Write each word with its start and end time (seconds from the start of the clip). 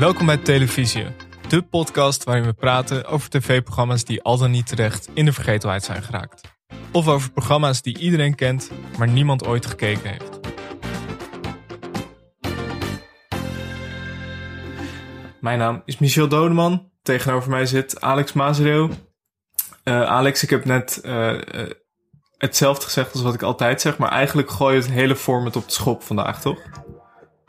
Welkom 0.00 0.26
bij 0.26 0.36
Televisie, 0.36 1.06
de 1.48 1.62
podcast 1.62 2.24
waarin 2.24 2.44
we 2.44 2.52
praten 2.52 3.04
over 3.04 3.30
tv-programma's 3.30 4.04
die 4.04 4.22
al 4.22 4.38
dan 4.38 4.50
niet 4.50 4.66
terecht 4.66 5.08
in 5.14 5.24
de 5.24 5.32
vergetelheid 5.32 5.84
zijn 5.84 6.02
geraakt. 6.02 6.40
Of 6.92 7.08
over 7.08 7.30
programma's 7.30 7.82
die 7.82 7.98
iedereen 7.98 8.34
kent, 8.34 8.70
maar 8.98 9.08
niemand 9.08 9.46
ooit 9.46 9.66
gekeken 9.66 10.10
heeft. 10.10 10.40
Mijn 15.40 15.58
naam 15.58 15.82
is 15.84 15.98
Michel 15.98 16.28
Dodeman. 16.28 16.90
Tegenover 17.02 17.50
mij 17.50 17.66
zit 17.66 18.00
Alex 18.00 18.32
Mazereeuw. 18.32 18.88
Uh, 19.84 20.02
Alex, 20.02 20.42
ik 20.42 20.50
heb 20.50 20.64
net 20.64 21.00
uh, 21.04 21.32
uh, 21.32 21.70
hetzelfde 22.36 22.84
gezegd 22.84 23.12
als 23.12 23.22
wat 23.22 23.34
ik 23.34 23.42
altijd 23.42 23.80
zeg, 23.80 23.98
maar 23.98 24.10
eigenlijk 24.10 24.50
gooi 24.50 24.74
je 24.74 24.80
het 24.82 24.90
hele 24.90 25.16
format 25.16 25.56
op 25.56 25.66
de 25.66 25.72
schop 25.72 26.02
vandaag, 26.02 26.40
toch? 26.40 26.58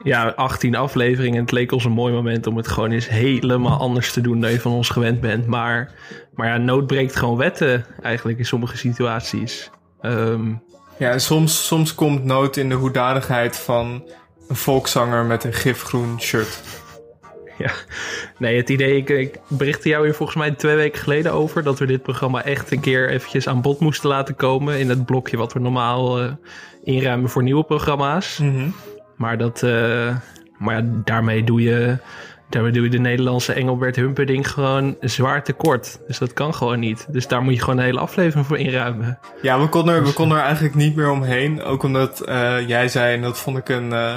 Ja, 0.04 0.28
18 0.30 0.76
afleveringen. 0.76 1.42
Het 1.42 1.52
leek 1.52 1.72
ons 1.72 1.86
een 1.86 1.92
mooi 1.92 2.14
moment 2.14 2.48
om 2.48 2.58
het 2.58 2.68
gewoon 2.68 2.92
eens 2.92 3.10
helemaal 3.10 3.80
anders 3.80 4.14
te 4.14 4.22
doen 4.22 4.42
dan 4.42 4.52
je 4.52 4.60
van 4.60 4.72
ons 4.72 4.90
gewend 4.90 5.22
bent. 5.22 5.48
Maar, 5.48 5.92
maar 6.36 6.48
ja, 6.48 6.58
nood 6.58 6.88
breekt 6.88 7.16
gewoon 7.16 7.38
wetten 7.38 7.86
eigenlijk 8.02 8.38
in 8.38 8.46
sommige 8.46 8.78
situaties. 8.78 9.70
Um, 10.02 10.64
ja, 10.98 11.12
en 11.12 11.22
soms, 11.22 11.66
soms 11.68 11.96
komt 11.96 12.24
nood 12.24 12.58
in 12.58 12.70
de 12.70 12.76
hoedanigheid 12.76 13.58
van 13.58 14.04
een 14.48 14.56
volkszanger 14.56 15.26
met 15.26 15.44
een 15.44 15.54
gifgroen 15.54 16.22
shirt. 16.22 16.62
Ja, 17.58 17.72
nee, 18.38 18.58
het 18.58 18.70
idee, 18.70 18.98
ik, 18.98 19.10
ik 19.10 19.40
berichtte 19.48 19.90
jou 19.90 20.06
hier 20.06 20.16
volgens 20.16 20.38
mij 20.38 20.52
twee 20.52 20.76
weken 20.76 21.02
geleden 21.02 21.34
over 21.34 21.64
dat 21.64 21.80
we 21.80 21.86
dit 21.86 22.02
programma 22.02 22.44
echt 22.44 22.72
een 22.72 22.80
keer 22.80 23.10
eventjes 23.10 23.48
aan 23.48 23.62
bod 23.62 23.80
moesten 23.80 24.10
laten 24.10 24.36
komen 24.36 24.80
in 24.80 24.90
het 24.90 25.06
blokje 25.06 25.38
wat 25.38 25.54
we 25.54 25.60
normaal 25.60 26.24
uh, 26.24 26.32
inruimen 26.84 27.30
voor 27.30 27.44
nieuwe 27.44 27.64
programma's. 27.64 28.38
Mm 28.38 28.56
-hmm. 28.56 28.74
Maar, 29.22 29.38
dat, 29.38 29.62
uh, 29.64 30.16
maar 30.58 30.76
ja, 30.76 30.84
daarmee 31.04 31.44
doe 31.44 31.62
je 31.62 31.98
daarmee 32.50 32.72
doe 32.72 32.84
je 32.84 32.90
de 32.90 33.00
Nederlandse 33.00 33.54
Engelbert 33.54 33.96
Humperding 33.96 34.50
gewoon 34.50 34.98
zwaar 35.00 35.44
tekort. 35.44 36.00
Dus 36.08 36.18
dat 36.18 36.34
kan 36.34 36.54
gewoon 36.54 36.80
niet. 36.80 37.08
Dus 37.10 37.28
daar 37.28 37.42
moet 37.42 37.54
je 37.54 37.60
gewoon 37.60 37.78
een 37.78 37.84
hele 37.84 38.00
aflevering 38.00 38.46
voor 38.46 38.58
inruimen. 38.58 39.20
Ja, 39.42 39.60
we 39.60 39.70
konden 39.70 39.96
er, 39.96 40.04
we 40.04 40.14
konden 40.14 40.38
er 40.38 40.44
eigenlijk 40.44 40.76
niet 40.76 40.96
meer 40.96 41.10
omheen. 41.10 41.64
Ook 41.64 41.84
omdat 41.84 42.24
uh, 42.26 42.68
jij 42.68 42.88
zei, 42.88 43.16
en 43.16 43.22
dat 43.22 43.40
vond 43.40 43.58
ik 43.58 43.70
een, 43.70 43.90
uh, 43.92 44.14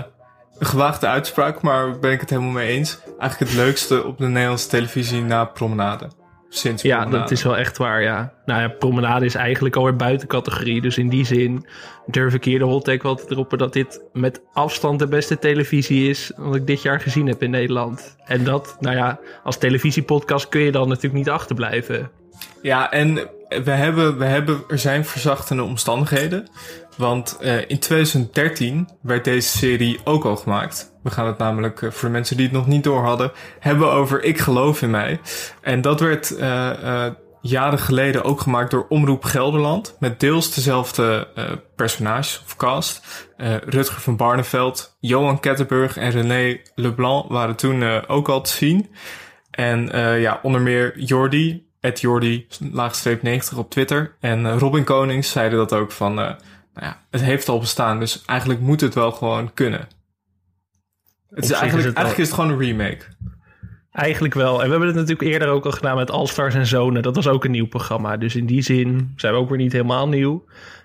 een 0.59 0.67
gewaagde 0.67 1.07
uitspraak, 1.07 1.63
maar 1.63 1.99
ben 1.99 2.13
ik 2.13 2.21
het 2.21 2.31
helemaal 2.31 2.53
mee 2.53 2.69
eens. 2.69 2.99
Eigenlijk 3.19 3.51
het 3.51 3.61
leukste 3.61 4.05
op 4.05 4.19
de 4.19 4.27
Nederlandse 4.27 4.69
televisie 4.69 5.23
na 5.23 5.45
Promenade. 5.45 6.09
Sinds 6.57 6.83
ja, 6.83 6.97
promenade. 6.97 7.23
dat 7.23 7.31
is 7.31 7.43
wel 7.43 7.57
echt 7.57 7.79
waar, 7.79 8.03
ja. 8.03 8.33
Nou 8.45 8.61
ja, 8.61 8.69
promenade 8.69 9.25
is 9.25 9.35
eigenlijk 9.35 9.77
alweer 9.77 9.97
buiten 9.97 10.29
categorie. 10.29 10.81
Dus 10.81 10.99
in 10.99 11.09
die 11.09 11.25
zin 11.25 11.67
durf 12.07 12.35
ik 12.35 12.45
hier 12.45 12.59
de 12.59 12.65
hot 12.65 12.85
take 12.85 13.03
wel 13.03 13.15
te 13.15 13.27
droppen... 13.27 13.59
dat 13.59 13.73
dit 13.73 14.03
met 14.13 14.41
afstand 14.53 14.99
de 14.99 15.09
beste 15.09 15.39
televisie 15.39 16.09
is... 16.09 16.33
wat 16.37 16.55
ik 16.55 16.67
dit 16.67 16.83
jaar 16.83 17.01
gezien 17.01 17.27
heb 17.27 17.43
in 17.43 17.51
Nederland. 17.51 18.17
En 18.25 18.45
dat, 18.45 18.77
nou 18.81 18.97
ja, 18.97 19.19
als 19.43 19.57
televisiepodcast 19.57 20.49
kun 20.49 20.61
je 20.61 20.73
dan 20.73 20.89
natuurlijk 20.89 21.15
niet 21.15 21.31
achterblijven. 21.31 22.11
Ja, 22.63 22.91
en 22.91 23.15
we 23.49 23.71
hebben, 23.71 24.19
we 24.19 24.25
hebben, 24.25 24.65
er 24.69 24.79
zijn 24.79 25.05
verzachtende 25.05 25.63
omstandigheden. 25.63 26.49
Want 26.97 27.39
uh, 27.41 27.69
in 27.69 27.79
2013 27.79 28.89
werd 29.03 29.25
deze 29.25 29.59
serie 29.59 30.01
ook 30.05 30.25
al 30.25 30.37
gemaakt. 30.37 30.93
We 31.03 31.11
gaan 31.11 31.27
het 31.27 31.39
namelijk, 31.39 31.81
uh, 31.81 31.91
voor 31.91 32.09
de 32.09 32.15
mensen 32.15 32.37
die 32.37 32.47
het 32.47 32.55
nog 32.55 32.67
niet 32.67 32.85
door 32.85 33.05
hadden, 33.05 33.33
hebben 33.61 33.93
over 33.93 34.23
Ik 34.23 34.39
geloof 34.39 34.83
in 34.83 34.91
mij. 34.91 35.21
En 35.61 35.81
dat 35.81 36.01
werd 36.01 36.31
uh, 36.39 37.07
jaren 37.41 37.79
geleden 37.79 38.25
ook 38.25 38.41
gemaakt 38.41 38.71
door 38.71 38.87
Omroep 38.89 39.25
Gelderland. 39.25 39.97
Met 40.01 40.21
deels 40.21 40.55
dezelfde 40.55 41.29
personages 41.77 42.43
of 42.45 42.57
cast. 42.57 43.27
Rutger 43.65 44.01
van 44.01 44.17
Barneveld, 44.17 44.97
Johan 45.01 45.41
Kettenburg 45.41 45.97
en 45.97 46.11
René 46.11 46.61
Leblanc 46.75 47.31
waren 47.31 47.57
toen 47.57 48.07
ook 48.07 48.29
al 48.29 48.41
te 48.41 48.51
zien. 48.51 48.91
En 49.51 49.89
ja, 50.21 50.41
onder 50.43 50.61
meer 50.61 50.99
Jordi, 50.99 51.67
Jordi, 51.95 52.47
laagstreep 52.73 53.23
90 53.23 53.59
op 53.59 53.71
Twitter. 53.71 54.17
En 54.21 54.59
Robin 54.59 54.85
Konings 54.85 55.31
zeiden 55.31 55.59
dat 55.59 55.73
ook 55.73 55.93
van 55.93 56.37
nou 56.75 56.87
ja, 56.87 57.01
het 57.11 57.23
heeft 57.23 57.49
al 57.49 57.59
bestaan, 57.59 58.01
dus 58.01 58.23
eigenlijk 58.27 58.61
moet 58.61 58.81
het 58.81 58.95
wel 58.95 59.13
gewoon 59.13 59.55
kunnen. 59.55 59.89
Het 61.31 61.45
is 61.45 61.51
eigenlijk, 61.51 61.79
is 61.79 61.85
het 61.85 61.97
eigenlijk 61.97 62.19
is 62.19 62.27
het 62.27 62.41
gewoon 62.41 62.51
een 62.51 62.67
remake. 62.67 63.05
Eigenlijk 63.93 64.35
wel. 64.35 64.53
En 64.53 64.65
we 64.65 64.71
hebben 64.71 64.89
het 64.89 64.97
natuurlijk 64.97 65.31
eerder 65.31 65.49
ook 65.49 65.65
al 65.65 65.71
gedaan 65.71 65.97
met 65.97 66.11
All 66.11 66.27
Stars 66.27 66.55
en 66.55 66.67
Zonen. 66.67 67.03
Dat 67.03 67.17
was 67.17 67.29
ook 67.29 67.45
een 67.45 67.51
nieuw 67.51 67.67
programma. 67.67 68.17
Dus 68.17 68.37
in 68.37 68.47
die 68.47 68.63
zin 68.63 69.13
zijn 69.17 69.33
we 69.33 69.39
ook 69.39 69.49
weer 69.49 69.59
niet 69.59 69.73
helemaal 69.73 70.09
nieuw. 70.09 70.45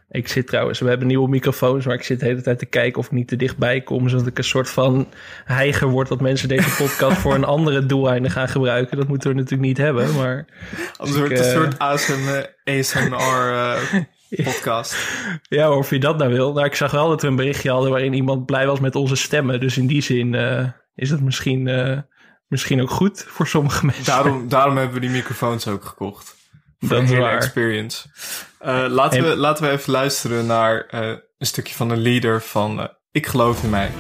Ik 0.10 0.28
zit 0.28 0.48
trouwens, 0.48 0.80
we 0.80 0.90
hebben 0.90 1.08
nieuwe 1.08 1.30
microfoons, 1.30 1.86
maar 1.86 1.96
ik 1.96 2.04
zit 2.04 2.20
de 2.20 2.26
hele 2.26 2.42
tijd 2.42 2.60
te 2.60 2.66
kijken 2.66 3.00
of 3.00 3.06
ik 3.06 3.12
niet 3.12 3.28
te 3.28 3.36
dichtbij 3.36 3.82
kom. 3.82 4.10
Zodat 4.10 4.28
ik 4.28 4.38
een 4.38 4.44
soort 4.44 4.70
van 4.70 5.08
heiger 5.46 5.88
word 5.88 6.08
dat 6.08 6.22
mensen 6.22 6.48
deze 6.48 6.76
podcast 6.84 7.18
voor 7.18 7.34
een 7.36 7.44
andere 7.44 7.86
doeleinde 7.86 8.30
gaan 8.30 8.50
gebruiken. 8.50 8.98
Dat 8.98 9.08
moeten 9.08 9.30
we 9.30 9.36
natuurlijk 9.36 9.68
niet 9.68 9.78
hebben, 9.78 10.16
maar... 10.16 10.46
Anders 10.98 11.18
wordt 11.18 11.38
het 11.38 11.46
een 11.46 11.52
soort 11.52 11.80
ASMR, 11.80 12.56
ASMR 12.64 13.52
uh, 13.52 13.78
podcast. 14.30 14.96
Ja, 15.50 15.72
of 15.72 15.90
je 15.90 16.00
dat 16.00 16.18
nou 16.18 16.34
wil. 16.34 16.54
Nou, 16.54 16.66
ik 16.66 16.76
zag 16.76 16.92
wel 16.92 17.10
dat 17.10 17.22
we 17.22 17.28
een 17.28 17.36
berichtje 17.36 17.72
hadden 17.72 17.92
waarin 17.92 18.14
iemand 18.14 18.46
blij 18.46 18.66
was 18.66 18.80
met 18.80 18.96
onze 18.96 19.16
stemmen. 19.16 19.60
Dus 19.60 19.78
in 19.78 19.88
die 19.88 20.02
zin 20.02 20.34
uh, 20.34 20.68
is 20.96 21.10
het 21.10 21.22
misschien, 21.22 21.68
uh, 21.68 21.98
misschien 22.48 22.82
ook 22.82 22.90
goed 22.90 23.26
voor 23.28 23.48
sommige 23.48 23.86
mensen. 23.86 24.06
Daarom, 24.06 24.48
daarom 24.50 24.78
hebben 24.78 24.94
we 24.94 25.02
die 25.02 25.10
microfoons 25.10 25.68
ook 25.68 25.86
gekocht. 25.86 26.36
Voor 26.80 26.90
dat 26.90 27.00
een 27.00 27.06
hele 27.06 27.22
waar. 27.22 27.36
experience. 27.36 28.08
Uh, 28.66 28.86
laten, 28.90 29.18
en... 29.18 29.24
we, 29.24 29.36
laten 29.36 29.64
we 29.66 29.72
even 29.72 29.92
luisteren 29.92 30.46
naar 30.46 30.86
een 31.38 31.48
stukje 31.48 31.76
van 31.76 31.90
een 31.90 32.02
leader 32.02 32.42
van 32.42 32.90
Ik 33.12 33.28
geloof 33.28 33.64
in 33.64 33.70
mij. 33.70 33.92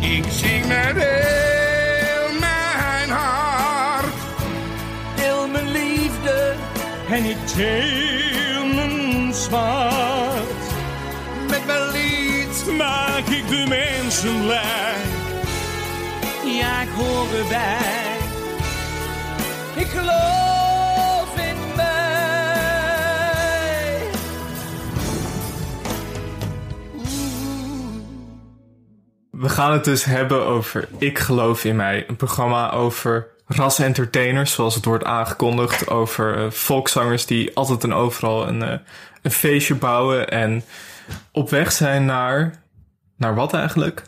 Ik 0.00 0.24
zing 0.30 0.66
met 0.66 0.96
heel 0.96 2.38
mijn 2.40 3.10
hart. 3.10 4.14
Heel 5.20 5.48
mijn 5.48 5.72
liefde. 5.72 6.54
En 7.08 7.24
ik 7.24 7.36
zwart. 9.52 10.62
Met 11.48 11.66
mijn 11.66 11.90
lied 11.90 12.76
maak 12.76 13.26
ik 13.26 13.48
de 13.48 13.64
mensen 13.68 14.40
blij. 14.40 14.94
Ja, 16.44 16.80
ik 16.80 16.88
hoor 16.88 17.26
erbij. 17.42 18.16
Ik 19.74 19.86
geloof 19.86 21.36
in 21.36 21.56
mij. 21.76 22.20
We 29.30 29.48
gaan 29.48 29.72
het 29.72 29.84
dus 29.84 30.04
hebben 30.04 30.46
over 30.46 30.88
Ik 30.98 31.18
geloof 31.18 31.64
in 31.64 31.76
mij. 31.76 32.04
Een 32.08 32.16
programma 32.16 32.70
over 32.70 33.31
ras-entertainers, 33.56 34.52
zoals 34.52 34.74
het 34.74 34.84
wordt 34.84 35.04
aangekondigd. 35.04 35.88
Over 35.88 36.38
uh, 36.38 36.50
volkszangers 36.50 37.26
die 37.26 37.56
altijd 37.56 37.84
en 37.84 37.92
overal 37.92 38.48
een, 38.48 38.62
uh, 38.62 38.74
een 39.22 39.30
feestje 39.30 39.74
bouwen. 39.74 40.28
En 40.28 40.62
op 41.32 41.50
weg 41.50 41.72
zijn 41.72 42.04
naar. 42.04 42.60
Naar 43.16 43.34
wat 43.34 43.54
eigenlijk? 43.54 44.02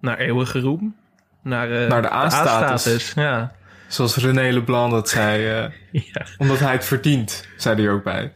Naar 0.00 0.18
eeuwige 0.18 0.60
roem. 0.60 0.96
Naar, 1.42 1.70
uh, 1.70 1.88
naar 1.88 2.02
de 2.02 2.12
A-status. 2.12 3.12
ja. 3.14 3.52
Zoals 3.88 4.16
René 4.16 4.52
Leblanc 4.52 4.90
dat 4.90 5.08
zei. 5.08 5.42
ja. 5.92 6.26
Omdat 6.38 6.58
hij 6.58 6.72
het 6.72 6.84
verdient, 6.84 7.48
zei 7.56 7.82
hij 7.82 7.90
ook 7.90 8.04
bij. 8.04 8.32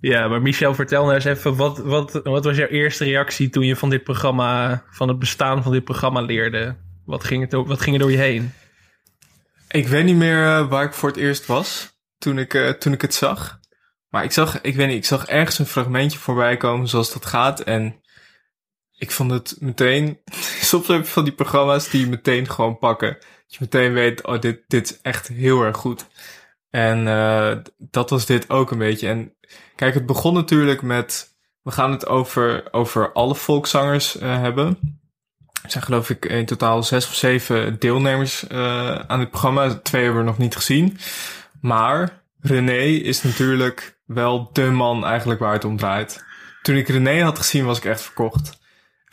Ja, 0.00 0.28
maar 0.28 0.42
Michel, 0.42 0.74
vertel 0.74 1.02
nou 1.02 1.14
eens 1.14 1.24
even, 1.24 1.56
wat, 1.56 1.78
wat, 1.78 2.20
wat 2.24 2.44
was 2.44 2.56
jouw 2.56 2.66
eerste 2.66 3.04
reactie 3.04 3.48
toen 3.48 3.64
je 3.64 3.76
van 3.76 3.90
dit 3.90 4.02
programma, 4.04 4.82
van 4.90 5.08
het 5.08 5.18
bestaan 5.18 5.62
van 5.62 5.72
dit 5.72 5.84
programma 5.84 6.20
leerde? 6.20 6.76
Wat 7.04 7.24
ging, 7.24 7.42
het, 7.42 7.52
wat 7.52 7.80
ging 7.80 7.96
er 7.96 8.02
door 8.02 8.10
je 8.10 8.16
heen? 8.16 8.52
Ik 9.72 9.88
weet 9.88 10.04
niet 10.04 10.16
meer 10.16 10.44
uh, 10.44 10.68
waar 10.68 10.84
ik 10.84 10.92
voor 10.92 11.08
het 11.08 11.18
eerst 11.18 11.46
was 11.46 11.98
toen 12.18 12.38
ik, 12.38 12.54
uh, 12.54 12.70
toen 12.70 12.92
ik 12.92 13.00
het 13.00 13.14
zag. 13.14 13.60
Maar 14.08 14.24
ik 14.24 14.32
zag, 14.32 14.60
ik 14.60 14.74
weet 14.74 14.86
niet, 14.86 14.96
ik 14.96 15.04
zag 15.04 15.26
ergens 15.26 15.58
een 15.58 15.66
fragmentje 15.66 16.18
voorbij 16.18 16.56
komen 16.56 16.88
zoals 16.88 17.12
dat 17.12 17.26
gaat. 17.26 17.60
En 17.60 18.00
ik 18.96 19.10
vond 19.10 19.30
het 19.30 19.56
meteen, 19.60 20.18
soms 20.70 20.86
heb 20.86 21.04
je 21.04 21.10
van 21.10 21.24
die 21.24 21.32
programma's 21.32 21.90
die 21.90 22.00
je 22.00 22.06
meteen 22.06 22.50
gewoon 22.50 22.78
pakken. 22.78 23.12
Dat 23.12 23.20
je 23.46 23.56
meteen 23.60 23.92
weet, 23.92 24.26
oh, 24.26 24.40
dit, 24.40 24.60
dit 24.66 24.90
is 24.90 25.00
echt 25.00 25.28
heel 25.28 25.62
erg 25.62 25.76
goed. 25.76 26.06
En 26.70 27.06
uh, 27.06 27.56
dat 27.78 28.10
was 28.10 28.26
dit 28.26 28.50
ook 28.50 28.70
een 28.70 28.78
beetje. 28.78 29.08
En 29.08 29.34
kijk, 29.76 29.94
het 29.94 30.06
begon 30.06 30.34
natuurlijk 30.34 30.82
met, 30.82 31.36
we 31.62 31.70
gaan 31.70 31.90
het 31.90 32.06
over, 32.06 32.72
over 32.72 33.12
alle 33.12 33.34
volkszangers 33.34 34.12
hebben. 34.12 35.00
Er 35.62 35.70
zijn 35.70 35.84
geloof 35.84 36.10
ik 36.10 36.24
in 36.24 36.46
totaal 36.46 36.82
zes 36.82 37.06
of 37.06 37.14
zeven 37.14 37.78
deelnemers 37.78 38.44
uh, 38.52 38.94
aan 38.94 39.20
het 39.20 39.30
programma. 39.30 39.74
Twee 39.74 40.02
hebben 40.04 40.20
we 40.22 40.28
nog 40.28 40.38
niet 40.38 40.56
gezien. 40.56 40.98
Maar 41.60 42.22
René 42.40 42.82
is 42.82 43.22
natuurlijk 43.22 43.98
wel 44.06 44.50
de 44.52 44.70
man 44.70 45.04
eigenlijk 45.04 45.40
waar 45.40 45.52
het 45.52 45.64
om 45.64 45.76
draait. 45.76 46.24
Toen 46.62 46.76
ik 46.76 46.88
René 46.88 47.22
had 47.22 47.38
gezien 47.38 47.64
was 47.64 47.78
ik 47.78 47.84
echt 47.84 48.00
verkocht. 48.00 48.60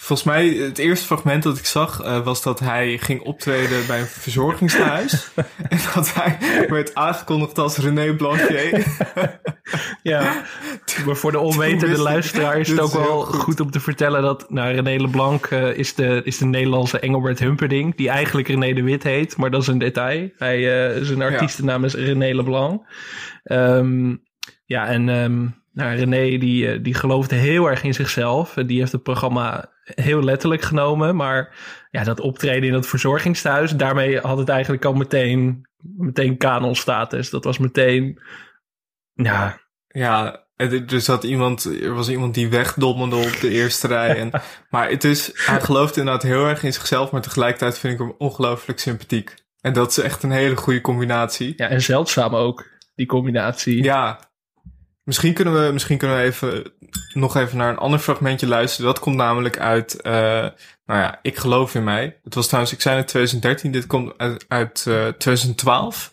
Volgens 0.01 0.27
mij, 0.27 0.47
het 0.47 0.77
eerste 0.77 1.05
fragment 1.05 1.43
dat 1.43 1.57
ik 1.57 1.65
zag, 1.65 2.03
uh, 2.03 2.23
was 2.23 2.43
dat 2.43 2.59
hij 2.59 2.97
ging 2.97 3.21
optreden 3.21 3.87
bij 3.87 3.99
een 3.99 4.05
verzorgingshuis. 4.05 5.31
en 5.69 5.79
dat 5.93 6.13
hij 6.13 6.37
werd 6.69 6.95
aangekondigd 6.95 7.57
als 7.57 7.77
René 7.77 8.15
Blanquier. 8.15 8.85
Ja, 10.03 10.43
maar 11.05 11.15
voor 11.15 11.31
de 11.31 11.39
onwetende 11.39 11.97
luisteraar 11.97 12.59
is 12.59 12.69
het 12.69 12.79
ook 12.79 12.91
wel 12.91 13.21
goed. 13.21 13.59
om 13.59 13.71
te 13.71 13.79
vertellen 13.79 14.21
dat 14.21 14.49
nou, 14.49 14.73
René 14.73 15.01
Leblanc 15.01 15.49
uh, 15.49 15.77
is, 15.77 15.95
de, 15.95 16.21
is 16.23 16.37
de 16.37 16.45
Nederlandse 16.45 16.99
Engelbert 16.99 17.39
Humperdinck, 17.39 17.97
die 17.97 18.09
eigenlijk 18.09 18.47
René 18.47 18.73
de 18.73 18.83
Wit 18.83 19.03
heet, 19.03 19.37
maar 19.37 19.51
dat 19.51 19.61
is 19.61 19.67
een 19.67 19.77
detail. 19.77 20.29
Hij 20.37 20.97
uh, 20.97 21.03
zijn 21.03 21.21
artiestennaam 21.21 21.83
is 21.83 21.93
René 21.93 22.35
Leblanc. 22.35 22.85
Um, 23.43 24.23
ja, 24.65 24.87
en 24.87 25.07
um, 25.07 25.55
nou, 25.73 25.95
René 25.95 26.37
die, 26.37 26.81
die 26.81 26.93
geloofde 26.93 27.35
heel 27.35 27.69
erg 27.69 27.83
in 27.83 27.93
zichzelf. 27.93 28.53
Die 28.53 28.79
heeft 28.79 28.91
het 28.91 29.03
programma 29.03 29.69
heel 29.95 30.23
letterlijk 30.23 30.61
genomen, 30.61 31.15
maar 31.15 31.55
ja, 31.89 32.03
dat 32.03 32.19
optreden 32.19 32.69
in 32.69 32.73
het 32.73 32.87
verzorgingstehuis, 32.87 33.71
daarmee 33.71 34.19
had 34.19 34.37
het 34.37 34.49
eigenlijk 34.49 34.85
al 34.85 34.93
meteen, 34.93 35.67
meteen 35.97 36.37
kanonstatus. 36.37 37.29
Dat 37.29 37.43
was 37.43 37.57
meteen 37.57 38.19
ja. 39.23 39.59
Ja, 39.87 40.45
er 40.55 41.01
zat 41.01 41.23
iemand, 41.23 41.63
er 41.63 41.93
was 41.93 42.09
iemand 42.09 42.33
die 42.33 42.49
wegdommelde 42.49 43.15
op 43.15 43.37
de 43.41 43.49
eerste 43.49 43.87
rij. 43.87 44.19
En, 44.19 44.31
maar 44.69 44.89
het 44.89 45.03
is, 45.03 45.31
hij 45.33 45.61
gelooft 45.61 45.97
inderdaad 45.97 46.23
heel 46.23 46.47
erg 46.47 46.63
in 46.63 46.73
zichzelf, 46.73 47.11
maar 47.11 47.21
tegelijkertijd 47.21 47.79
vind 47.79 47.93
ik 47.93 47.99
hem 47.99 48.15
ongelooflijk 48.17 48.79
sympathiek. 48.79 49.33
En 49.61 49.73
dat 49.73 49.89
is 49.89 49.97
echt 49.97 50.23
een 50.23 50.31
hele 50.31 50.55
goede 50.55 50.81
combinatie. 50.81 51.53
Ja, 51.57 51.67
en 51.67 51.81
zeldzaam 51.81 52.35
ook, 52.35 52.65
die 52.95 53.05
combinatie. 53.05 53.83
Ja. 53.83 54.28
Misschien 55.09 55.33
kunnen 55.33 55.65
we, 55.65 55.71
misschien 55.71 55.97
kunnen 55.97 56.17
we 56.17 56.23
even, 56.23 56.71
nog 57.13 57.35
even 57.35 57.57
naar 57.57 57.69
een 57.69 57.77
ander 57.77 57.99
fragmentje 57.99 58.47
luisteren. 58.47 58.85
Dat 58.85 58.99
komt 58.99 59.15
namelijk 59.15 59.59
uit, 59.59 59.99
uh, 60.01 60.11
nou 60.85 60.99
ja, 60.99 61.19
Ik 61.21 61.37
geloof 61.37 61.75
in 61.75 61.83
mij. 61.83 62.19
Het 62.23 62.35
was 62.35 62.45
trouwens, 62.45 62.73
ik 62.73 62.81
zei 62.81 62.97
in 62.97 63.05
2013, 63.05 63.71
dit 63.71 63.87
komt 63.87 64.13
uit, 64.17 64.45
uit 64.47 64.85
uh, 64.87 65.07
2012. 65.07 66.11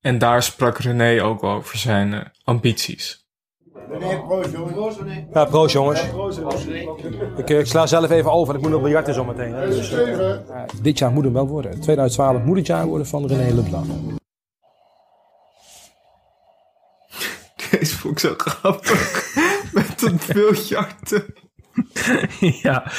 En 0.00 0.18
daar 0.18 0.42
sprak 0.42 0.78
René 0.78 1.22
ook 1.22 1.42
over 1.42 1.78
zijn 1.78 2.12
uh, 2.12 2.20
ambities. 2.44 3.26
René, 3.90 4.22
proost 4.26 4.52
jongens. 4.52 4.98
Ja, 5.32 5.44
proost 5.44 5.72
jongens. 5.72 6.02
Ik, 7.36 7.50
ik, 7.50 7.66
sla 7.66 7.86
zelf 7.86 8.10
even 8.10 8.32
over, 8.32 8.54
ik 8.54 8.60
moet 8.60 8.70
nog 8.70 8.82
biljarten 8.82 9.14
zometeen. 9.14 9.52
Dus, 9.52 9.92
uh, 9.92 10.36
dit 10.82 10.98
jaar 10.98 11.10
moet 11.10 11.24
hem 11.24 11.32
wel 11.32 11.48
worden. 11.48 11.80
2012 11.80 12.42
moet 12.42 12.56
het 12.56 12.66
jaar 12.66 12.86
worden 12.86 13.06
van 13.06 13.26
René 13.26 13.54
Leblanc. 13.54 14.15
Deze 17.78 17.96
vond 17.96 18.14
ik 18.14 18.18
zo 18.18 18.34
grappig. 18.36 19.34
Met 19.72 20.00
dat 20.00 20.26
biljarten. 20.34 21.24
ja, 22.62 22.92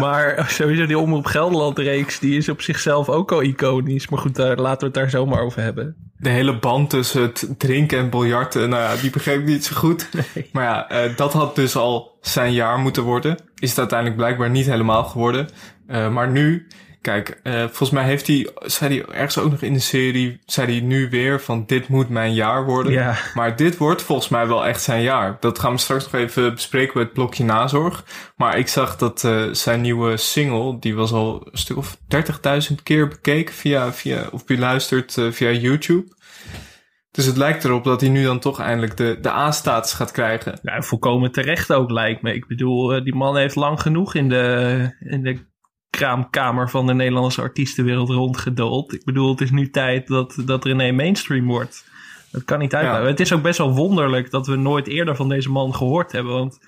maar 0.00 0.46
sowieso 0.50 0.86
die 0.86 0.98
Omroep 0.98 1.26
Gelderland 1.26 1.78
reeks, 1.78 2.18
die 2.18 2.36
is 2.36 2.48
op 2.48 2.60
zichzelf 2.60 3.08
ook 3.08 3.32
al 3.32 3.42
iconisch. 3.42 4.08
Maar 4.08 4.18
goed, 4.18 4.34
daar, 4.34 4.56
laten 4.56 4.78
we 4.78 4.84
het 4.84 4.94
daar 4.94 5.10
zomaar 5.10 5.40
over 5.40 5.62
hebben 5.62 6.10
de 6.20 6.28
hele 6.28 6.58
band 6.58 6.90
tussen 6.90 7.22
het 7.22 7.54
drinken 7.58 7.98
en 7.98 8.10
biljarten, 8.10 8.68
nou 8.68 8.82
ja, 8.82 9.00
die 9.00 9.10
begreep 9.10 9.40
ik 9.40 9.46
niet 9.46 9.64
zo 9.64 9.76
goed. 9.76 10.08
Maar 10.52 10.64
ja, 10.64 11.06
uh, 11.06 11.16
dat 11.16 11.32
had 11.32 11.54
dus 11.54 11.76
al 11.76 12.18
zijn 12.20 12.52
jaar 12.52 12.78
moeten 12.78 13.02
worden. 13.02 13.36
Is 13.58 13.68
het 13.68 13.78
uiteindelijk 13.78 14.18
blijkbaar 14.18 14.50
niet 14.50 14.66
helemaal 14.66 15.04
geworden. 15.04 15.48
Uh, 15.88 16.12
maar 16.12 16.30
nu 16.30 16.66
Kijk, 17.00 17.40
uh, 17.42 17.60
volgens 17.60 17.90
mij 17.90 18.04
heeft 18.04 18.26
hij, 18.26 18.50
zei 18.54 18.94
hij 18.94 19.14
ergens 19.14 19.38
ook 19.38 19.50
nog 19.50 19.62
in 19.62 19.72
de 19.72 19.78
serie, 19.78 20.40
zei 20.46 20.66
hij 20.66 20.86
nu 20.86 21.08
weer 21.10 21.40
van 21.40 21.64
dit 21.66 21.88
moet 21.88 22.08
mijn 22.08 22.34
jaar 22.34 22.64
worden. 22.64 22.92
Ja. 22.92 23.16
Maar 23.34 23.56
dit 23.56 23.76
wordt 23.76 24.02
volgens 24.02 24.28
mij 24.28 24.46
wel 24.46 24.66
echt 24.66 24.82
zijn 24.82 25.02
jaar. 25.02 25.36
Dat 25.40 25.58
gaan 25.58 25.72
we 25.72 25.78
straks 25.78 26.04
nog 26.04 26.14
even 26.14 26.54
bespreken 26.54 26.92
bij 26.92 27.02
het 27.02 27.12
blokje 27.12 27.44
nazorg. 27.44 28.04
Maar 28.36 28.58
ik 28.58 28.68
zag 28.68 28.96
dat 28.96 29.22
uh, 29.22 29.52
zijn 29.52 29.80
nieuwe 29.80 30.16
single, 30.16 30.78
die 30.78 30.94
was 30.94 31.12
al 31.12 31.48
een 31.50 31.58
stuk 31.58 31.76
of 31.76 31.96
30.000 32.70 32.74
keer 32.82 33.08
bekeken 33.08 33.54
via, 33.54 33.92
via 33.92 34.28
of 34.30 34.44
beluisterd 34.44 35.16
uh, 35.16 35.30
via 35.30 35.50
YouTube. 35.50 36.18
Dus 37.10 37.24
het 37.26 37.36
lijkt 37.36 37.64
erop 37.64 37.84
dat 37.84 38.00
hij 38.00 38.10
nu 38.10 38.22
dan 38.22 38.38
toch 38.38 38.60
eindelijk 38.60 38.96
de, 38.96 39.18
de 39.20 39.30
A-status 39.30 39.92
gaat 39.92 40.10
krijgen. 40.10 40.58
Ja, 40.62 40.82
volkomen 40.82 41.32
terecht 41.32 41.72
ook 41.72 41.90
lijkt 41.90 42.22
me. 42.22 42.34
Ik 42.34 42.46
bedoel, 42.46 43.04
die 43.04 43.14
man 43.14 43.36
heeft 43.36 43.54
lang 43.54 43.80
genoeg 43.80 44.14
in 44.14 44.28
de, 44.28 44.96
in 45.00 45.22
de 45.22 45.48
kraamkamer 46.00 46.70
van 46.70 46.86
de 46.86 46.94
Nederlandse 46.94 47.40
artiestenwereld 47.40 48.08
rondgedoold. 48.08 48.92
Ik 48.92 49.04
bedoel, 49.04 49.30
het 49.30 49.40
is 49.40 49.50
nu 49.50 49.70
tijd 49.70 50.06
dat, 50.06 50.42
dat 50.44 50.64
René 50.64 50.92
mainstream 50.92 51.46
wordt. 51.46 51.84
Dat 52.32 52.44
kan 52.44 52.58
niet 52.58 52.74
uitblijven. 52.74 53.08
Het 53.08 53.20
is 53.20 53.32
ook 53.32 53.42
best 53.42 53.58
wel 53.58 53.74
wonderlijk 53.74 54.30
dat 54.30 54.46
we 54.46 54.56
nooit 54.56 54.86
eerder 54.86 55.16
van 55.16 55.28
deze 55.28 55.50
man 55.50 55.74
gehoord 55.74 56.12
hebben. 56.12 56.32
Want 56.32 56.58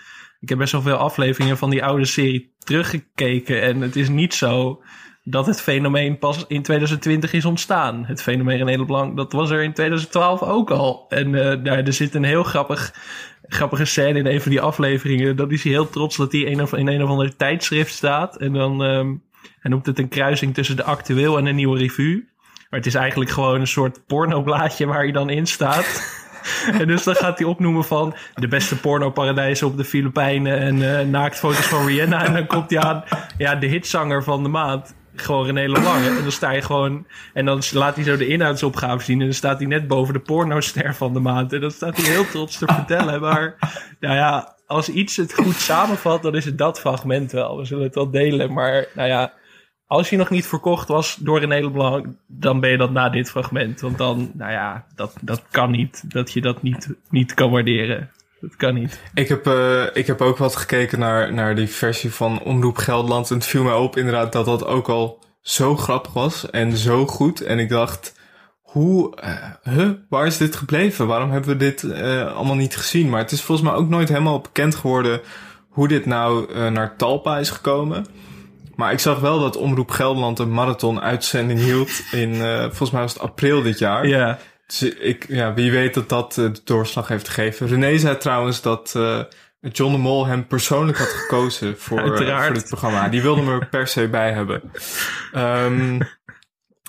ik 0.40 0.48
heb 0.48 0.58
best 0.58 0.72
wel 0.72 0.82
veel 0.82 0.96
afleveringen 0.96 1.58
van 1.58 1.70
die 1.70 1.84
oude 1.84 2.04
serie 2.04 2.54
teruggekeken. 2.58 3.62
En 3.62 3.80
het 3.80 3.96
is 3.96 4.08
niet 4.08 4.34
zo 4.34 4.82
dat 5.24 5.46
het 5.46 5.60
fenomeen 5.60 6.18
pas 6.18 6.44
in 6.48 6.62
2020 6.62 7.32
is 7.32 7.44
ontstaan. 7.44 8.04
Het 8.04 8.22
fenomeen 8.22 8.56
René 8.56 8.76
Leblanc, 8.76 9.16
dat 9.16 9.32
was 9.32 9.50
er 9.50 9.62
in 9.62 9.72
2012 9.72 10.42
ook 10.42 10.70
al. 10.70 11.06
En 11.08 11.32
uh, 11.32 11.86
er 11.86 11.92
zit 11.92 12.14
een 12.14 12.24
heel 12.24 12.42
grappig 12.42 12.94
grappige 13.42 13.84
scène 13.84 14.18
in 14.18 14.26
een 14.26 14.40
van 14.40 14.50
die 14.50 14.60
afleveringen. 14.60 15.36
Dan 15.36 15.50
is 15.50 15.62
hij 15.62 15.72
heel 15.72 15.90
trots 15.90 16.16
dat 16.16 16.32
hij 16.32 16.40
in 16.40 16.58
een, 16.58 16.68
in 16.70 16.88
een 16.88 17.02
of 17.02 17.08
ander 17.08 17.36
tijdschrift 17.36 17.94
staat. 17.94 18.36
En 18.36 18.52
dan 18.52 18.80
um, 18.80 19.22
hij 19.58 19.70
noemt 19.70 19.86
het 19.86 19.98
een 19.98 20.08
kruising 20.08 20.54
tussen 20.54 20.76
de 20.76 20.84
actueel 20.84 21.38
en 21.38 21.44
de 21.44 21.52
nieuwe 21.52 21.78
revue. 21.78 22.30
Maar 22.70 22.80
het 22.80 22.88
is 22.88 22.94
eigenlijk 22.94 23.30
gewoon 23.30 23.60
een 23.60 23.66
soort 23.66 24.06
pornoblaadje 24.06 24.86
waar 24.86 25.06
je 25.06 25.12
dan 25.12 25.30
in 25.30 25.46
staat. 25.46 26.20
en 26.80 26.86
dus 26.86 27.02
dan 27.02 27.14
gaat 27.14 27.38
hij 27.38 27.46
opnoemen 27.46 27.84
van 27.84 28.14
de 28.34 28.48
beste 28.48 28.76
pornoparadijzen 28.76 29.66
op 29.66 29.76
de 29.76 29.84
Filipijnen 29.84 30.58
en 30.58 30.76
uh, 30.76 31.00
naaktfoto's 31.00 31.66
van 31.66 31.86
Rihanna. 31.86 32.24
En 32.24 32.32
dan 32.32 32.46
komt 32.46 32.70
hij 32.70 32.80
aan, 32.80 33.04
ja, 33.38 33.54
de 33.54 33.66
hitzanger 33.66 34.22
van 34.22 34.42
de 34.42 34.48
maand 34.48 34.94
gewoon 35.14 35.56
hele 35.56 35.80
lange. 35.80 36.08
En 36.08 36.22
dan 36.22 36.32
sta 36.32 36.50
je 36.50 36.62
gewoon. 36.62 37.06
En 37.32 37.44
dan 37.44 37.62
laat 37.72 37.94
hij 37.94 38.04
zo 38.04 38.16
de 38.16 38.26
inhoudsopgave 38.26 39.04
zien. 39.04 39.18
En 39.18 39.26
dan 39.26 39.34
staat 39.34 39.58
hij 39.58 39.66
net 39.66 39.88
boven 39.88 40.14
de 40.14 40.20
pornoster 40.20 40.94
van 40.94 41.12
de 41.12 41.20
maand. 41.20 41.52
En 41.52 41.60
dan 41.60 41.70
staat 41.70 41.96
hij 41.96 42.10
heel 42.10 42.28
trots 42.28 42.58
te 42.58 42.66
vertellen. 42.66 43.20
Maar 43.20 43.56
nou 44.00 44.14
ja, 44.14 44.56
als 44.66 44.88
iets 44.88 45.16
het 45.16 45.34
goed 45.34 45.54
samenvat, 45.54 46.22
dan 46.22 46.34
is 46.34 46.44
het 46.44 46.58
dat 46.58 46.80
fragment 46.80 47.32
wel. 47.32 47.56
We 47.56 47.64
zullen 47.64 47.84
het 47.84 47.94
wel 47.94 48.10
delen. 48.10 48.52
Maar 48.52 48.86
nou 48.94 49.08
ja, 49.08 49.32
als 49.86 50.10
je 50.10 50.16
nog 50.16 50.30
niet 50.30 50.46
verkocht 50.46 50.88
was 50.88 51.16
door 51.16 51.42
een 51.42 51.50
hele 51.50 51.70
belang, 51.70 52.16
dan 52.26 52.60
ben 52.60 52.70
je 52.70 52.76
dat 52.76 52.90
na 52.90 53.08
dit 53.08 53.30
fragment. 53.30 53.80
Want 53.80 53.98
dan, 53.98 54.30
nou 54.34 54.52
ja, 54.52 54.86
dat, 54.94 55.14
dat 55.20 55.42
kan 55.50 55.70
niet. 55.70 56.12
Dat 56.12 56.32
je 56.32 56.40
dat 56.40 56.62
niet, 56.62 56.88
niet 57.10 57.34
kan 57.34 57.50
waarderen. 57.50 58.10
Dat 58.42 58.56
kan 58.56 58.74
niet. 58.74 59.00
Ik 59.14 59.28
heb, 59.28 59.46
uh, 59.46 59.82
ik 59.92 60.06
heb 60.06 60.20
ook 60.20 60.36
wat 60.36 60.56
gekeken 60.56 60.98
naar, 60.98 61.32
naar 61.32 61.54
die 61.54 61.68
versie 61.68 62.12
van 62.12 62.40
Omroep 62.40 62.76
Gelderland. 62.76 63.30
En 63.30 63.36
het 63.36 63.46
viel 63.46 63.62
mij 63.62 63.74
op 63.74 63.96
inderdaad 63.96 64.32
dat 64.32 64.44
dat 64.44 64.64
ook 64.64 64.88
al 64.88 65.18
zo 65.40 65.76
grappig 65.76 66.12
was 66.12 66.50
en 66.50 66.76
zo 66.76 67.06
goed. 67.06 67.40
En 67.40 67.58
ik 67.58 67.68
dacht, 67.68 68.14
hoe, 68.62 69.18
uh, 69.24 69.74
huh, 69.74 69.90
waar 70.08 70.26
is 70.26 70.36
dit 70.36 70.56
gebleven? 70.56 71.06
Waarom 71.06 71.30
hebben 71.30 71.50
we 71.50 71.56
dit 71.56 71.82
uh, 71.82 72.34
allemaal 72.34 72.56
niet 72.56 72.76
gezien? 72.76 73.08
Maar 73.08 73.20
het 73.20 73.32
is 73.32 73.42
volgens 73.42 73.68
mij 73.68 73.76
ook 73.76 73.88
nooit 73.88 74.08
helemaal 74.08 74.40
bekend 74.40 74.74
geworden 74.74 75.20
hoe 75.68 75.88
dit 75.88 76.06
nou 76.06 76.54
naar 76.70 76.96
Talpa 76.96 77.38
is 77.38 77.50
gekomen. 77.50 78.06
Maar 78.74 78.92
ik 78.92 78.98
zag 78.98 79.20
wel 79.20 79.40
dat 79.40 79.56
Omroep 79.56 79.90
Gelderland 79.90 80.38
een 80.38 80.52
marathon-uitzending 80.52 81.60
hield 81.60 82.02
in, 82.10 82.34
volgens 82.60 82.90
mij 82.90 83.00
was 83.00 83.12
het 83.12 83.22
april 83.22 83.62
dit 83.62 83.78
jaar. 83.78 84.06
Ja. 84.06 84.38
Dus 84.78 84.94
ik, 84.94 85.24
ja, 85.28 85.54
wie 85.54 85.70
weet 85.70 85.94
dat 85.94 86.08
dat 86.08 86.36
uh, 86.36 86.52
de 86.52 86.60
doorslag 86.64 87.08
heeft 87.08 87.28
gegeven. 87.28 87.66
René 87.66 87.98
zei 87.98 88.16
trouwens 88.16 88.62
dat 88.62 88.94
uh, 88.96 89.20
John 89.60 89.92
de 89.92 89.98
Mol 89.98 90.26
hem 90.26 90.46
persoonlijk 90.46 90.98
had 90.98 91.08
gekozen 91.08 91.78
voor, 91.78 91.98
uh, 91.98 92.44
voor 92.44 92.54
dit 92.54 92.68
programma. 92.68 93.08
Die 93.08 93.22
wilde 93.22 93.42
me 93.42 93.52
er 93.52 93.68
per 93.68 93.86
se 93.86 94.08
bij 94.08 94.32
hebben. 94.32 94.62
Um, 95.36 95.98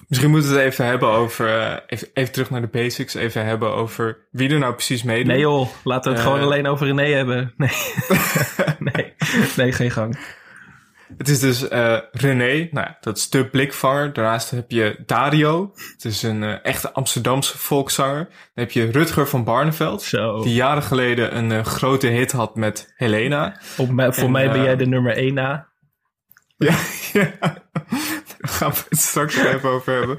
misschien 0.07 0.29
moeten 0.29 0.49
we 0.49 0.57
het 0.57 0.65
even 0.65 0.85
hebben 0.85 1.09
over, 1.09 1.79
even, 1.87 2.07
even, 2.13 2.33
terug 2.33 2.49
naar 2.49 2.61
de 2.61 2.67
basics, 2.67 3.13
even 3.13 3.45
hebben 3.45 3.73
over 3.73 4.17
wie 4.31 4.49
er 4.49 4.59
nou 4.59 4.73
precies 4.73 5.03
meedoet. 5.03 5.27
Nee 5.27 5.39
joh, 5.39 5.67
laten 5.83 6.11
we 6.11 6.17
het 6.17 6.27
gewoon 6.27 6.41
alleen 6.41 6.67
over 6.67 6.85
René 6.85 7.13
hebben. 7.13 7.53
Nee. 7.57 7.69
nee, 8.93 9.13
nee, 9.55 9.71
geen 9.71 9.91
gang. 9.91 10.17
Het 11.17 11.29
is 11.29 11.39
dus 11.39 11.69
uh, 11.69 11.97
René, 12.11 12.67
nou, 12.71 12.87
dat 13.01 13.17
is 13.17 13.29
de 13.29 13.49
blikvanger. 13.49 14.13
Daarnaast 14.13 14.49
heb 14.49 14.71
je 14.71 15.03
Dario, 15.05 15.71
het 15.93 16.05
is 16.05 16.23
een 16.23 16.41
uh, 16.41 16.65
echte 16.65 16.91
Amsterdamse 16.91 17.57
volkszanger. 17.57 18.23
Dan 18.25 18.63
heb 18.63 18.71
je 18.71 18.91
Rutger 18.91 19.27
van 19.27 19.43
Barneveld, 19.43 20.01
Zo. 20.01 20.43
die 20.43 20.53
jaren 20.53 20.83
geleden 20.83 21.37
een 21.37 21.51
uh, 21.51 21.65
grote 21.65 22.07
hit 22.07 22.31
had 22.31 22.55
met 22.55 22.93
Helena. 22.95 23.59
Op 23.77 23.89
mij, 23.89 24.13
voor 24.13 24.23
en, 24.23 24.31
mij 24.31 24.51
ben 24.51 24.63
jij 24.63 24.75
de 24.75 24.87
nummer 24.87 25.17
1 25.17 25.33
na. 25.33 25.67
Ja, 26.57 26.77
ja, 27.13 27.33
daar 27.39 28.37
gaan 28.39 28.71
we 28.71 28.83
het 28.89 28.99
straks 28.99 29.35
even 29.35 29.69
over 29.69 29.93
hebben. 29.93 30.17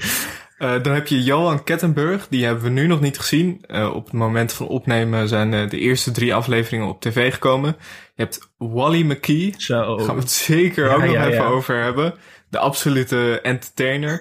Uh, 0.59 0.83
dan 0.83 0.93
heb 0.93 1.07
je 1.07 1.23
Johan 1.23 1.65
Kettenburg, 1.65 2.29
die 2.29 2.45
hebben 2.45 2.65
we 2.65 2.71
nu 2.71 2.87
nog 2.87 3.01
niet 3.01 3.19
gezien. 3.19 3.65
Uh, 3.67 3.95
op 3.95 4.05
het 4.05 4.13
moment 4.13 4.53
van 4.53 4.67
opnemen 4.67 5.29
zijn 5.29 5.53
uh, 5.53 5.69
de 5.69 5.79
eerste 5.79 6.11
drie 6.11 6.35
afleveringen 6.35 6.89
op 6.89 7.01
tv 7.01 7.33
gekomen. 7.33 7.77
Je 8.15 8.23
hebt 8.23 8.53
Wally 8.57 9.03
McKee, 9.03 9.55
daar 9.67 9.85
gaan 9.85 10.15
we 10.15 10.21
het 10.21 10.31
zeker 10.31 10.87
ja, 10.89 10.95
ook 10.95 11.03
nog 11.03 11.13
ja, 11.13 11.27
even 11.27 11.45
ja. 11.45 11.49
over 11.49 11.83
hebben. 11.83 12.15
De 12.51 12.59
absolute 12.59 13.41
entertainer. 13.41 14.19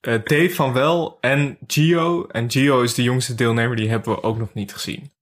Dave 0.00 0.50
van 0.50 0.72
Wel 0.72 1.18
en 1.20 1.58
Gio. 1.66 2.26
En 2.26 2.50
Gio 2.50 2.82
is 2.82 2.94
de 2.94 3.02
jongste 3.02 3.34
deelnemer, 3.34 3.76
die 3.76 3.88
hebben 3.88 4.14
we 4.14 4.22
ook 4.22 4.38
nog 4.38 4.54
niet 4.54 4.72
gezien. 4.72 5.12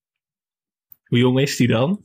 Hoe 1.04 1.18
jong 1.18 1.40
is 1.40 1.56
die 1.56 1.68
dan? 1.68 2.04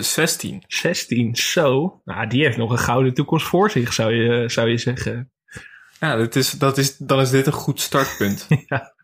16. 0.00 0.62
16, 0.66 1.36
zo. 1.36 2.00
Nou, 2.04 2.26
die 2.26 2.44
heeft 2.44 2.56
nog 2.56 2.70
een 2.70 2.78
gouden 2.78 3.14
toekomst 3.14 3.46
voor 3.46 3.70
zich, 3.70 3.92
zou 3.92 4.12
je, 4.12 4.48
zou 4.48 4.68
je 4.68 4.78
zeggen. 4.78 5.30
Ja, 6.00 6.16
dat 6.16 6.36
is, 6.36 6.50
dat 6.50 6.78
is, 6.78 6.96
dan 6.96 7.20
is 7.20 7.30
dit 7.30 7.46
een 7.46 7.52
goed 7.52 7.80
startpunt. 7.80 8.46
ja. 8.66 8.94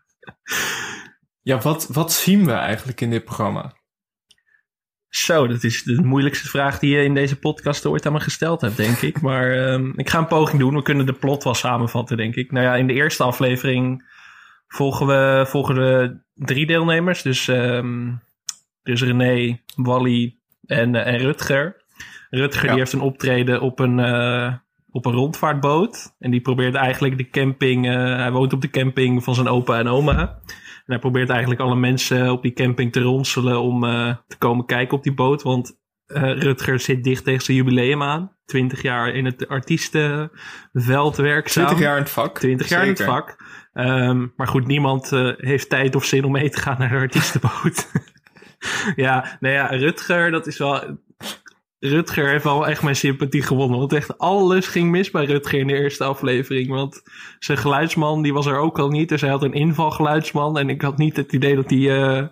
Ja, 1.41 1.59
wat, 1.59 1.87
wat 1.87 2.13
zien 2.13 2.45
we 2.45 2.51
eigenlijk 2.51 3.01
in 3.01 3.09
dit 3.09 3.23
programma? 3.23 3.73
Zo, 5.09 5.47
dat 5.47 5.63
is 5.63 5.83
de 5.83 6.01
moeilijkste 6.01 6.47
vraag 6.47 6.79
die 6.79 6.95
je 6.95 7.03
in 7.03 7.13
deze 7.13 7.39
podcast 7.39 7.85
ooit 7.85 8.05
aan 8.05 8.13
me 8.13 8.19
gesteld 8.19 8.61
hebt, 8.61 8.77
denk 8.77 8.97
ik. 8.97 9.21
Maar 9.27 9.51
ehm, 9.51 9.91
ik 9.95 10.09
ga 10.09 10.19
een 10.19 10.27
poging 10.27 10.59
doen. 10.59 10.75
We 10.75 10.81
kunnen 10.81 11.05
de 11.05 11.13
plot 11.13 11.43
wel 11.43 11.53
samenvatten, 11.53 12.17
denk 12.17 12.35
ik. 12.35 12.51
Nou 12.51 12.65
ja, 12.65 12.75
in 12.75 12.87
de 12.87 12.93
eerste 12.93 13.23
aflevering 13.23 14.11
volgen 14.67 15.07
we, 15.07 15.45
volgen 15.47 15.75
we 15.75 16.19
drie 16.33 16.65
deelnemers. 16.65 17.21
Dus, 17.21 17.47
um, 17.47 18.21
dus 18.83 19.01
René, 19.01 19.61
Wally 19.75 20.37
en, 20.65 20.93
uh, 20.93 21.07
en 21.07 21.17
Rutger. 21.17 21.83
Rutger 22.29 22.67
die 22.67 22.77
heeft 22.77 22.93
een 22.93 23.01
optreden 23.01 23.61
op 23.61 23.79
een, 23.79 23.97
uh, 23.97 24.53
op 24.93 25.05
een 25.05 25.13
rondvaartboot. 25.13 26.15
En 26.19 26.31
die 26.31 26.41
probeert 26.41 26.75
eigenlijk 26.75 27.17
de 27.17 27.29
camping... 27.29 27.85
Uh, 27.85 28.15
hij 28.15 28.31
woont 28.31 28.53
op 28.53 28.61
de 28.61 28.69
camping 28.69 29.23
van 29.23 29.35
zijn 29.35 29.47
opa 29.47 29.79
en 29.79 29.87
oma. 29.87 30.19
En 30.85 30.91
hij 30.91 30.99
probeert 30.99 31.29
eigenlijk 31.29 31.61
alle 31.61 31.75
mensen 31.75 32.31
op 32.31 32.41
die 32.41 32.53
camping 32.53 32.91
te 32.91 33.01
ronselen 33.01 33.61
om 33.61 33.83
uh, 33.83 34.15
te 34.27 34.37
komen 34.37 34.65
kijken 34.65 34.97
op 34.97 35.03
die 35.03 35.13
boot. 35.13 35.41
Want 35.41 35.79
uh, 36.07 36.21
Rutger 36.21 36.79
zit 36.79 37.03
dicht 37.03 37.23
tegen 37.23 37.43
zijn 37.43 37.57
jubileum 37.57 38.03
aan. 38.03 38.31
20 38.45 38.81
jaar 38.81 39.13
in 39.13 39.25
het 39.25 39.47
artiestenveld 39.47 41.15
werkzaam. 41.15 41.65
20 41.65 41.85
jaar 41.85 41.95
in 41.95 42.03
het 42.03 42.11
vak. 42.11 42.39
20 42.39 42.69
jaar 42.69 42.85
Zeker. 42.85 43.05
in 43.05 43.11
het 43.11 43.13
vak. 43.13 43.37
Um, 43.73 44.33
maar 44.35 44.47
goed, 44.47 44.67
niemand 44.67 45.09
heeft 45.37 45.69
tijd 45.69 45.95
of 45.95 46.05
zin 46.05 46.23
om 46.23 46.31
mee 46.31 46.49
te 46.49 46.59
gaan 46.59 46.75
naar 46.79 46.89
de 46.89 46.95
artiestenboot. 46.95 47.91
ja, 48.95 49.37
nou 49.39 49.53
ja, 49.53 49.65
Rutger, 49.65 50.31
dat 50.31 50.47
is 50.47 50.57
wel 50.57 50.97
Rutger 51.85 52.29
heeft 52.29 52.43
wel 52.43 52.67
echt 52.67 52.83
mijn 52.83 52.95
sympathie 52.95 53.41
gewonnen. 53.41 53.79
Want 53.79 53.93
echt 53.93 54.17
alles 54.17 54.67
ging 54.67 54.91
mis 54.91 55.11
bij 55.11 55.25
Rutger 55.25 55.59
in 55.59 55.67
de 55.67 55.77
eerste 55.77 56.03
aflevering. 56.03 56.69
Want 56.69 57.03
zijn 57.39 57.57
geluidsman, 57.57 58.21
die 58.21 58.33
was 58.33 58.45
er 58.45 58.57
ook 58.57 58.79
al 58.79 58.89
niet. 58.89 59.09
Dus 59.09 59.21
hij 59.21 59.29
had 59.29 59.43
een 59.43 59.53
invalgeluidsman. 59.53 60.57
En 60.57 60.69
ik 60.69 60.81
had 60.81 60.97
niet 60.97 61.15
het 61.15 61.33
idee 61.33 61.55
dat 61.55 61.69
hij 61.69 61.79
uh, 61.79 62.23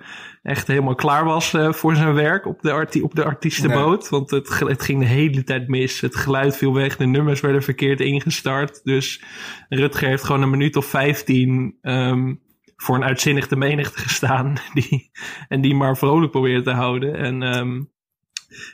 echt 0.44 0.68
helemaal 0.68 0.96
klaar 0.96 1.26
was 1.26 1.54
uh, 1.54 1.74
voor 1.74 1.96
zijn 1.96 2.14
werk 2.14 2.46
op 2.46 2.62
de, 2.62 2.72
arti 2.72 3.02
op 3.02 3.16
de 3.16 3.24
artiestenboot. 3.24 4.02
Nee. 4.02 4.10
Want 4.10 4.32
het, 4.32 4.60
het 4.60 4.82
ging 4.82 5.00
de 5.00 5.06
hele 5.06 5.44
tijd 5.44 5.68
mis. 5.68 6.02
Het 6.02 6.16
geluid 6.16 6.58
viel 6.58 6.74
weg. 6.74 6.98
De 6.98 7.06
nummers 7.06 7.40
werden 7.40 7.64
verkeerd 7.64 8.00
ingestart. 8.00 8.82
Dus 8.84 9.24
Rutger 9.70 10.08
heeft 10.08 10.24
gewoon 10.24 10.42
een 10.42 10.50
minuut 10.50 10.76
of 10.76 10.86
vijftien... 10.86 11.78
Um, 11.82 12.42
voor 12.76 12.96
een 12.96 13.04
uitzinnig 13.04 13.48
de 13.48 13.56
menigte 13.56 14.00
gestaan. 14.00 14.56
Die, 14.74 15.12
en 15.48 15.62
die 15.62 15.76
maar 15.76 15.98
vrolijk 15.98 16.32
probeerde 16.32 16.64
te 16.64 16.72
houden. 16.72 17.16
En 17.16 17.58
um, 17.58 17.92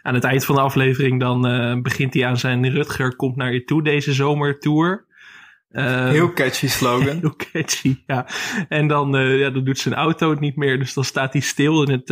aan 0.02 0.14
het 0.14 0.24
eind 0.24 0.46
van 0.46 0.56
de 0.56 0.62
aflevering 0.62 1.20
dan 1.20 1.48
uh, 1.48 1.82
begint 1.82 2.14
hij 2.14 2.26
aan 2.26 2.38
zijn 2.38 2.70
Rutger 2.70 3.16
komt 3.16 3.36
naar 3.36 3.54
je 3.54 3.64
toe 3.64 3.84
deze 3.84 4.14
zomertour. 4.14 5.06
Uh, 5.72 6.10
heel 6.10 6.34
catchy 6.34 6.68
slogan. 6.68 7.20
heel 7.22 7.36
catchy, 7.52 8.04
ja. 8.06 8.28
En 8.70 8.88
dan, 8.88 9.16
uh, 9.16 9.40
ja, 9.40 9.50
dan 9.50 9.64
doet 9.64 9.80
zijn 9.80 9.96
auto 9.96 10.30
het 10.30 10.40
niet 10.40 10.56
meer. 10.56 10.80
Dus 10.80 10.94
dan 10.94 11.04
staat 11.04 11.34
hij 11.34 11.42
stil 11.42 11.84
in 11.84 11.92
het, 11.92 12.10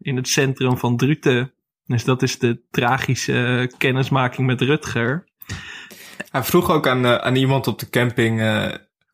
in 0.00 0.16
het 0.16 0.28
centrum 0.28 0.78
van 0.78 0.96
Druten. 0.96 1.52
Dus 1.86 2.04
dat 2.04 2.22
is 2.22 2.38
de 2.38 2.60
tragische 2.70 3.70
kennismaking 3.78 4.46
met 4.46 4.60
Rutger. 4.60 5.28
Hij 6.30 6.42
vroeg 6.42 6.70
ook 6.70 6.86
aan, 6.86 7.06
aan 7.06 7.36
iemand 7.36 7.66
op 7.66 7.78
de 7.78 7.90
camping 7.90 8.40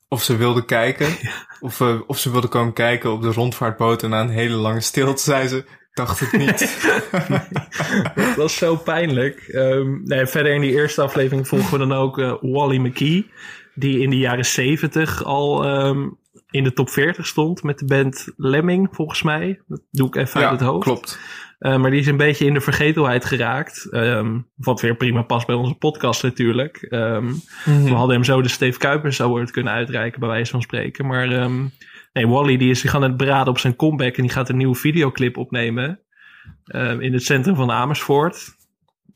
of 0.08 0.22
ze 0.22 0.36
wilde 0.36 0.64
kijken. 0.64 1.06
Ja. 1.22 1.30
Of, 1.60 1.80
of 2.06 2.18
ze 2.18 2.30
wilde 2.30 2.48
komen 2.48 2.72
kijken 2.72 3.12
op 3.12 3.22
de 3.22 3.32
rondvaartboot. 3.32 4.02
En 4.02 4.10
na 4.10 4.20
een 4.20 4.28
hele 4.28 4.54
lange 4.54 4.80
stilte 4.80 5.22
zei 5.22 5.48
ze 5.48 5.64
dacht 5.94 6.20
het 6.20 6.32
niet. 6.32 6.88
nee, 8.14 8.26
dat 8.26 8.36
was 8.36 8.56
zo 8.56 8.76
pijnlijk. 8.76 9.48
Um, 9.52 10.02
nee, 10.04 10.26
verder 10.26 10.54
in 10.54 10.60
die 10.60 10.72
eerste 10.72 11.02
aflevering 11.02 11.48
volgen 11.48 11.72
we 11.72 11.78
dan 11.78 11.92
ook 11.92 12.18
uh, 12.18 12.34
Wally 12.40 12.76
McKee. 12.76 13.30
Die 13.74 14.00
in 14.00 14.10
de 14.10 14.18
jaren 14.18 14.44
70 14.44 15.24
al 15.24 15.76
um, 15.86 16.18
in 16.50 16.64
de 16.64 16.72
top 16.72 16.90
40 16.90 17.26
stond 17.26 17.62
met 17.62 17.78
de 17.78 17.84
band 17.84 18.28
Lemming, 18.36 18.88
volgens 18.92 19.22
mij. 19.22 19.60
Dat 19.66 19.80
doe 19.90 20.06
ik 20.06 20.16
even 20.16 20.40
ja, 20.40 20.48
uit 20.48 20.60
het 20.60 20.68
hoofd. 20.68 20.84
klopt. 20.84 21.18
Uh, 21.60 21.76
maar 21.76 21.90
die 21.90 22.00
is 22.00 22.06
een 22.06 22.16
beetje 22.16 22.46
in 22.46 22.54
de 22.54 22.60
vergetelheid 22.60 23.24
geraakt. 23.24 23.88
Um, 23.90 24.46
wat 24.54 24.80
weer 24.80 24.96
prima 24.96 25.22
past 25.22 25.46
bij 25.46 25.54
onze 25.54 25.74
podcast 25.74 26.22
natuurlijk. 26.22 26.86
Um, 26.90 27.24
mm 27.24 27.40
-hmm. 27.64 27.84
We 27.84 27.90
hadden 27.90 28.14
hem 28.14 28.24
zo 28.24 28.42
de 28.42 28.48
Steve 28.48 28.78
Kuipers 28.78 29.20
Award 29.20 29.50
kunnen 29.50 29.72
uitreiken, 29.72 30.20
bij 30.20 30.28
wijze 30.28 30.50
van 30.50 30.62
spreken. 30.62 31.06
Maar 31.06 31.42
um, 31.42 31.72
Nee, 32.14 32.28
Wally 32.28 32.56
die 32.56 32.70
is 32.70 32.80
zich 32.80 32.94
aan 32.94 33.02
het 33.02 33.16
beraden 33.16 33.52
op 33.52 33.58
zijn 33.58 33.76
comeback 33.76 34.16
en 34.16 34.22
die 34.22 34.32
gaat 34.32 34.48
een 34.48 34.56
nieuwe 34.56 34.74
videoclip 34.74 35.36
opnemen. 35.36 36.00
Um, 36.66 37.00
in 37.00 37.12
het 37.12 37.22
centrum 37.22 37.54
van 37.54 37.70
Amersfoort. 37.70 38.56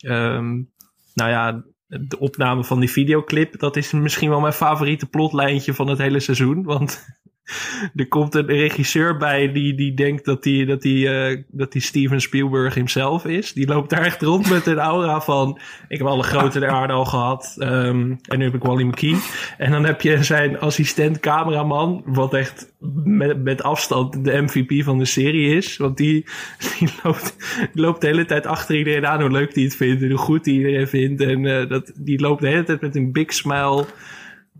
Um, 0.06 0.72
nou 1.14 1.30
ja, 1.30 1.64
de 1.86 2.18
opname 2.18 2.64
van 2.64 2.80
die 2.80 2.90
videoclip, 2.90 3.58
dat 3.58 3.76
is 3.76 3.92
misschien 3.92 4.28
wel 4.28 4.40
mijn 4.40 4.52
favoriete 4.52 5.06
plotlijntje 5.06 5.74
van 5.74 5.88
het 5.88 5.98
hele 5.98 6.20
seizoen. 6.20 6.62
Want 6.62 7.06
er 7.94 8.08
komt 8.08 8.34
een 8.34 8.46
regisseur 8.46 9.16
bij 9.16 9.52
die, 9.52 9.74
die 9.74 9.94
denkt 9.94 10.24
dat 10.24 10.44
hij 10.44 10.64
dat 10.64 10.82
die, 10.82 11.08
uh, 11.08 11.42
dat 11.50 11.72
die 11.72 11.82
Steven 11.82 12.20
Spielberg 12.20 12.74
himself 12.74 13.24
is. 13.24 13.52
Die 13.52 13.66
loopt 13.66 13.90
daar 13.90 14.04
echt 14.04 14.22
rond 14.22 14.50
met 14.50 14.66
een 14.66 14.78
aura 14.78 15.20
van... 15.20 15.58
Ik 15.88 15.98
heb 15.98 16.06
alle 16.06 16.22
grote 16.22 16.58
der 16.58 16.70
aarde 16.70 16.92
al 16.92 17.04
gehad. 17.04 17.56
Um, 17.58 18.18
en 18.22 18.38
nu 18.38 18.44
heb 18.44 18.54
ik 18.54 18.62
Wally 18.62 18.82
McKee. 18.82 19.16
En 19.58 19.70
dan 19.70 19.84
heb 19.84 20.00
je 20.00 20.22
zijn 20.22 20.60
assistent 20.60 21.20
cameraman... 21.20 22.02
wat 22.06 22.34
echt 22.34 22.72
met, 23.04 23.42
met 23.42 23.62
afstand 23.62 24.24
de 24.24 24.42
MVP 24.42 24.84
van 24.84 24.98
de 24.98 25.04
serie 25.04 25.56
is. 25.56 25.76
Want 25.76 25.96
die, 25.96 26.24
die, 26.78 26.88
loopt, 27.02 27.36
die 27.72 27.82
loopt 27.82 28.00
de 28.00 28.06
hele 28.06 28.24
tijd 28.24 28.46
achter 28.46 28.76
iedereen 28.76 29.06
aan... 29.06 29.20
hoe 29.20 29.30
leuk 29.30 29.54
hij 29.54 29.64
het 29.64 29.76
vindt 29.76 30.02
en 30.02 30.08
hoe 30.08 30.18
goed 30.18 30.44
hij 30.44 30.54
iedereen 30.54 30.88
vindt. 30.88 31.20
En 31.20 31.44
uh, 31.44 31.68
dat, 31.68 31.92
die 31.94 32.20
loopt 32.20 32.40
de 32.40 32.48
hele 32.48 32.64
tijd 32.64 32.80
met 32.80 32.96
een 32.96 33.12
big 33.12 33.32
smile 33.32 33.86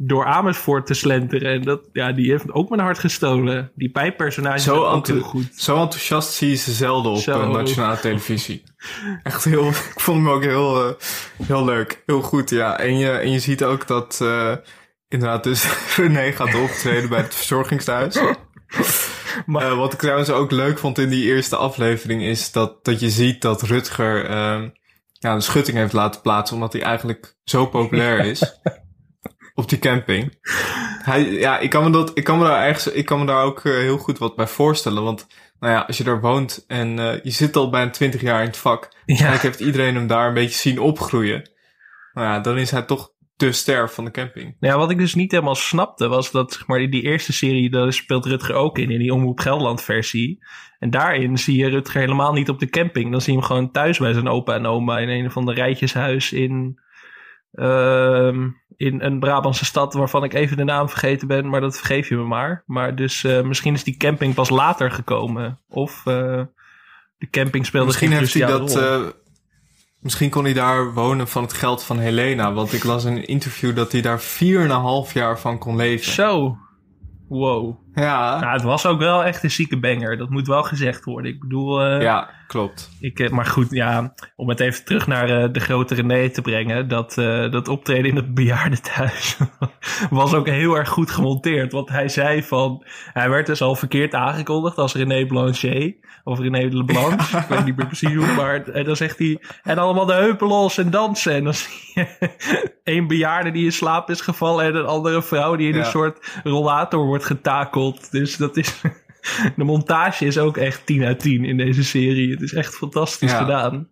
door 0.01 0.25
Amersfoort 0.25 0.87
te 0.87 0.95
slenteren. 0.95 1.53
En 1.53 1.63
dat, 1.63 1.81
ja, 1.93 2.13
die 2.13 2.31
heeft 2.31 2.53
ook 2.53 2.69
mijn 2.69 2.81
hart 2.81 2.99
gestolen. 2.99 3.73
Die 3.75 3.91
pijppersonage 3.91 4.59
zo 4.59 4.85
ook 4.85 5.07
heel 5.07 5.21
goed. 5.21 5.51
Zo 5.55 5.83
enthousiast 5.83 6.33
zie 6.33 6.49
je 6.49 6.55
ze 6.55 6.73
zelden 6.73 7.13
op 7.13 7.19
zo. 7.19 7.51
nationale 7.51 8.01
televisie. 8.01 8.63
Echt 9.23 9.45
heel, 9.45 9.69
ik 9.69 10.01
vond 10.01 10.19
hem 10.19 10.29
ook 10.29 10.43
heel, 10.43 10.89
uh, 10.89 10.93
heel 11.47 11.65
leuk. 11.65 12.03
Heel 12.07 12.23
goed, 12.23 12.51
ja. 12.51 12.79
En 12.79 12.99
je, 12.99 13.11
en 13.11 13.31
je 13.31 13.39
ziet 13.39 13.65
ook 13.65 13.87
dat 13.87 14.19
uh, 14.23 14.55
inderdaad 15.09 15.45
dus 15.45 15.67
René 15.97 16.33
gaat 16.33 16.55
optreden 16.55 17.09
bij 17.09 17.21
het 17.21 17.35
verzorgingshuis. 17.35 18.19
Maar 19.47 19.71
uh, 19.71 19.77
wat 19.77 19.93
ik 19.93 19.99
trouwens 19.99 20.31
ook 20.31 20.51
leuk 20.51 20.79
vond 20.79 20.99
in 20.99 21.09
die 21.09 21.25
eerste 21.25 21.57
aflevering 21.57 22.23
is 22.23 22.53
dat, 22.53 22.85
dat 22.85 23.01
je 23.01 23.11
ziet 23.11 23.43
dat 23.43 23.63
Rutger 23.63 24.31
ja, 25.13 25.35
een 25.35 25.43
schutting 25.43 25.77
heeft 25.77 25.93
laten 25.93 26.21
plaatsen 26.21 26.57
omdat 26.57 26.73
hij 26.73 26.83
eigenlijk 26.83 27.37
zo 27.45 27.67
populair 27.67 28.25
is 28.25 28.61
op 29.59 29.69
die 29.69 29.79
camping. 29.79 30.39
Hij, 31.03 31.31
ja, 31.31 31.59
ik 31.59 31.71
kan 31.71 31.85
me 31.85 31.91
dat, 31.91 32.11
ik 32.15 32.25
kan 32.25 32.39
me 32.39 32.45
daar 32.45 32.65
ergens, 32.65 32.93
ik 32.93 33.05
kan 33.05 33.19
me 33.19 33.27
daar 33.27 33.43
ook 33.43 33.65
uh, 33.65 33.75
heel 33.75 33.99
goed 33.99 34.19
wat 34.19 34.37
bij 34.37 34.47
voorstellen. 34.47 35.03
Want, 35.03 35.27
nou 35.61 35.73
ja, 35.73 35.81
als 35.81 35.99
je 35.99 36.05
daar 36.05 36.21
woont 36.21 36.65
en 36.67 36.99
uh, 36.99 37.23
je 37.23 37.31
zit 37.31 37.57
al 37.57 37.71
bijna 37.71 37.91
twintig 37.91 38.21
jaar 38.21 38.41
in 38.41 38.47
het 38.47 38.57
vak. 38.57 38.93
Ja. 39.07 39.33
En 39.33 39.39
heeft 39.39 39.61
iedereen 39.61 39.95
hem 39.95 40.07
daar 40.07 40.29
een 40.29 40.35
beetje 40.35 40.59
zien 40.59 40.81
opgroeien. 40.81 41.51
Nou 42.13 42.27
ja, 42.27 42.41
dan 42.41 42.59
is 42.59 42.71
hij 42.71 42.83
toch 42.83 43.11
de 43.37 43.53
ster 43.53 43.91
van 43.91 44.05
de 44.05 44.11
camping. 44.11 44.57
Ja, 44.61 44.77
wat 44.77 44.91
ik 44.91 44.99
dus 44.99 45.15
niet 45.15 45.31
helemaal 45.31 45.55
snapte 45.55 46.09
was 46.09 46.31
dat, 46.31 46.53
zeg 46.53 46.67
maar, 46.67 46.81
in 46.81 46.91
die 46.91 47.03
eerste 47.03 47.33
serie, 47.33 47.71
daar 47.71 47.93
speelt 47.93 48.27
Rutger 48.27 48.55
ook 48.55 48.79
in, 48.79 48.91
in 48.91 48.99
die 48.99 49.15
Omroep 49.15 49.41
Gelderland 49.41 49.83
versie. 49.83 50.45
En 50.79 50.91
daarin 50.91 51.39
zie 51.39 51.57
je 51.57 51.69
Rutger 51.69 52.01
helemaal 52.01 52.33
niet 52.33 52.49
op 52.49 52.59
de 52.59 52.69
camping. 52.69 53.11
Dan 53.11 53.21
zie 53.21 53.33
je 53.33 53.39
hem 53.39 53.47
gewoon 53.47 53.71
thuis 53.71 53.99
bij 53.99 54.13
zijn 54.13 54.29
opa 54.29 54.55
en 54.55 54.67
oma 54.67 54.99
in 54.99 55.09
een 55.09 55.31
van 55.31 55.47
de 55.47 55.53
rijtjeshuis 55.53 56.33
in, 56.33 56.81
in 58.79 59.01
een 59.03 59.19
Brabantse 59.19 59.65
stad 59.65 59.95
waarvan 59.95 60.25
ik 60.25 60.35
even 60.35 60.57
de 60.57 60.65
naam 60.65 60.89
vergeten 60.89 61.29
ben, 61.29 61.49
maar 61.49 61.61
dat 61.61 61.77
vergeef 61.77 62.09
je 62.09 62.17
me 62.17 62.23
maar. 62.23 62.63
Maar 62.67 62.95
dus 62.95 63.23
uh, 63.23 63.41
misschien 63.41 63.75
is 63.75 63.85
die 63.85 63.97
camping 63.97 64.35
pas 64.35 64.49
later 64.49 64.91
gekomen. 64.91 65.61
Of 65.69 66.03
uh, 66.07 66.43
de 67.19 67.31
camping 67.31 67.67
speelde 67.67 67.87
misschien 67.87 68.13
heeft 68.13 68.35
hij 68.35 68.47
dat. 68.47 68.77
Uh, 68.77 69.01
misschien 70.01 70.31
kon 70.31 70.45
hij 70.45 70.53
daar 70.53 70.93
wonen 70.93 71.29
van 71.29 71.43
het 71.43 71.53
geld 71.53 71.85
van 71.85 71.99
Helena. 71.99 72.53
Want 72.53 72.73
ik 72.73 72.85
las 72.85 73.05
in 73.05 73.17
een 73.17 73.27
interview 73.27 73.77
dat 73.77 73.93
hij 73.93 74.01
daar 74.01 74.21
4,5 74.21 75.13
jaar 75.13 75.39
van 75.39 75.59
kon 75.59 75.77
leven. 75.77 76.13
Zo. 76.13 76.57
Wow. 77.29 77.79
Ja. 77.95 78.41
Nou, 78.41 78.53
het 78.53 78.63
was 78.63 78.87
ook 78.87 78.99
wel 78.99 79.25
echt 79.25 79.43
een 79.43 79.51
zieke 79.51 79.79
banger. 79.79 80.17
Dat 80.17 80.31
moet 80.31 80.47
wel 80.47 80.63
gezegd 80.63 81.05
worden. 81.05 81.33
Ik 81.33 81.41
bedoel... 81.41 81.87
Uh, 81.87 82.03
ja, 82.03 82.31
klopt. 82.49 82.91
Ik, 83.01 83.19
uh, 83.19 83.31
maar 83.31 83.47
goed, 83.47 83.71
ja, 83.71 84.15
om 84.37 84.49
het 84.49 84.61
even 84.61 84.85
terug 84.85 85.07
naar 85.07 85.31
uh, 85.31 85.53
de 85.53 85.61
grote 85.61 85.95
René 85.95 86.31
te 86.31 86.43
brengen. 86.43 86.89
Dat, 86.89 87.15
dat 87.51 87.69
optreden 87.69 88.11
in 88.11 88.17
het 88.17 88.35
bejaardenthuis 88.35 89.37
was 90.11 90.35
ook 90.35 90.47
heel 90.47 90.77
erg 90.77 90.89
goed 90.89 91.11
gemonteerd. 91.11 91.73
Want 91.73 91.89
hij 91.89 92.09
zei 92.09 92.43
van... 92.43 92.85
Hij 93.13 93.31
werd 93.31 93.47
dus 93.47 93.63
al 93.63 93.75
verkeerd 93.75 94.15
aangekondigd 94.15 94.79
als 94.79 94.95
René 94.95 95.27
Blanchet. 95.27 95.97
Of 96.25 96.39
René 96.39 96.69
Leblanc. 96.71 97.21
ik 97.43 97.47
weet 97.49 97.65
niet 97.65 97.77
meer 97.77 97.87
precies 97.87 98.15
hoe. 98.15 98.27
Maar 98.27 98.69
en 98.69 98.85
dan 98.85 98.97
zegt 98.97 99.19
hij... 99.19 99.43
En 99.63 99.79
allemaal 99.79 100.07
de 100.07 100.13
heupen 100.13 100.47
los 100.47 100.79
en 100.79 100.91
dansen. 100.91 101.35
En 101.35 101.45
dan 101.45 101.55
zie 101.55 101.91
je 101.95 102.07
één 102.85 103.07
bejaarde 103.07 103.51
die 103.51 103.65
in 103.65 103.73
slaap 103.73 104.11
is 104.11 104.21
gevallen. 104.21 104.65
En 104.65 104.75
een 104.75 104.87
andere 104.87 105.23
vrouw 105.23 105.57
die 105.57 105.69
in 105.69 105.75
ja. 105.75 105.81
een 105.81 105.87
soort 105.91 106.41
rollator 106.45 107.07
wordt 107.07 107.25
getakeld. 107.25 108.11
Dus 108.11 108.37
dat 108.37 108.57
is. 108.57 108.81
De 109.57 109.65
montage 109.65 110.27
is 110.27 110.39
ook 110.39 110.57
echt 110.57 110.87
10 110.87 111.05
uit 111.05 111.21
10 111.21 111.45
in 111.45 111.57
deze 111.57 111.85
serie. 111.85 112.31
Het 112.31 112.41
is 112.41 112.53
echt 112.53 112.75
fantastisch 112.75 113.31
ja. 113.31 113.39
gedaan. 113.39 113.89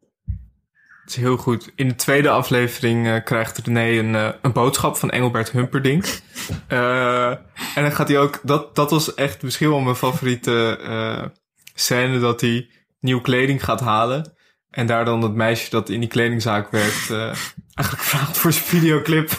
Het 1.00 1.16
is 1.16 1.16
heel 1.16 1.37
goed. 1.37 1.73
In 1.75 1.88
de 1.88 1.95
tweede 1.95 2.30
aflevering 2.30 3.06
uh, 3.06 3.16
krijgt 3.25 3.59
René 3.59 3.99
een, 3.99 4.14
uh, 4.14 4.28
een 4.42 4.52
boodschap 4.52 4.97
van 4.97 5.11
Engelbert 5.11 5.50
Humperdinck. 5.50 6.21
Uh, 6.68 7.30
en 7.76 7.83
dan 7.83 7.92
gaat 7.92 8.09
hij 8.09 8.18
ook... 8.18 8.40
Dat, 8.42 8.75
dat 8.75 8.90
was 8.90 9.14
echt 9.14 9.42
misschien 9.42 9.68
wel 9.68 9.80
mijn 9.80 9.97
favoriete 9.97 11.30
scène... 11.75 12.18
dat 12.18 12.40
hij 12.40 12.71
nieuwe 13.00 13.23
kleding 13.23 13.64
gaat 13.64 13.80
halen. 13.80 14.35
En 14.71 14.87
daar 14.87 15.04
dan 15.04 15.21
dat 15.21 15.35
meisje 15.35 15.71
dat 15.71 15.88
in 15.88 16.00
die 16.00 16.09
kledingzaak 16.09 16.71
werkt... 16.71 17.11
eigenlijk 17.75 18.06
vraagt 18.06 18.37
voor 18.37 18.52
zijn 18.52 18.64
videoclip. 18.64 19.30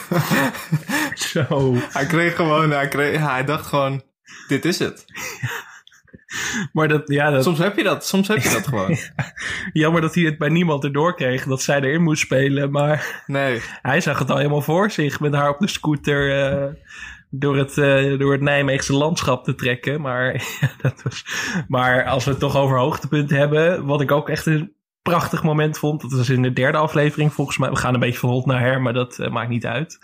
Zo. 1.14 1.74
hij 1.92 2.06
kreeg 2.06 2.36
gewoon... 2.36 2.70
Hij, 2.70 2.88
kreeg, 2.88 3.20
hij 3.20 3.44
dacht 3.44 3.66
gewoon... 3.66 4.02
Dit 4.46 4.64
is 4.64 4.78
het. 4.78 5.04
Maar 6.72 6.88
dat, 6.88 7.02
ja, 7.04 7.30
dat... 7.30 7.44
Soms 7.44 7.58
heb 7.58 7.76
je 7.76 7.82
dat, 7.82 8.06
soms 8.06 8.28
heb 8.28 8.38
je 8.38 8.50
dat 8.50 8.66
gewoon. 8.66 8.96
Jammer 9.72 10.00
dat 10.00 10.14
hij 10.14 10.24
het 10.24 10.38
bij 10.38 10.48
niemand 10.48 10.84
erdoor 10.84 11.14
kreeg, 11.14 11.44
dat 11.44 11.62
zij 11.62 11.80
erin 11.80 12.02
moest 12.02 12.22
spelen. 12.22 12.70
Maar 12.70 13.22
nee. 13.26 13.60
hij 13.82 14.00
zag 14.00 14.18
het 14.18 14.30
al 14.30 14.36
helemaal 14.36 14.60
voor 14.60 14.90
zich 14.90 15.20
met 15.20 15.34
haar 15.34 15.50
op 15.50 15.58
de 15.58 15.68
scooter 15.68 16.52
uh, 16.52 16.72
door, 17.30 17.56
het, 17.56 17.76
uh, 17.76 18.18
door 18.18 18.32
het 18.32 18.40
Nijmeegse 18.40 18.92
landschap 18.92 19.44
te 19.44 19.54
trekken. 19.54 20.00
Maar, 20.00 20.44
dat 20.82 21.02
was... 21.02 21.24
maar 21.68 22.04
als 22.04 22.24
we 22.24 22.30
het 22.30 22.40
toch 22.40 22.56
over 22.56 22.78
hoogtepunten 22.78 23.36
hebben, 23.36 23.86
wat 23.86 24.00
ik 24.00 24.12
ook 24.12 24.28
echt 24.28 24.46
een 24.46 24.72
prachtig 25.02 25.42
moment 25.42 25.78
vond. 25.78 26.00
Dat 26.00 26.12
was 26.12 26.28
in 26.28 26.42
de 26.42 26.52
derde 26.52 26.78
aflevering 26.78 27.32
volgens 27.32 27.58
mij. 27.58 27.70
We 27.70 27.76
gaan 27.76 27.94
een 27.94 28.00
beetje 28.00 28.18
van 28.18 28.30
hond 28.30 28.46
naar 28.46 28.60
her, 28.60 28.80
maar 28.82 28.92
dat 28.92 29.18
uh, 29.18 29.28
maakt 29.28 29.48
niet 29.48 29.66
uit. 29.66 29.98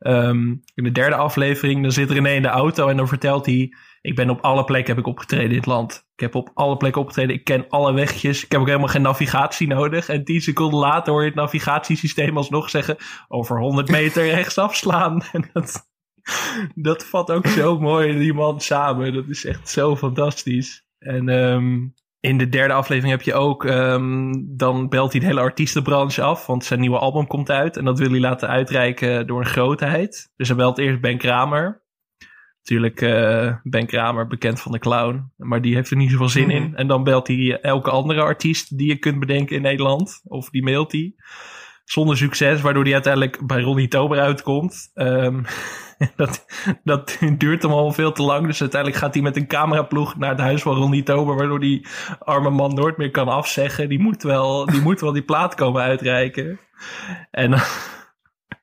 Um, 0.00 0.62
in 0.74 0.84
de 0.84 0.92
derde 0.92 1.16
aflevering, 1.16 1.82
dan 1.82 1.92
zit 1.92 2.10
René 2.10 2.30
in 2.30 2.42
de 2.42 2.48
auto 2.48 2.88
en 2.88 2.96
dan 2.96 3.08
vertelt 3.08 3.46
hij 3.46 3.74
ik 4.04 4.14
ben 4.14 4.30
op 4.30 4.40
alle 4.40 4.64
plekken 4.64 4.94
heb 4.94 5.04
ik 5.04 5.10
opgetreden 5.10 5.50
in 5.50 5.56
het 5.56 5.66
land. 5.66 6.06
Ik 6.14 6.20
heb 6.20 6.34
op 6.34 6.50
alle 6.54 6.76
plekken 6.76 7.00
opgetreden. 7.00 7.34
Ik 7.34 7.44
ken 7.44 7.68
alle 7.68 7.92
wegjes. 7.92 8.44
Ik 8.44 8.52
heb 8.52 8.60
ook 8.60 8.66
helemaal 8.66 8.88
geen 8.88 9.02
navigatie 9.02 9.66
nodig. 9.66 10.08
En 10.08 10.24
tien 10.24 10.40
seconden 10.40 10.78
later 10.78 11.12
hoor 11.12 11.22
je 11.22 11.28
het 11.28 11.36
navigatiesysteem 11.36 12.36
alsnog 12.36 12.70
zeggen... 12.70 12.96
over 13.28 13.58
100 13.58 13.88
meter 13.88 14.24
rechts 14.34 14.58
afslaan. 14.58 15.22
En 15.32 15.50
dat, 15.52 15.88
dat 16.74 17.04
vat 17.04 17.30
ook 17.30 17.46
zo 17.46 17.78
mooi 17.78 18.18
die 18.18 18.34
man 18.34 18.60
samen. 18.60 19.14
Dat 19.14 19.28
is 19.28 19.44
echt 19.44 19.68
zo 19.68 19.96
fantastisch. 19.96 20.86
En 20.98 21.28
um, 21.28 21.94
in 22.20 22.38
de 22.38 22.48
derde 22.48 22.74
aflevering 22.74 23.12
heb 23.12 23.22
je 23.22 23.34
ook... 23.34 23.64
Um, 23.64 24.56
dan 24.56 24.88
belt 24.88 25.12
hij 25.12 25.20
de 25.20 25.26
hele 25.26 25.40
artiestenbranche 25.40 26.22
af. 26.22 26.46
Want 26.46 26.64
zijn 26.64 26.80
nieuwe 26.80 26.98
album 26.98 27.26
komt 27.26 27.50
uit. 27.50 27.76
En 27.76 27.84
dat 27.84 27.98
wil 27.98 28.10
hij 28.10 28.20
laten 28.20 28.48
uitreiken 28.48 29.26
door 29.26 29.40
een 29.40 29.46
grootheid. 29.46 30.32
Dus 30.36 30.48
hij 30.48 30.56
belt 30.56 30.78
eerst 30.78 31.00
Ben 31.00 31.18
Kramer... 31.18 31.82
Natuurlijk 32.64 33.00
uh, 33.00 33.54
Ben 33.62 33.86
Kramer, 33.86 34.26
bekend 34.26 34.60
van 34.60 34.72
de 34.72 34.78
clown. 34.78 35.32
Maar 35.36 35.60
die 35.60 35.74
heeft 35.74 35.90
er 35.90 35.96
niet 35.96 36.10
zoveel 36.10 36.28
zin 36.28 36.50
in. 36.50 36.62
Mhm. 36.62 36.74
En 36.74 36.86
dan 36.86 37.04
belt 37.04 37.26
hij 37.26 37.60
elke 37.60 37.90
andere 37.90 38.20
artiest 38.20 38.78
die 38.78 38.88
je 38.88 38.98
kunt 38.98 39.20
bedenken 39.20 39.56
in 39.56 39.62
Nederland. 39.62 40.20
Of 40.24 40.50
die 40.50 40.62
mailt 40.62 40.92
hij. 40.92 41.14
Zonder 41.84 42.16
succes, 42.16 42.60
waardoor 42.60 42.82
hij 42.82 42.92
uiteindelijk 42.92 43.46
bij 43.46 43.60
Ronnie 43.60 43.88
Tober 43.88 44.20
uitkomt. 44.20 44.90
Um, 44.94 45.44
dat, 46.16 46.46
dat 46.84 47.18
duurt 47.38 47.62
hem 47.62 47.70
al 47.70 47.92
veel 47.92 48.12
te 48.12 48.22
lang. 48.22 48.46
Dus 48.46 48.60
uiteindelijk 48.60 49.00
gaat 49.02 49.14
hij 49.14 49.22
met 49.22 49.36
een 49.36 49.46
cameraploeg 49.46 50.16
naar 50.16 50.30
het 50.30 50.40
huis 50.40 50.62
van 50.62 50.76
Ronnie 50.76 51.02
Tober. 51.02 51.36
Waardoor 51.36 51.60
die 51.60 51.86
arme 52.18 52.50
man 52.50 52.74
nooit 52.74 52.96
meer 52.96 53.10
kan 53.10 53.28
afzeggen. 53.28 53.88
Die 53.88 54.00
moet 54.00 54.22
wel 54.22 54.66
die, 54.66 54.80
moet 54.80 55.00
wel 55.00 55.12
die 55.12 55.22
plaat 55.22 55.54
komen 55.54 55.82
uitreiken. 55.82 56.60
En 57.30 57.52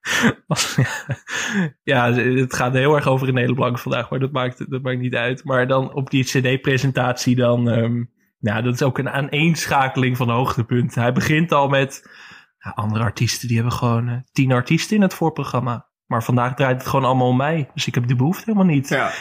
ja, 1.83 2.13
het 2.13 2.55
gaat 2.55 2.73
heel 2.73 2.95
erg 2.95 3.07
over 3.07 3.37
hele 3.37 3.53
Blank 3.53 3.79
vandaag, 3.79 4.09
maar 4.09 4.19
dat 4.19 4.31
maakt, 4.31 4.69
dat 4.69 4.81
maakt 4.81 4.99
niet 4.99 5.15
uit. 5.15 5.43
Maar 5.43 5.67
dan 5.67 5.93
op 5.93 6.09
die 6.09 6.23
CD-presentatie, 6.23 7.35
dan. 7.35 7.67
Um, 7.67 8.11
ja, 8.41 8.61
dat 8.61 8.73
is 8.73 8.83
ook 8.83 8.97
een 8.97 9.09
aaneenschakeling 9.09 10.17
van 10.17 10.29
hoogtepunten. 10.29 11.01
Hij 11.01 11.13
begint 11.13 11.51
al 11.51 11.67
met. 11.67 12.09
Ja, 12.57 12.71
andere 12.71 13.03
artiesten, 13.03 13.47
die 13.47 13.57
hebben 13.57 13.75
gewoon 13.75 14.09
uh, 14.09 14.15
tien 14.31 14.51
artiesten 14.51 14.95
in 14.95 15.01
het 15.01 15.13
voorprogramma. 15.13 15.89
Maar 16.05 16.23
vandaag 16.23 16.53
draait 16.53 16.77
het 16.77 16.87
gewoon 16.87 17.05
allemaal 17.05 17.27
om 17.27 17.37
mij. 17.37 17.69
Dus 17.73 17.87
ik 17.87 17.95
heb 17.95 18.07
die 18.07 18.15
behoefte 18.15 18.43
helemaal 18.45 18.73
niet. 18.73 18.89
Ja. 18.89 19.11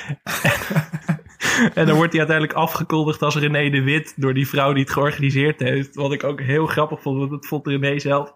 en 1.75 1.87
dan 1.87 1.97
wordt 1.97 2.13
hij 2.13 2.21
uiteindelijk 2.21 2.53
afgekondigd 2.53 3.23
als 3.23 3.37
René 3.37 3.71
de 3.71 3.83
Wit 3.83 4.15
door 4.17 4.35
die 4.35 4.49
vrouw 4.49 4.73
die 4.73 4.83
het 4.83 4.93
georganiseerd 4.93 5.61
heeft. 5.61 5.95
Wat 5.95 6.13
ik 6.13 6.25
ook 6.25 6.41
heel 6.41 6.67
grappig 6.67 7.03
vond, 7.03 7.19
want 7.19 7.31
dat 7.31 7.47
vond 7.47 7.67
René 7.67 7.99
zelf 7.99 8.33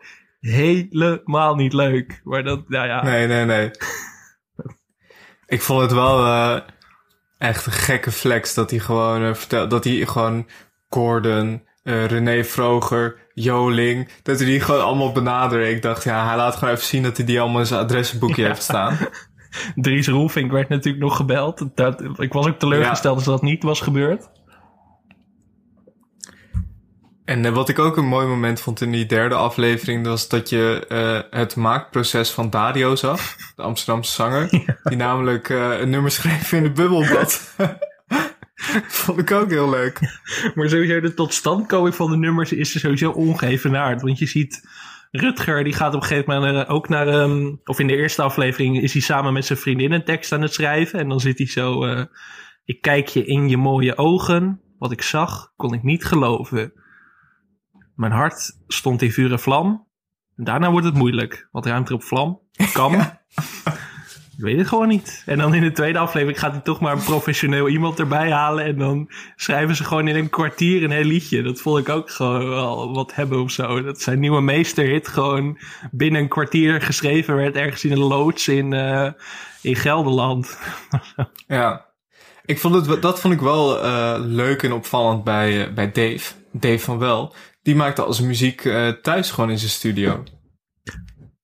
helemaal 0.51 1.55
niet 1.55 1.73
leuk. 1.73 2.21
Maar 2.25 2.43
dat, 2.43 2.69
nou 2.69 2.87
ja. 2.87 3.03
Nee, 3.03 3.27
nee, 3.27 3.45
nee. 3.45 3.71
ik 5.47 5.63
vond 5.63 5.81
het 5.81 5.93
wel 5.93 6.27
uh, 6.27 6.57
echt 7.39 7.67
een 7.67 7.73
gekke 7.73 8.11
flex 8.11 8.55
dat 8.55 8.71
hij 8.71 8.79
gewoon 8.79 9.23
uh, 9.23 9.35
vertelt, 9.35 9.71
dat 9.71 9.85
hij 9.85 10.07
gewoon 10.07 10.47
Gordon, 10.89 11.63
uh, 11.83 12.07
René 12.07 12.45
Vroger, 12.45 13.17
Joling, 13.35 14.09
dat 14.23 14.39
hij 14.39 14.47
die 14.47 14.61
gewoon 14.61 14.85
allemaal 14.85 15.13
benaderen. 15.13 15.71
Ik 15.71 15.83
dacht, 15.83 16.05
ja, 16.05 16.27
hij 16.27 16.37
laat 16.37 16.57
gewoon 16.57 16.75
even 16.75 16.87
zien 16.87 17.03
dat 17.03 17.17
hij 17.17 17.27
die 17.27 17.41
allemaal 17.41 17.61
in 17.61 17.67
zijn 17.67 17.81
adressenboekje 17.81 18.43
ja. 18.43 18.49
heeft 18.49 18.63
staan. 18.63 18.97
Dries 19.75 20.09
Roelvink 20.09 20.53
werd 20.53 20.69
natuurlijk 20.69 21.05
nog 21.05 21.17
gebeld. 21.17 21.69
Dat, 21.75 22.03
ik 22.19 22.33
was 22.33 22.47
ook 22.47 22.59
teleurgesteld 22.59 23.19
ja. 23.19 23.19
als 23.19 23.25
dat 23.25 23.43
niet 23.43 23.63
was 23.63 23.81
gebeurd. 23.81 24.29
En 27.25 27.45
uh, 27.45 27.55
wat 27.55 27.69
ik 27.69 27.79
ook 27.79 27.97
een 27.97 28.07
mooi 28.07 28.27
moment 28.27 28.61
vond 28.61 28.81
in 28.81 28.93
die 28.93 29.07
derde 29.07 29.35
aflevering, 29.35 30.07
was 30.07 30.29
dat 30.29 30.49
je 30.49 30.85
uh, 30.89 31.39
het 31.41 31.57
maakproces 31.57 32.31
van 32.31 32.51
Dario 32.51 32.97
zag, 32.97 33.37
de 33.57 33.63
Amsterdamse 33.63 34.13
zanger, 34.13 34.49
ja. 34.67 34.77
die 34.83 34.97
namelijk 34.97 35.49
uh, 35.49 35.81
een 35.81 35.91
nummer 35.91 36.11
schreef 36.11 36.53
in 36.53 36.63
de 36.63 36.71
bubbelbad. 36.71 37.55
vond 39.05 39.19
ik 39.19 39.31
ook 39.31 39.51
heel 39.51 39.71
leuk. 39.71 40.01
Maar 40.55 40.69
sowieso 40.69 41.01
de 41.01 41.15
totstandkoming 41.15 41.95
van 41.95 42.11
de 42.11 42.17
nummers 42.17 42.53
is 42.53 42.81
sowieso 42.81 43.11
ongeëvenaard. 43.11 44.03
Want 44.03 44.19
je 44.19 44.27
ziet 44.27 44.69
Rutger, 45.11 45.65
die 45.65 45.73
gaat 45.73 45.95
op 45.95 46.03
een 46.03 46.09
gegeven 46.09 46.35
moment 46.35 46.69
ook 46.69 46.89
naar, 46.89 47.09
um, 47.09 47.61
of 47.65 47.81
in 47.81 47.87
de 47.87 47.97
eerste 47.97 48.23
aflevering 48.23 48.83
is 48.83 48.93
hij 48.93 49.03
samen 49.03 49.33
met 49.33 49.45
zijn 49.45 49.59
vriendin 49.59 49.93
een 49.93 50.05
tekst 50.05 50.33
aan 50.33 50.43
het 50.43 50.55
schrijven. 50.55 50.99
En 50.99 51.09
dan 51.09 51.21
zit 51.21 51.39
hij 51.39 51.47
zo, 51.47 51.85
ik 52.65 52.81
kijk 52.81 53.09
je 53.09 53.25
in 53.25 53.49
je 53.49 53.57
mooie 53.57 53.97
ogen, 53.97 54.61
wat 54.79 54.93
ik 54.93 55.03
zag 55.03 55.53
kon 55.57 55.75
ik 55.75 55.83
niet 55.83 56.05
geloven. 56.05 56.73
Mijn 57.95 58.13
hart 58.13 58.59
stond 58.69 59.03
in 59.03 59.13
vuur 59.13 59.33
en 59.33 59.41
vlam. 59.41 59.87
En 60.37 60.45
daarna 60.45 60.71
wordt 60.71 60.87
het 60.87 60.95
moeilijk. 60.95 61.49
Wat 61.51 61.67
ruimt 61.67 61.89
er 61.89 61.95
op 61.95 62.03
vlam? 62.03 62.41
Kam. 62.73 62.93
Ja. 62.97 63.23
Ik 64.37 64.45
weet 64.45 64.59
het 64.59 64.69
gewoon 64.69 64.89
niet. 64.89 65.23
En 65.27 65.39
dan 65.39 65.55
in 65.55 65.63
de 65.63 65.73
tweede 65.73 65.99
aflevering 65.99 66.39
gaat 66.39 66.53
hij 66.53 66.61
toch 66.61 66.81
maar 66.81 66.93
een 66.93 67.05
professioneel 67.05 67.69
iemand 67.69 67.99
erbij 67.99 68.31
halen. 68.31 68.65
En 68.65 68.79
dan 68.79 69.11
schrijven 69.37 69.77
ze 69.77 69.85
gewoon 69.85 70.09
in 70.09 70.17
een 70.17 70.31
kwartier 70.31 70.83
een 70.83 70.91
heel 70.91 71.05
liedje. 71.05 71.43
Dat 71.43 71.61
vond 71.61 71.79
ik 71.79 71.89
ook 71.89 72.11
gewoon 72.11 72.49
wel 72.49 72.95
wat 72.95 73.15
hebben 73.15 73.43
of 73.43 73.51
zo. 73.51 73.83
Dat 73.83 74.01
zijn 74.01 74.21
nieuwe 74.21 74.41
meesterhit 74.41 75.09
gewoon 75.09 75.59
binnen 75.91 76.21
een 76.21 76.29
kwartier 76.29 76.83
geschreven 76.83 77.37
werd. 77.37 77.57
Ergens 77.57 77.85
in 77.85 77.93
een 77.93 77.99
loods 77.99 78.49
in, 78.49 78.73
uh, 78.73 79.11
in 79.63 79.77
Gelderland. 79.77 80.59
ja. 81.47 81.87
Ik 82.45 82.59
vond 82.59 82.87
het, 82.87 83.03
dat 83.03 83.21
vond 83.21 83.35
ik 83.35 83.41
wel 83.41 83.85
uh, 83.85 84.15
leuk 84.19 84.63
en 84.63 84.73
opvallend 84.73 85.25
bij, 85.25 85.69
uh, 85.69 85.75
bij 85.75 85.93
Dave. 85.93 86.33
Dave 86.53 86.79
van 86.79 86.99
Wel 86.99 87.35
die 87.65 87.75
maakte 87.75 88.03
als 88.03 88.21
muziek 88.21 88.65
uh, 88.65 88.89
thuis 88.89 89.31
gewoon 89.31 89.51
in 89.51 89.59
zijn 89.59 89.71
studio. 89.71 90.23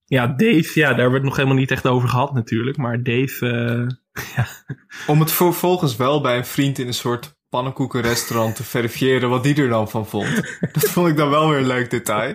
Ja, 0.04 0.26
Dave, 0.26 0.70
ja, 0.74 0.88
daar 0.88 0.98
hebben 0.98 1.10
we 1.10 1.16
het 1.16 1.24
nog 1.24 1.36
helemaal 1.36 1.58
niet 1.58 1.70
echt 1.70 1.86
over 1.86 2.08
gehad 2.08 2.34
natuurlijk. 2.34 2.76
Maar 2.76 3.02
Dave, 3.02 3.46
uh, 3.46 4.24
ja. 4.36 4.46
Om 5.06 5.20
het 5.20 5.32
vervolgens 5.32 5.96
wel 5.96 6.20
bij 6.20 6.36
een 6.36 6.46
vriend 6.46 6.78
in 6.78 6.86
een 6.86 6.94
soort 6.94 7.38
pannenkoekenrestaurant 7.50 8.56
te 8.56 8.64
verifiëren 8.64 9.28
wat 9.28 9.42
die 9.42 9.54
er 9.54 9.68
dan 9.68 9.90
van 9.90 10.06
vond. 10.06 10.58
Dat 10.72 10.90
vond 10.90 11.08
ik 11.08 11.16
dan 11.16 11.30
wel 11.30 11.48
weer 11.48 11.58
een 11.58 11.66
leuk 11.66 11.90
detail. 11.90 12.34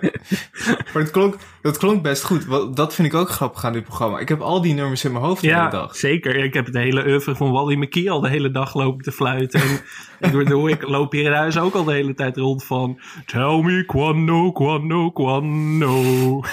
Maar 0.94 1.04
het 1.04 1.12
klonk, 1.12 1.38
dat 1.62 1.78
klonk 1.78 2.04
best 2.04 2.24
goed. 2.24 2.76
Dat 2.76 2.94
vind 2.94 3.08
ik 3.08 3.14
ook 3.14 3.30
grappig 3.30 3.66
aan 3.66 3.74
dit 3.74 3.84
programma. 3.84 4.20
Ik 4.20 4.30
heb 4.30 4.42
al 4.42 4.62
die 4.62 4.74
nummers 4.74 5.04
in 5.04 5.12
mijn 5.12 5.24
hoofd 5.24 5.42
de 5.42 5.56
hele 5.56 5.70
dag. 5.70 5.96
zeker. 5.96 6.36
Ik 6.36 6.54
heb 6.54 6.66
het 6.66 6.76
hele 6.76 7.08
oeuvre 7.08 7.36
van 7.36 7.52
Wally 7.52 7.76
McKee 7.76 8.12
al 8.12 8.22
de 8.22 8.30
hele 8.30 8.52
dag 8.52 8.74
lopen 8.74 9.04
te 9.04 9.12
fluiten. 9.12 9.62
En 9.62 10.30
ik 10.30 10.32
bedoel, 10.38 10.70
ik 10.70 10.88
loop 10.88 11.12
hier 11.12 11.26
in 11.26 11.32
huis 11.32 11.58
ook 11.58 11.74
al 11.74 11.84
de 11.84 11.94
hele 11.94 12.14
tijd 12.14 12.38
rond 12.38 12.64
van... 12.64 13.00
Tell 13.26 13.62
me 13.62 13.86
quando, 13.86 14.52
quando, 14.52 15.12
quando. 15.12 16.00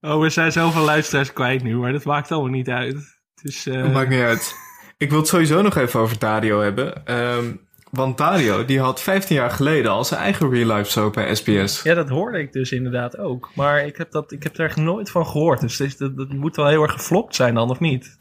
oh, 0.00 0.20
we 0.20 0.30
zijn 0.30 0.52
zoveel 0.52 0.84
luisteraars 0.84 1.32
kwijt 1.32 1.62
nu, 1.62 1.76
maar 1.76 1.92
dat 1.92 2.04
maakt 2.04 2.32
allemaal 2.32 2.50
niet 2.50 2.68
uit. 2.68 3.20
Dus, 3.42 3.66
uh... 3.66 3.82
Dat 3.82 3.92
maakt 3.92 4.08
niet 4.08 4.20
uit. 4.20 4.72
Ik 5.04 5.10
wil 5.10 5.18
het 5.18 5.28
sowieso 5.28 5.62
nog 5.62 5.76
even 5.76 6.00
over 6.00 6.18
Dario 6.18 6.60
hebben. 6.60 7.14
Um, 7.14 7.60
want 7.90 8.18
Dario, 8.18 8.64
die 8.64 8.80
had 8.80 9.00
15 9.00 9.36
jaar 9.36 9.50
geleden 9.50 9.90
al 9.90 10.04
zijn 10.04 10.20
eigen 10.20 10.50
real 10.50 10.76
life 10.76 10.90
soap 10.90 11.12
bij 11.12 11.34
SBS. 11.34 11.82
Ja, 11.82 11.94
dat 11.94 12.08
hoorde 12.08 12.38
ik 12.38 12.52
dus 12.52 12.72
inderdaad 12.72 13.18
ook. 13.18 13.50
Maar 13.54 13.86
ik 13.86 13.96
heb, 13.96 14.10
dat, 14.10 14.32
ik 14.32 14.42
heb 14.42 14.58
er 14.58 14.64
echt 14.64 14.76
nooit 14.76 15.10
van 15.10 15.26
gehoord. 15.26 15.60
Dus 15.60 15.76
dat, 15.76 15.94
dat, 15.98 16.16
dat 16.16 16.28
moet 16.28 16.56
wel 16.56 16.66
heel 16.66 16.82
erg 16.82 16.92
geflopt 16.92 17.34
zijn 17.34 17.54
dan, 17.54 17.70
of 17.70 17.80
niet? 17.80 18.16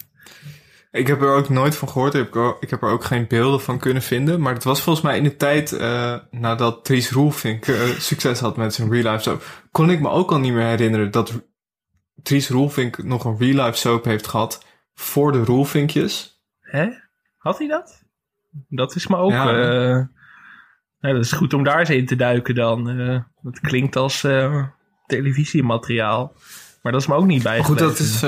Ik 0.91 1.07
heb 1.07 1.21
er 1.21 1.33
ook 1.33 1.49
nooit 1.49 1.75
van 1.75 1.89
gehoord. 1.89 2.13
Ik 2.13 2.19
heb, 2.23 2.35
er, 2.35 2.55
ik 2.59 2.69
heb 2.69 2.81
er 2.81 2.89
ook 2.89 3.03
geen 3.03 3.27
beelden 3.27 3.61
van 3.61 3.79
kunnen 3.79 4.03
vinden. 4.03 4.41
Maar 4.41 4.53
het 4.53 4.63
was 4.63 4.81
volgens 4.81 5.05
mij 5.05 5.17
in 5.17 5.23
de 5.23 5.35
tijd 5.35 5.71
uh, 5.71 6.15
nadat 6.31 6.85
Dries 6.85 7.11
Roelvink 7.11 7.67
uh, 7.67 7.81
succes 7.81 8.39
had 8.39 8.57
met 8.57 8.73
zijn 8.73 8.91
real 8.91 9.11
life 9.11 9.23
soap. 9.23 9.43
Kon 9.71 9.89
ik 9.89 9.99
me 9.99 10.09
ook 10.09 10.31
al 10.31 10.39
niet 10.39 10.53
meer 10.53 10.67
herinneren 10.67 11.11
dat 11.11 11.41
Dries 12.23 12.49
Roelvink 12.49 13.03
nog 13.03 13.25
een 13.25 13.37
real 13.37 13.65
life 13.65 13.77
soap 13.77 14.05
heeft 14.05 14.27
gehad 14.27 14.65
voor 14.93 15.31
de 15.31 15.43
Roelvinkjes. 15.43 16.32
Hè? 16.75 16.89
Had 17.37 17.57
hij 17.57 17.67
dat? 17.67 18.03
Dat 18.69 18.95
is 18.95 19.07
me 19.07 19.17
ook. 19.17 19.31
Ja, 19.31 19.53
uh, 19.53 20.05
Nou, 20.99 21.15
dat 21.15 21.23
is 21.23 21.31
goed 21.31 21.53
om 21.53 21.63
daar 21.63 21.79
eens 21.79 21.89
in 21.89 22.05
te 22.05 22.15
duiken 22.15 22.55
dan. 22.55 22.99
Uh, 22.99 23.19
dat 23.41 23.59
klinkt 23.59 23.95
als 23.95 24.23
uh, 24.23 24.65
televisiemateriaal. 25.05 26.33
Maar 26.81 26.91
dat 26.91 27.01
is 27.01 27.07
me 27.07 27.15
ook 27.15 27.25
niet 27.25 27.43
bij. 27.43 27.63
Goed, 27.63 27.79
dat 27.79 27.99
is, 27.99 28.19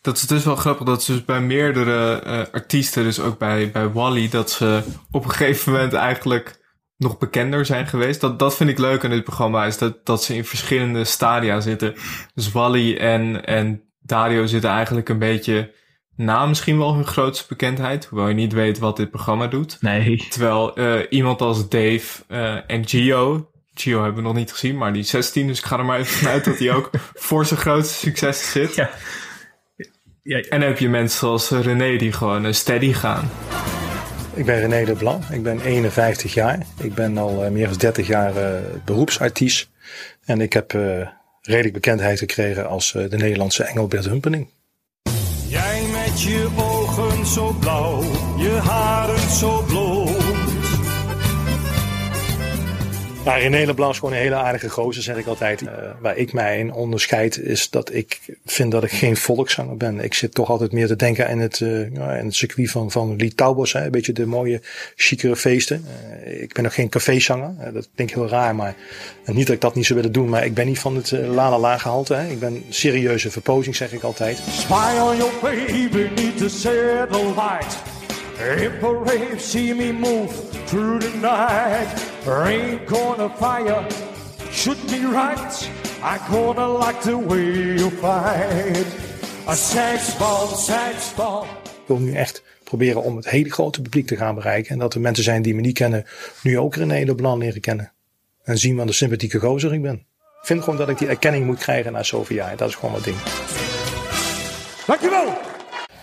dat 0.00 0.16
is 0.16 0.26
dus 0.26 0.44
wel 0.44 0.56
grappig. 0.56 0.86
Dat 0.86 1.02
ze 1.02 1.12
dus 1.12 1.24
bij 1.24 1.40
meerdere 1.40 2.50
artiesten, 2.52 3.04
dus 3.04 3.20
ook 3.20 3.38
bij, 3.38 3.70
bij 3.70 3.88
Wally, 3.88 4.28
dat 4.28 4.50
ze 4.50 4.82
op 5.10 5.24
een 5.24 5.30
gegeven 5.30 5.72
moment 5.72 5.92
eigenlijk 5.92 6.60
nog 6.96 7.18
bekender 7.18 7.66
zijn 7.66 7.86
geweest. 7.86 8.20
Dat, 8.20 8.38
dat 8.38 8.56
vind 8.56 8.70
ik 8.70 8.78
leuk 8.78 9.04
aan 9.04 9.10
dit 9.10 9.24
programma, 9.24 9.64
is 9.64 9.78
dat, 9.78 10.06
dat 10.06 10.24
ze 10.24 10.34
in 10.34 10.44
verschillende 10.44 11.04
stadia 11.04 11.60
zitten. 11.60 11.94
Dus 12.34 12.52
Wally 12.52 12.96
en, 12.96 13.44
en 13.44 13.82
Dario 14.00 14.46
zitten 14.46 14.70
eigenlijk 14.70 15.08
een 15.08 15.18
beetje 15.18 15.80
na 16.16 16.46
misschien 16.46 16.78
wel 16.78 16.94
hun 16.94 17.06
grootste 17.06 17.44
bekendheid. 17.48 18.04
Hoewel 18.04 18.28
je 18.28 18.34
niet 18.34 18.52
weet 18.52 18.78
wat 18.78 18.96
dit 18.96 19.10
programma 19.10 19.46
doet. 19.46 19.78
Nee. 19.80 20.26
Terwijl 20.28 20.78
uh, 20.78 21.00
iemand 21.08 21.40
als 21.40 21.68
Dave 21.68 22.22
uh, 22.28 22.70
en 22.70 22.88
Gio... 22.88 23.46
Gio 23.74 24.02
hebben 24.02 24.22
we 24.22 24.28
nog 24.28 24.36
niet 24.36 24.52
gezien, 24.52 24.76
maar 24.76 24.92
die 24.92 25.02
16. 25.02 25.46
Dus 25.46 25.58
ik 25.58 25.64
ga 25.64 25.78
er 25.78 25.84
maar 25.84 25.98
even 25.98 26.14
vanuit 26.14 26.44
dat 26.44 26.58
hij 26.58 26.72
ook 26.72 26.90
voor 27.14 27.46
zijn 27.46 27.60
grootste 27.60 27.94
succes 27.94 28.50
zit. 28.50 28.74
Ja. 28.74 28.90
Ja, 30.22 30.36
En 30.36 30.60
dan 30.60 30.68
heb 30.68 30.78
je 30.78 30.88
mensen 30.88 31.18
zoals 31.18 31.50
René 31.50 31.96
die 31.96 32.12
gewoon 32.12 32.46
uh, 32.46 32.52
steady 32.52 32.92
gaan. 32.92 33.30
Ik 34.34 34.44
ben 34.44 34.60
René 34.60 34.84
de 34.84 34.92
Blanc. 34.92 35.24
Ik 35.24 35.42
ben 35.42 35.60
51 35.60 36.34
jaar. 36.34 36.66
Ik 36.78 36.94
ben 36.94 37.18
al 37.18 37.50
meer 37.50 37.68
dan 37.68 37.76
30 37.76 38.06
jaar 38.06 38.62
beroepsartiest. 38.84 39.70
En 40.24 40.40
ik 40.40 40.52
heb 40.52 40.72
redelijk 41.42 41.74
bekendheid 41.74 42.18
gekregen 42.18 42.68
als 42.68 42.92
de 42.92 43.16
Nederlandse 43.16 43.64
Engelbert 43.64 44.04
Humpening. 44.04 44.48
Zo 47.26 47.54
blauw, 47.60 48.02
je 48.36 48.58
haren 48.64 49.30
zo 49.30 49.62
blond. 49.66 49.81
Ja, 53.24 53.34
René 53.34 53.66
Leblanc 53.66 53.92
is 53.92 53.98
gewoon 53.98 54.14
een 54.14 54.20
hele 54.20 54.34
aardige 54.34 54.68
gozer, 54.68 55.02
zeg 55.02 55.16
ik 55.16 55.26
altijd. 55.26 55.62
Uh, 55.62 55.68
waar 56.00 56.16
ik 56.16 56.32
mij 56.32 56.58
in 56.58 56.72
onderscheid 56.72 57.38
is 57.38 57.70
dat 57.70 57.94
ik 57.94 58.20
vind 58.46 58.72
dat 58.72 58.84
ik 58.84 58.90
geen 58.90 59.16
volkszanger 59.16 59.76
ben. 59.76 60.00
Ik 60.00 60.14
zit 60.14 60.34
toch 60.34 60.50
altijd 60.50 60.72
meer 60.72 60.86
te 60.86 60.96
denken 60.96 61.28
in 61.28 61.38
het, 61.38 61.60
uh, 61.60 61.80
in 61.80 62.24
het 62.24 62.34
circuit 62.34 62.70
van, 62.70 62.90
van 62.90 63.32
Taubos. 63.34 63.72
Hè. 63.72 63.84
Een 63.84 63.90
beetje 63.90 64.12
de 64.12 64.26
mooie, 64.26 64.60
chicere 64.96 65.36
feesten. 65.36 65.84
Uh, 66.26 66.42
ik 66.42 66.52
ben 66.52 66.62
nog 66.62 66.74
geen 66.74 66.88
cafézanger. 66.88 67.72
dat 67.72 67.88
klinkt 67.94 68.14
heel 68.14 68.28
raar, 68.28 68.54
maar 68.54 68.74
niet 69.24 69.46
dat 69.46 69.54
ik 69.54 69.60
dat 69.60 69.74
niet 69.74 69.86
zou 69.86 69.98
willen 69.98 70.14
doen. 70.14 70.28
Maar 70.28 70.44
ik 70.44 70.54
ben 70.54 70.66
niet 70.66 70.78
van 70.78 70.96
het 70.96 71.10
la 71.10 71.50
la 71.50 71.58
la 71.58 71.78
gehalte. 71.78 72.14
Hè. 72.14 72.30
Ik 72.30 72.40
ben 72.40 72.64
serieuze 72.68 73.30
verpozing, 73.30 73.76
zeg 73.76 73.92
ik 73.92 74.02
altijd. 74.02 74.38
Smile 74.48 75.02
on 75.02 75.16
your 75.16 75.32
baby, 75.42 76.22
need 76.22 76.36
to 76.38 76.48
set 76.48 77.12
the 77.12 77.32
light. 77.36 77.76
If 78.38 79.40
see 79.40 79.74
me 79.74 79.92
move 79.92 80.32
through 80.64 81.00
the 81.00 81.18
night. 81.20 82.11
Rain 82.24 82.78
gonna 82.86 83.28
fire, 83.28 83.86
should 84.50 84.86
be 84.86 85.00
right. 85.00 85.70
I 86.02 86.18
gonna 86.30 86.78
like 86.78 87.00
the 87.00 87.26
way 87.26 87.76
you 87.76 87.90
fight. 87.90 88.86
A 89.48 89.54
seksbal, 89.54 90.46
seksbal. 90.46 91.42
Ik 91.64 91.86
wil 91.86 91.98
nu 91.98 92.14
echt 92.14 92.42
proberen 92.64 93.02
om 93.02 93.16
het 93.16 93.28
hele 93.28 93.50
grote 93.50 93.82
publiek 93.82 94.06
te 94.06 94.16
gaan 94.16 94.34
bereiken. 94.34 94.70
En 94.70 94.78
dat 94.78 94.94
er 94.94 95.00
mensen 95.00 95.24
zijn 95.24 95.42
die 95.42 95.54
me 95.54 95.60
niet 95.60 95.74
kennen, 95.74 96.06
nu 96.42 96.58
ook 96.58 96.74
René 96.74 97.04
de 97.04 97.14
Blanc 97.14 97.42
leren 97.42 97.60
kennen. 97.60 97.92
En 98.42 98.58
zien 98.58 98.76
wat 98.76 98.86
een 98.86 98.94
sympathieke 98.94 99.38
gozer 99.38 99.74
ik 99.74 99.82
ben. 99.82 99.94
Ik 100.40 100.48
vind 100.48 100.62
gewoon 100.62 100.78
dat 100.78 100.88
ik 100.88 100.98
die 100.98 101.08
erkenning 101.08 101.46
moet 101.46 101.58
krijgen 101.58 101.92
na 101.92 102.02
zoveel 102.02 102.36
jaar. 102.36 102.56
Dat 102.56 102.68
is 102.68 102.74
gewoon 102.74 102.92
wat 102.92 103.04
ding. 103.04 103.16
Dankjewel! 104.86 105.51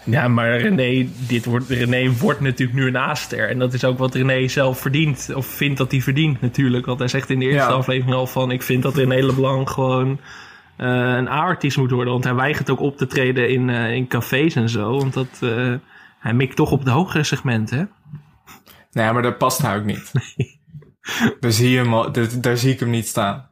Ja, 0.10 0.28
maar 0.28 0.58
René, 0.58 1.08
dit 1.28 1.46
wordt, 1.46 1.70
René 1.70 2.12
wordt 2.12 2.40
natuurlijk 2.40 2.80
nu 2.80 2.88
een 2.88 2.96
A-ster. 2.96 3.50
En 3.50 3.60
dat 3.60 3.74
is 3.74 3.84
ook 3.84 3.98
wat 3.98 4.16
René 4.16 4.48
zelf 4.48 4.80
verdient. 4.80 5.30
Of 5.36 5.46
vindt 5.46 5.78
dat 5.78 5.92
hij 5.92 6.02
verdient 6.02 6.42
natuurlijk. 6.42 6.86
Want 6.86 7.00
hij 7.00 7.08
zegt 7.08 7.30
in 7.30 7.40
de 7.40 7.46
eerste 7.46 7.72
aflevering 7.72 8.16
al 8.16 8.28
van... 8.28 8.52
ik 8.52 8.62
vind 8.62 8.84
dat 8.84 8.96
René 8.96 9.26
Leblanc 9.26 9.70
gewoon 9.70 10.20
uh, 10.78 10.88
een 10.88 11.28
A-artiest 11.28 11.78
moet 11.78 11.92
worden. 11.92 12.14
Want 12.14 12.24
hij 12.24 12.36
weigert 12.36 12.70
ook 12.70 12.80
op 12.80 12.98
te 12.98 13.08
treden 13.08 13.50
in, 13.50 13.68
uh, 13.68 13.92
in 13.92 14.08
cafés 14.08 14.56
en 14.56 14.70
zo. 14.70 14.98
Want 14.98 15.14
dat, 15.14 15.40
uh, 15.44 15.76
hij 16.20 16.34
mikt 16.34 16.56
toch 16.56 16.72
op 16.72 16.80
het 16.80 16.88
hogere 16.88 17.24
segment, 17.24 17.70
hè? 17.70 17.84
Nee, 18.92 19.12
maar 19.12 19.22
dat 19.22 19.38
past 19.38 19.62
hij 19.62 19.78
ook 19.78 19.86
niet. 19.86 20.12
daar, 21.40 21.52
zie 21.52 21.70
je 21.70 21.78
hem 21.78 22.12
daar, 22.12 22.42
daar 22.42 22.58
zie 22.58 22.74
ik 22.74 22.80
hem 22.80 22.90
niet 22.90 23.08
staan. 23.08 23.49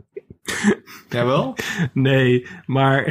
Jawel? 1.10 1.56
Nee, 1.94 2.48
maar 2.66 3.04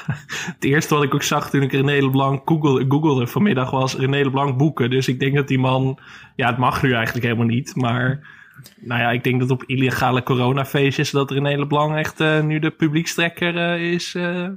het 0.54 0.64
eerste 0.64 0.94
wat 0.94 1.02
ik 1.02 1.14
ook 1.14 1.22
zag 1.22 1.50
toen 1.50 1.62
ik 1.62 1.72
René 1.72 2.02
Leblanc 2.02 2.42
googelde 2.44 3.26
vanmiddag 3.26 3.70
was 3.70 3.94
René 3.94 4.22
Leblanc 4.22 4.56
boeken. 4.56 4.90
Dus 4.90 5.08
ik 5.08 5.20
denk 5.20 5.34
dat 5.34 5.48
die 5.48 5.58
man, 5.58 5.98
ja 6.36 6.48
het 6.48 6.58
mag 6.58 6.82
nu 6.82 6.92
eigenlijk 6.92 7.24
helemaal 7.24 7.46
niet, 7.46 7.76
maar 7.76 8.36
nou 8.80 9.00
ja, 9.00 9.10
ik 9.10 9.24
denk 9.24 9.40
dat 9.40 9.50
op 9.50 9.64
illegale 9.64 10.22
coronafeestjes 10.22 11.10
dat 11.10 11.30
René 11.30 11.58
Leblanc 11.58 11.96
echt 11.96 12.20
uh, 12.20 12.40
nu 12.40 12.58
de 12.58 12.70
publiekstrekker 12.70 13.54
uh, 13.54 13.92
is. 13.92 14.14
Uh, 14.14 14.48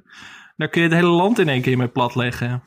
daar 0.57 0.69
kun 0.69 0.81
je 0.81 0.87
het 0.87 0.97
hele 0.97 1.11
land 1.11 1.39
in 1.39 1.49
één 1.49 1.61
keer 1.61 1.77
mee 1.77 1.87
platleggen. 1.87 2.61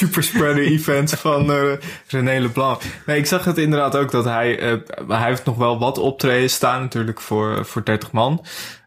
Superspreader 0.00 0.62
events 0.62 1.14
van 1.26 1.50
uh, 1.50 1.72
René 2.08 2.40
Leblanc. 2.40 2.82
Nee, 3.06 3.18
ik 3.18 3.26
zag 3.26 3.44
het 3.44 3.58
inderdaad 3.58 3.96
ook 3.96 4.10
dat 4.10 4.24
hij, 4.24 4.72
uh, 4.72 4.80
hij 5.08 5.28
heeft 5.28 5.44
nog 5.44 5.56
wel 5.56 5.78
wat 5.78 5.98
optreden 5.98 6.50
staan 6.50 6.80
natuurlijk 6.80 7.20
voor, 7.20 7.64
voor 7.64 7.84
30 7.84 8.12
man. 8.12 8.44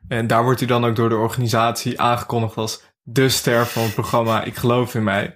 En 0.08 0.28
daar 0.28 0.44
wordt 0.44 0.60
hij 0.60 0.68
dan 0.68 0.86
ook 0.86 0.96
door 0.96 1.10
de 1.10 1.16
organisatie 1.16 2.02
aangekondigd 2.02 2.58
als 2.58 2.84
de 3.02 3.30
ster 3.30 3.66
van 3.66 3.84
het 3.84 3.94
programma 3.94 4.44
Ik 4.44 4.56
geloof 4.56 4.96
in 4.96 5.04
mij. 5.04 5.36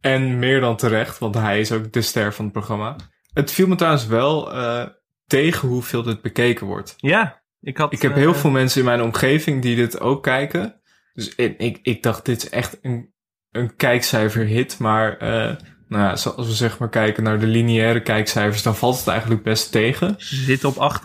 En 0.00 0.38
meer 0.38 0.60
dan 0.60 0.76
terecht, 0.76 1.18
want 1.18 1.34
hij 1.34 1.60
is 1.60 1.72
ook 1.72 1.92
de 1.92 2.02
ster 2.02 2.34
van 2.34 2.44
het 2.44 2.52
programma. 2.52 2.96
Het 3.32 3.52
viel 3.52 3.66
me 3.66 3.74
trouwens 3.74 4.06
wel 4.06 4.54
uh, 4.54 4.86
tegen 5.26 5.68
hoeveel 5.68 6.02
dit 6.02 6.22
bekeken 6.22 6.66
wordt. 6.66 6.94
Ja, 6.96 7.42
ik 7.60 7.76
had... 7.76 7.92
Ik 7.92 8.02
heb 8.02 8.14
heel 8.14 8.34
veel 8.34 8.50
mensen 8.50 8.80
in 8.80 8.86
mijn 8.86 9.02
omgeving 9.02 9.62
die 9.62 9.76
dit 9.76 10.00
ook 10.00 10.22
kijken. 10.22 10.80
Dus 11.12 11.34
ik, 11.34 11.58
ik, 11.58 11.78
ik 11.82 12.02
dacht, 12.02 12.24
dit 12.24 12.42
is 12.42 12.48
echt 12.48 12.78
een 12.82 13.13
een 13.54 13.76
kijkcijferhit, 13.76 14.78
maar 14.78 15.22
uh, 15.22 15.52
nou 15.88 16.02
ja, 16.02 16.10
als 16.10 16.46
we 16.46 16.52
zeg 16.52 16.78
maar 16.78 16.88
kijken 16.88 17.22
naar 17.22 17.38
de 17.38 17.46
lineaire 17.46 18.02
kijkcijfers, 18.02 18.62
dan 18.62 18.76
valt 18.76 18.98
het 18.98 19.08
eigenlijk 19.08 19.42
best 19.42 19.72
tegen. 19.72 20.14
Ze 20.18 20.36
zitten 20.36 20.68
op 20.68 21.02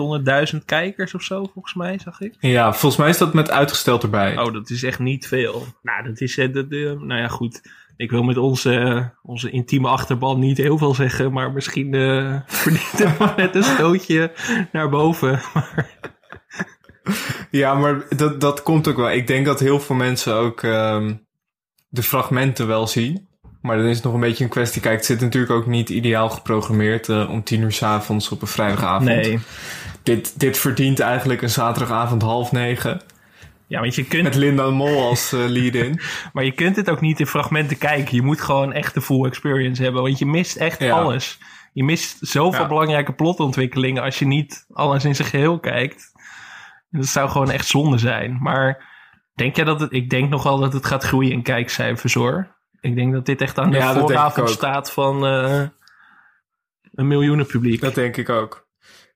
800.000 0.54 0.66
kijkers 0.66 1.14
of 1.14 1.22
zo, 1.22 1.50
volgens 1.54 1.74
mij, 1.74 2.00
zag 2.00 2.22
ik. 2.22 2.36
Ja, 2.40 2.72
volgens 2.74 3.02
mij 3.02 3.10
is 3.10 3.18
dat 3.18 3.34
met 3.34 3.52
uitgesteld 3.52 4.04
erbij. 4.04 4.38
Oh, 4.38 4.54
dat 4.54 4.70
is 4.70 4.84
echt 4.84 5.00
niet 5.00 5.28
veel. 5.28 5.66
Nou, 5.82 6.04
dat 6.04 6.22
is, 6.22 6.38
uh, 6.38 6.54
dat, 6.54 6.66
uh, 6.70 7.02
nou 7.02 7.22
ja, 7.22 7.28
goed. 7.28 7.62
Ik 7.98 8.12
wil 8.12 8.24
met 8.24 8.38
onze, 8.38 9.14
onze 9.24 9.50
intieme 9.50 9.88
achterban 9.88 10.40
niet 10.40 10.58
heel 10.58 10.78
veel 10.78 10.94
zeggen, 10.94 11.32
maar 11.32 11.52
misschien 11.52 11.94
uh, 11.94 12.40
verdient 12.46 13.20
het 13.20 13.36
net 13.36 13.56
een 13.56 13.64
stootje 13.64 14.32
naar 14.72 14.90
boven. 14.90 15.42
ja, 17.52 17.74
maar 17.74 18.06
dat, 18.16 18.42
dat 18.42 18.64
komt 18.64 18.88
ook 18.88 18.98
wel. 18.98 19.12
Ik 19.12 19.28
denk 19.28 19.46
dat 19.46 19.60
heel 19.60 19.80
veel 19.80 19.96
mensen 19.96 20.34
ook 20.34 20.62
um, 20.62 21.28
de 21.90 22.04
fragmenten 22.04 22.68
wel 22.68 22.88
zien. 22.88 23.28
Maar 23.62 23.78
dan 23.78 23.86
is 23.86 23.96
het 23.96 24.06
nog 24.06 24.14
een 24.14 24.20
beetje 24.20 24.44
een 24.44 24.50
kwestie. 24.50 24.82
Kijk, 24.82 24.96
het 24.96 25.06
zit 25.06 25.22
natuurlijk 25.22 25.52
ook 25.52 25.66
niet 25.66 25.90
ideaal 25.90 26.30
geprogrammeerd 26.30 27.08
uh, 27.08 27.30
om 27.30 27.44
tien 27.44 27.62
uur 27.62 27.72
s 27.72 27.84
avonds 27.84 28.30
op 28.30 28.42
een 28.42 28.48
vrijdagavond. 28.48 29.10
Nee. 29.10 29.40
Dit, 30.04 30.40
dit 30.40 30.58
verdient 30.58 31.00
eigenlijk 31.00 31.42
een 31.42 31.50
zaterdagavond 31.50 32.22
half 32.22 32.52
negen. 32.52 33.02
Ja, 33.68 33.80
want 33.80 33.96
je 33.96 34.06
kunt... 34.06 34.24
Met 34.24 34.36
Linda 34.36 34.70
Mol 34.70 35.08
als 35.08 35.34
uh, 35.34 35.46
lead-in. 35.48 36.00
maar 36.34 36.44
je 36.44 36.52
kunt 36.52 36.76
het 36.76 36.90
ook 36.90 37.02
niet 37.02 37.20
in 37.20 37.28
fragmenten 37.28 37.78
kijken. 37.78 38.16
Je 38.16 38.22
moet 38.22 38.42
gewoon 38.42 38.74
echt 38.74 38.94
de 38.94 39.02
full 39.02 39.26
experience 39.26 39.84
hebben. 39.84 40.02
Want 40.02 40.20
je 40.20 40.26
mist 40.26 40.56
echt 40.56 40.82
alles. 40.82 41.38
Je 41.74 41.84
mist 41.84 42.18
zoveel 42.20 42.62
ja. 42.62 42.68
belangrijke 42.68 43.14
plotontwikkelingen 43.14 44.04
als 44.04 44.20
je 44.20 44.26
niet 44.26 44.66
alles 44.74 45.06
in 45.06 45.16
zijn 45.16 45.28
geheel 45.28 45.60
kijkt. 45.60 46.12
Dat 46.92 47.06
zou 47.06 47.30
gewoon 47.30 47.52
echt 47.52 47.68
zonde 47.68 47.98
zijn. 47.98 48.38
Maar 48.42 48.89
Denk 49.40 49.56
jij 49.56 49.66
dat 49.66 49.80
het, 49.80 49.94
ik 49.94 50.10
denk 50.10 50.30
nogal 50.30 50.60
dat 50.60 50.74
het 50.74 50.86
gaat 50.86 51.04
groeien 51.04 51.32
in 51.32 51.42
kijkcijfers 51.42 52.14
hoor. 52.14 52.56
Ik 52.82 52.96
denk 52.96 53.14
dat 53.14 53.26
dit 53.26 53.42
echt 53.42 53.58
aan 53.58 53.72
de 53.72 53.78
ja, 53.78 53.94
vooravond 53.94 54.50
staat 54.50 54.92
van 54.92 55.26
uh, 55.26 55.62
een 56.94 57.08
miljoenen 57.08 57.46
publiek. 57.46 57.82
Dat 57.82 57.96
denk 57.96 58.18
ik 58.18 58.30
ook. 58.30 58.68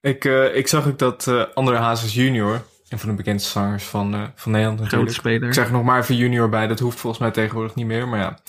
Ik, 0.02 0.26
uh, 0.26 0.56
ik 0.56 0.68
zag 0.68 0.88
ook 0.88 1.00
dat 1.00 1.26
uh, 1.30 1.44
André 1.54 1.78
Hazes 1.78 2.14
junior, 2.14 2.62
een 2.90 3.00
van 3.00 3.10
de 3.10 3.16
bekendste 3.16 3.52
zangers 3.52 3.84
van, 3.84 4.32
van 4.36 4.52
Nederland 4.52 4.80
natuurlijk. 4.80 5.12
speler. 5.12 5.48
Ik 5.48 5.54
zeg 5.54 5.72
nog 5.72 5.84
maar 5.84 6.00
even 6.00 6.16
junior 6.16 6.50
bij, 6.50 6.68
dat 6.68 6.80
hoeft 6.80 7.00
volgens 7.00 7.22
mij 7.22 7.32
tegenwoordig 7.32 7.76
niet 7.76 7.86
meer, 7.86 8.08
maar 8.08 8.20
ja. 8.20 8.40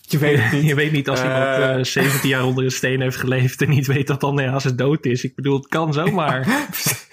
Je 0.00 0.18
weet 0.18 0.42
het 0.42 0.52
niet. 0.60 0.64
je 0.64 0.74
weet 0.74 0.92
niet 0.92 1.08
als 1.08 1.22
iemand 1.22 1.86
17 1.86 2.28
jaar 2.28 2.44
onder 2.44 2.64
een 2.64 2.70
steen 2.70 3.00
heeft 3.00 3.16
geleefd 3.16 3.62
en 3.62 3.68
niet 3.68 3.86
weet 3.86 4.06
dat 4.06 4.24
André 4.24 4.50
Hazes 4.50 4.74
dood 4.74 5.06
is. 5.06 5.24
Ik 5.24 5.34
bedoel, 5.34 5.56
het 5.56 5.68
kan 5.68 5.92
zomaar. 5.92 6.46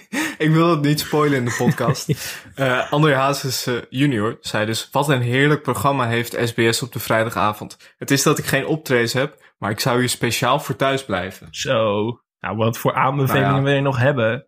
ik 0.44 0.52
wil 0.52 0.70
het 0.70 0.82
niet 0.82 1.00
spoilen 1.00 1.38
in 1.38 1.46
de 1.46 1.56
podcast. 1.58 2.10
uh, 2.56 2.92
André 2.92 3.16
Hazes 3.16 3.68
uh, 3.68 3.78
junior 3.90 4.38
zei 4.42 4.66
dus... 4.66 4.90
Wat 4.92 5.10
een 5.10 5.22
heerlijk 5.22 5.62
programma 5.62 6.08
heeft 6.08 6.38
SBS 6.44 6.82
op 6.82 6.92
de 6.92 7.00
vrijdagavond. 7.00 7.94
Het 7.98 8.12
is 8.12 8.24
dat 8.24 8.38
ik 8.38 8.46
geen 8.46 8.66
optredens 8.66 9.14
heb... 9.14 9.54
maar 9.58 9.72
ik 9.72 9.80
zou 9.80 10.00
hier 10.00 10.10
speciaal 10.10 10.60
voor 10.60 10.76
thuis 10.76 11.06
blijven. 11.06 11.48
Zo. 11.52 12.04
Nou, 12.40 12.58
wat 12.58 12.78
voor 12.78 12.94
aanbevelingen 12.94 13.48
nou 13.48 13.60
ja. 13.60 13.66
wil 13.66 13.74
je 13.74 13.82
nog 13.82 13.98
hebben? 13.98 14.48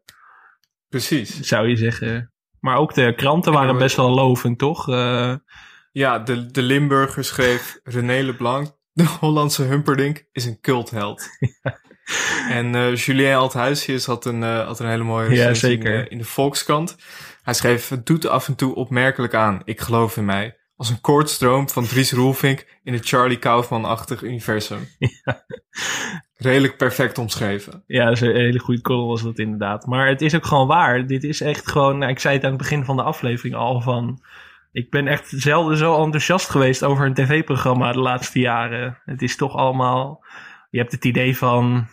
Precies. 0.90 1.40
Zou 1.40 1.68
je 1.68 1.76
zeggen. 1.76 2.34
Maar 2.60 2.78
ook 2.78 2.94
de 2.94 3.14
kranten 3.16 3.54
waren 3.54 3.78
best 3.78 3.96
wel 3.96 4.10
lovend, 4.10 4.58
toch? 4.58 4.90
Uh... 4.90 5.36
Ja, 5.92 6.20
de, 6.20 6.52
de 6.52 6.62
Limburger 6.62 7.24
schreef... 7.24 7.80
René 7.84 8.22
Leblanc, 8.22 8.78
de 8.92 9.06
Hollandse 9.20 9.64
Humperdinck, 9.64 10.26
is 10.32 10.46
een 10.46 10.60
cultheld. 10.60 11.24
En 12.50 12.74
uh, 12.76 12.96
Julien 12.96 13.36
Althuisjes 13.36 14.06
had 14.06 14.26
een, 14.26 14.42
uh, 14.42 14.66
had 14.66 14.80
een 14.80 14.90
hele 14.90 15.04
mooie 15.04 15.36
ja, 15.36 15.54
zeker. 15.54 15.94
In, 15.94 16.10
in, 16.10 16.18
de 16.18 16.24
Volkskrant. 16.24 16.98
Hij 17.44 17.54
schreef, 17.54 17.90
het 17.90 18.06
doet 18.06 18.28
af 18.28 18.48
en 18.48 18.56
toe 18.56 18.76
opmerkelijk 18.76 19.34
aan. 19.34 19.62
Ik 19.64 19.82
geloof 19.82 20.18
in 20.18 20.26
mij. 20.26 20.58
Als 20.78 20.90
een 20.90 21.02
koortstroom 21.02 21.70
van 21.70 21.86
Dries 21.86 22.12
Roelvink 22.12 22.66
in 22.84 22.94
het 22.94 23.08
Charlie 23.08 23.40
Kaufman-achtig 23.40 24.22
universum. 24.22 24.88
Ja. 25.24 25.46
Redelijk 26.38 26.78
perfect 26.78 27.18
omschreven. 27.18 27.84
Ja, 27.88 28.06
dat 28.06 28.14
is 28.14 28.22
een 28.22 28.36
hele 28.36 28.60
goede 28.60 28.82
call 28.82 29.06
was 29.06 29.24
dat 29.24 29.40
inderdaad. 29.40 29.86
Maar 29.86 30.08
het 30.08 30.22
is 30.22 30.36
ook 30.36 30.46
gewoon 30.46 30.68
waar. 30.68 31.08
Dit 31.08 31.24
is 31.24 31.42
echt 31.42 31.68
gewoon, 31.68 31.98
nou, 31.98 32.12
ik 32.12 32.20
zei 32.20 32.36
het 32.36 32.44
aan 32.44 32.50
het 32.50 32.60
begin 32.60 32.86
van 32.86 32.96
de 32.96 33.04
aflevering 33.04 33.56
al 33.56 33.82
van... 33.82 34.24
Ik 34.72 34.90
ben 34.90 35.08
echt 35.08 35.34
zelden 35.36 35.78
zo 35.78 36.04
enthousiast 36.04 36.50
geweest 36.50 36.84
over 36.84 37.06
een 37.06 37.14
tv-programma 37.14 37.92
de 37.92 38.00
laatste 38.00 38.40
jaren. 38.40 38.98
Het 39.06 39.22
is 39.22 39.36
toch 39.36 39.56
allemaal... 39.56 40.26
Je 40.70 40.80
hebt 40.80 40.92
het 40.92 41.06
idee 41.06 41.38
van... 41.38 41.88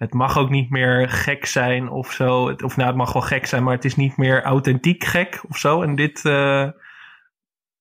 Het 0.00 0.12
mag 0.12 0.38
ook 0.38 0.50
niet 0.50 0.70
meer 0.70 1.08
gek 1.08 1.46
zijn 1.46 1.88
of 1.88 2.12
zo. 2.12 2.42
of 2.64 2.76
nou, 2.76 2.88
het 2.88 2.96
mag 2.96 3.12
wel 3.12 3.22
gek 3.22 3.46
zijn, 3.46 3.62
maar 3.62 3.74
het 3.74 3.84
is 3.84 3.96
niet 3.96 4.16
meer 4.16 4.42
authentiek 4.42 5.04
gek 5.04 5.40
of 5.48 5.56
zo. 5.56 5.82
En 5.82 5.94
dit... 5.94 6.24
Uh, 6.24 6.68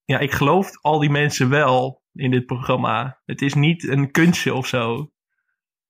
ja, 0.03 0.19
ik 0.19 0.31
geloof 0.31 0.71
al 0.81 0.99
die 0.99 1.09
mensen 1.09 1.49
wel 1.49 2.03
in 2.13 2.31
dit 2.31 2.45
programma. 2.45 3.19
Het 3.25 3.41
is 3.41 3.53
niet 3.53 3.87
een 3.87 4.11
kunstje 4.11 4.53
of 4.53 4.67
zo. 4.67 5.11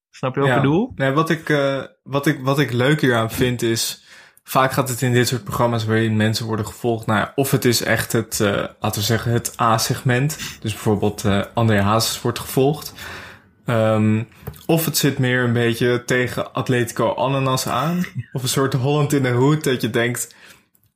Snap 0.10 0.36
je 0.36 0.42
wat 0.42 0.50
ik 0.50 0.56
bedoel? 0.56 0.92
Nee, 0.96 1.12
wat 1.12 1.30
ik, 1.30 1.50
uh, 1.50 1.84
wat, 2.04 2.26
ik, 2.26 2.40
wat 2.42 2.60
ik 2.60 2.72
leuk 2.72 3.02
hieraan 3.02 3.32
vind 3.32 3.62
is... 3.62 4.08
Vaak 4.44 4.72
gaat 4.72 4.90
het 4.90 5.02
in 5.02 5.14
dit 5.14 5.28
soort 5.28 5.44
programma's 5.44 5.86
waarin 5.86 6.18
mensen 6.18 6.46
worden 6.46 6.66
gevolgd. 6.66 7.06
Nou 7.06 7.20
ja, 7.20 7.32
of 7.36 7.52
het 7.52 7.66
is 7.66 7.84
echt 7.84 8.12
het, 8.12 8.40
uh, 8.42 8.48
laten 8.80 9.00
we 9.00 9.06
zeggen, 9.06 9.32
het 9.32 9.62
A-segment. 9.62 10.38
Dus 10.62 10.72
bijvoorbeeld 10.72 11.26
André 11.54 11.82
Hazes 11.82 12.22
wordt 12.22 12.40
gevolgd. 12.40 12.94
Um, 13.70 14.28
of 14.66 14.86
het 14.86 14.98
zit 14.98 15.18
meer 15.18 15.44
een 15.44 15.54
beetje 15.54 16.04
tegen 16.06 16.54
Atletico 16.54 17.10
Ananas 17.14 17.68
aan. 17.68 18.06
Of 18.34 18.44
een 18.44 18.50
soort 18.50 18.74
Holland 18.74 19.14
in 19.14 19.24
de 19.24 19.32
hoed 19.32 19.64
dat 19.64 19.82
je 19.82 19.90
denkt 19.90 20.36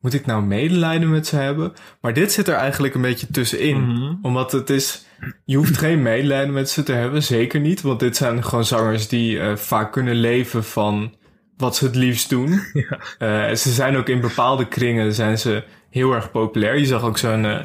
moet 0.04 0.14
ik 0.14 0.26
nou 0.26 0.44
medelijden 0.44 1.10
met 1.10 1.28
ze 1.28 1.36
hebben? 1.36 1.74
Maar 2.02 2.14
dit 2.14 2.32
zit 2.32 2.48
er 2.48 2.54
eigenlijk 2.54 2.96
een 2.96 3.02
beetje 3.02 3.28
tussenin. 3.32 3.82
Mm 3.82 4.20
Omdat 4.22 4.52
het 4.52 4.70
is, 4.70 5.06
je 5.46 5.58
hoeft 5.58 5.78
geen 5.78 6.02
medelijden 6.02 6.54
met 6.54 6.70
ze 6.70 6.84
te 6.84 6.92
hebben, 6.92 7.24
zeker 7.24 7.60
niet. 7.60 7.82
Want 7.82 8.00
dit 8.00 8.18
zijn 8.18 8.44
gewoon 8.44 8.66
zangers 8.66 9.08
die 9.08 9.36
uh, 9.36 9.56
vaak 9.56 9.92
kunnen 9.92 10.16
leven 10.16 10.64
van 10.64 11.14
wat 11.58 11.76
ze 11.76 11.86
het 11.86 11.96
liefst 11.96 12.30
doen. 12.30 12.62
Ja. 12.74 13.50
Uh, 13.50 13.56
ze 13.56 13.72
zijn 13.72 13.96
ook 13.96 14.10
in 14.10 14.22
bepaalde 14.22 14.68
kringen 14.68 15.14
zijn 15.14 15.38
ze 15.38 15.64
heel 15.90 16.14
erg 16.14 16.32
populair. 16.32 16.78
Je 16.78 16.86
zag 16.86 17.04
ook 17.04 17.18
zo'n 17.18 17.44
uh, 17.44 17.62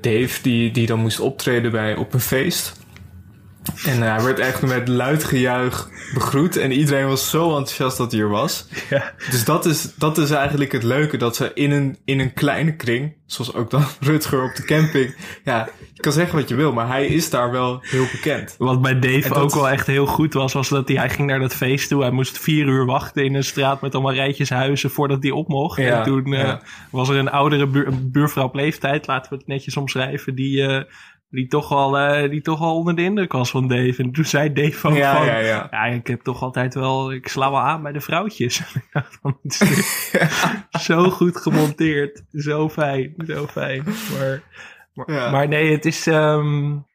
Dave 0.00 0.42
die, 0.42 0.70
die 0.70 0.86
dan 0.86 0.98
moest 0.98 1.20
optreden 1.20 1.70
bij, 1.70 1.96
op 1.96 2.14
een 2.14 2.20
feest. 2.20 2.83
En 3.86 4.02
hij 4.02 4.22
werd 4.22 4.38
echt 4.38 4.62
met 4.62 4.88
luid 4.88 5.24
gejuich 5.24 5.88
begroet. 6.14 6.56
En 6.56 6.72
iedereen 6.72 7.06
was 7.06 7.30
zo 7.30 7.48
enthousiast 7.48 7.96
dat 7.96 8.12
hij 8.12 8.20
er 8.20 8.28
was. 8.28 8.68
Ja. 8.90 9.12
Dus 9.30 9.44
dat 9.44 9.66
is, 9.66 9.94
dat 9.94 10.18
is 10.18 10.30
eigenlijk 10.30 10.72
het 10.72 10.82
leuke. 10.82 11.16
Dat 11.16 11.36
ze 11.36 11.50
in 11.54 11.70
een, 11.70 11.98
in 12.04 12.20
een 12.20 12.32
kleine 12.32 12.76
kring, 12.76 13.16
zoals 13.26 13.54
ook 13.54 13.70
dan 13.70 13.84
Rutger 14.00 14.42
op 14.42 14.54
de 14.54 14.64
camping. 14.64 15.16
Ja, 15.44 15.68
je 15.94 16.00
kan 16.00 16.12
zeggen 16.12 16.38
wat 16.38 16.48
je 16.48 16.54
wil, 16.54 16.72
maar 16.72 16.86
hij 16.86 17.06
is 17.06 17.30
daar 17.30 17.50
wel 17.50 17.78
heel 17.80 18.06
bekend. 18.12 18.54
Wat 18.58 18.82
bij 18.82 18.98
Dave 18.98 19.34
ook 19.34 19.54
wel 19.54 19.68
echt 19.68 19.86
heel 19.86 20.06
goed 20.06 20.34
was, 20.34 20.52
was 20.52 20.68
dat 20.68 20.88
hij, 20.88 20.96
hij 20.96 21.10
ging 21.10 21.28
naar 21.28 21.40
dat 21.40 21.54
feest 21.54 21.88
toe. 21.88 22.02
Hij 22.02 22.10
moest 22.10 22.38
vier 22.38 22.66
uur 22.66 22.84
wachten 22.84 23.24
in 23.24 23.34
een 23.34 23.44
straat 23.44 23.80
met 23.80 23.94
allemaal 23.94 24.14
rijtjes 24.14 24.50
huizen 24.50 24.90
voordat 24.90 25.22
hij 25.22 25.32
op 25.32 25.48
mocht. 25.48 25.80
Ja, 25.80 25.98
en 25.98 26.04
toen 26.04 26.32
uh, 26.32 26.54
was 26.90 27.08
er 27.08 27.16
een 27.16 27.30
oudere 27.30 27.92
buurvrouw 27.92 28.44
op 28.44 28.54
leeftijd, 28.54 29.06
laten 29.06 29.30
we 29.30 29.36
het 29.36 29.46
netjes 29.46 29.76
omschrijven, 29.76 30.34
die... 30.34 30.56
Uh, 30.56 30.82
die 31.34 31.46
toch 31.46 31.68
wel, 31.68 31.98
uh, 31.98 32.30
die 32.30 32.40
toch 32.40 32.58
wel 32.58 32.76
onder 32.76 32.96
de 32.96 33.02
indruk 33.02 33.32
was 33.32 33.50
van 33.50 33.68
Dave. 33.68 34.02
En 34.02 34.12
toen 34.12 34.24
zei 34.24 34.52
Dave 34.52 34.88
ook 34.88 34.94
ja, 34.94 35.16
van, 35.16 35.26
ja, 35.26 35.38
ja. 35.38 35.68
ja, 35.70 35.84
ik 35.84 36.06
heb 36.06 36.20
toch 36.20 36.42
altijd 36.42 36.74
wel, 36.74 37.12
ik 37.12 37.28
sla 37.28 37.50
wel 37.50 37.60
aan 37.60 37.82
bij 37.82 37.92
de 37.92 38.00
vrouwtjes. 38.00 38.62
Zo 40.86 41.10
goed 41.10 41.36
gemonteerd. 41.36 42.24
Zo 42.32 42.68
fijn, 42.68 43.14
zo 43.26 43.46
fijn. 43.46 43.84
Maar, 43.84 44.42
maar, 44.94 45.30
maar 45.30 45.48
nee, 45.48 45.72
het 45.72 45.84
is, 45.84 46.06
um, 46.06 46.86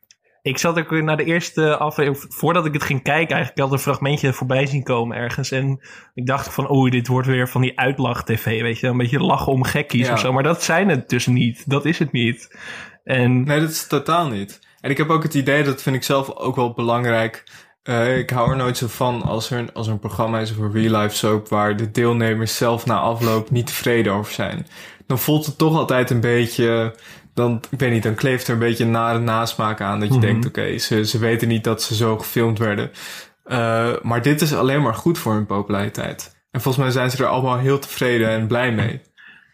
ik 0.42 0.58
zat 0.58 0.78
ook 0.78 0.92
naar 0.92 1.18
de 1.18 1.24
eerste 1.24 1.78
aflevering, 1.78 2.34
voordat 2.34 2.66
ik 2.66 2.74
het 2.74 2.84
ging 2.84 3.02
kijken, 3.04 3.36
eigenlijk 3.36 3.60
had 3.60 3.72
een 3.72 3.84
fragmentje 3.84 4.34
voorbij 4.34 4.66
zien 4.66 4.84
komen 4.84 5.18
ergens. 5.18 5.52
En 5.52 5.80
ik 6.14 6.26
dacht 6.26 6.54
van, 6.54 6.72
oeh, 6.72 6.92
dit 6.92 7.08
wordt 7.08 7.28
weer 7.28 7.50
van 7.50 7.62
die 7.62 7.80
uitlach-tv, 7.80 8.62
weet 8.62 8.80
je, 8.80 8.88
een 8.88 8.98
beetje 8.98 9.24
lachen 9.24 9.52
om 9.52 9.64
gekkies 9.64 10.10
of 10.10 10.20
zo. 10.20 10.34
Maar 10.34 10.44
dat 10.44 10.64
zijn 10.64 10.90
het 10.90 11.10
dus 11.10 11.28
niet. 11.28 11.70
Dat 11.70 11.86
is 11.86 12.00
het 12.00 12.12
niet. 12.12 12.58
En... 13.10 13.44
Nee, 13.44 13.60
dat 13.60 13.70
is 13.70 13.88
totaal 13.88 14.28
niet. 14.28 14.60
En 14.82 14.90
ik 14.90 14.98
heb 14.98 15.10
ook 15.10 15.24
het 15.24 15.34
idee, 15.34 15.64
dat 15.64 15.82
vind 15.82 15.96
ik 15.96 16.04
zelf 16.04 16.36
ook 16.36 16.56
wel 16.56 16.74
belangrijk. 16.74 17.44
Uh, 17.84 18.18
ik 18.18 18.30
hou 18.30 18.50
er 18.50 18.58
nooit 18.58 18.78
zo 18.78 18.88
van 18.88 19.22
als 19.22 19.52
er, 19.52 19.72
als 19.74 19.88
er 19.88 19.94
een 19.94 20.00
programma 20.00 20.40
is 20.40 20.52
over 20.52 20.72
real 20.72 21.02
life 21.02 21.16
soap 21.16 21.48
waar 21.48 21.78
de 21.78 21.92
deelnemers 21.92 22.58
zelf 22.58 22.86
na 22.86 23.00
afloop 23.00 23.50
niet 23.50 23.68
tevreden 23.68 24.14
over 24.14 24.34
zijn. 24.34 24.68
Dan 25.08 25.20
voelt 25.20 25.46
het 25.46 25.58
toch 25.58 25.78
altijd 25.78 26.10
een 26.10 26.20
beetje, 26.20 26.96
dan, 27.34 27.62
ik 27.70 27.80
weet 27.80 27.92
niet, 27.92 28.04
dan 28.04 28.16
kleeft 28.16 28.48
er 28.48 28.54
een 28.54 28.60
beetje 28.60 28.84
een 28.84 28.92
nare 28.92 29.20
nasmaak 29.20 29.82
aan. 29.82 30.00
Dat 30.00 30.10
je 30.10 30.18
mhm. 30.18 30.26
denkt, 30.26 30.46
oké, 30.46 30.78
ze, 30.78 31.06
ze 31.06 31.20
weten 31.20 31.48
niet 31.48 31.64
dat 31.64 31.82
ze 31.82 31.96
zo 31.96 32.18
gefilmd 32.18 32.60
werden. 32.60 32.92
Uh, 33.46 33.92
maar 34.02 34.22
dit 34.22 34.42
is 34.42 34.54
alleen 34.54 34.82
maar 34.82 34.96
goed 34.96 35.18
voor 35.18 35.34
hun 35.34 35.46
populariteit. 35.46 36.44
En 36.52 36.62
volgens 36.62 36.84
mij 36.84 36.94
zijn 36.94 37.12
ze 37.12 37.24
er 37.24 37.30
allemaal 37.30 37.58
heel 37.58 37.80
tevreden 37.80 38.30
en 38.30 38.48
blij 38.48 38.72
mee. 38.72 39.02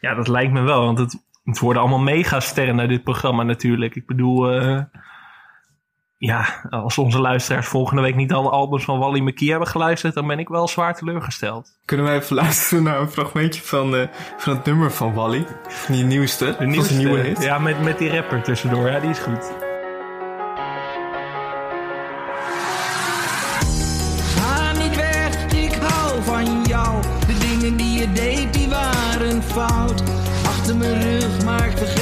Ja, 0.01 0.15
dat 0.15 0.27
lijkt 0.27 0.53
me 0.53 0.61
wel, 0.61 0.81
want 0.81 0.99
het, 0.99 1.24
het 1.45 1.59
worden 1.59 1.81
allemaal 1.81 1.99
megasterren 1.99 2.75
naar 2.75 2.87
dit 2.87 3.03
programma 3.03 3.43
natuurlijk. 3.43 3.95
Ik 3.95 4.05
bedoel, 4.05 4.61
uh, 4.61 4.81
ja, 6.17 6.45
als 6.69 6.97
onze 6.97 7.19
luisteraars 7.19 7.67
volgende 7.67 8.01
week 8.01 8.15
niet 8.15 8.33
alle 8.33 8.49
albums 8.49 8.83
van 8.85 8.99
Wally 8.99 9.19
McKee 9.19 9.49
hebben 9.49 9.67
geluisterd, 9.67 10.13
dan 10.13 10.27
ben 10.27 10.39
ik 10.39 10.47
wel 10.47 10.67
zwaar 10.67 10.95
teleurgesteld. 10.95 11.79
Kunnen 11.85 12.05
wij 12.05 12.15
even 12.15 12.35
luisteren 12.35 12.83
naar 12.83 12.99
een 12.99 13.09
fragmentje 13.09 13.61
van, 13.61 13.95
uh, 13.95 14.07
van 14.37 14.55
het 14.55 14.65
nummer 14.65 14.91
van 14.91 15.13
Wally? 15.13 15.45
Van 15.67 15.95
die 15.95 16.03
nieuwste, 16.03 16.55
de 16.59 16.65
nieuwste 16.65 16.93
nieuwe 16.93 17.19
hit. 17.19 17.43
Ja, 17.43 17.59
met, 17.59 17.81
met 17.83 17.97
die 17.97 18.09
rapper 18.09 18.43
tussendoor, 18.43 18.89
ja, 18.89 18.99
die 18.99 19.09
is 19.09 19.19
goed. 19.19 19.51
Ga 24.35 24.71
niet 24.71 24.95
weg, 24.95 25.45
ik 25.53 25.73
hou 25.73 26.23
van 26.23 26.63
jou. 26.63 27.01
De 27.01 27.37
dingen 27.37 27.77
die 27.77 27.99
je 27.99 28.11
deed, 28.11 28.53
die 28.53 28.69
waren 28.69 29.43
fout 29.43 30.03
achter 30.45 30.75
mijn 30.75 31.01
rug, 31.01 31.14
maar 31.57 31.94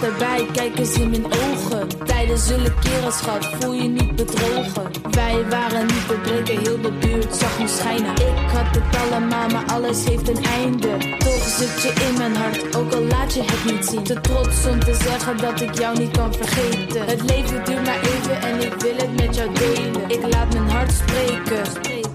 dichterbij, 0.00 0.46
kijk 0.52 0.78
eens 0.78 0.98
in 0.98 1.10
mijn 1.10 1.24
ogen. 1.24 1.88
Tijden 2.04 2.38
zullen 2.38 2.74
keren, 2.78 3.12
schat, 3.12 3.46
voel 3.60 3.72
je 3.72 3.88
niet 3.88 4.16
bedrogen. 4.16 4.90
Wij 5.10 5.44
waren 5.48 5.86
niet 5.86 6.08
te 6.08 6.14
breken, 6.22 6.58
heel 6.58 6.80
de 6.80 6.92
buurt 6.92 7.34
zag 7.34 7.58
ons 7.58 7.76
schijnen. 7.76 8.12
Ik 8.14 8.50
had 8.52 8.74
het 8.76 8.96
allemaal, 9.02 9.48
maar 9.48 9.64
alles 9.72 10.04
heeft 10.04 10.28
een 10.28 10.44
einde. 10.44 10.88
Toch 11.18 11.48
zit 11.48 11.82
je 11.82 12.06
in 12.08 12.18
mijn 12.18 12.36
hart, 12.36 12.76
ook 12.76 12.92
al 12.92 13.02
laat 13.02 13.34
je 13.34 13.42
het 13.42 13.72
niet 13.72 13.84
zien. 13.84 14.02
Te 14.02 14.20
trots 14.20 14.66
om 14.66 14.80
te 14.80 14.94
zeggen 14.94 15.36
dat 15.36 15.60
ik 15.60 15.78
jou 15.78 15.98
niet 15.98 16.10
kan 16.10 16.34
vergeten. 16.34 17.04
Het 17.06 17.22
leven 17.22 17.64
duurt 17.64 17.84
maar 17.84 18.00
even 18.00 18.40
en 18.42 18.60
ik 18.60 18.74
wil 18.80 18.96
het 18.96 19.16
met 19.16 19.36
jou 19.36 19.52
delen. 19.52 20.08
Ik 20.08 20.32
laat 20.32 20.52
mijn 20.52 20.70
hart 20.70 20.92
spreken. 20.92 22.05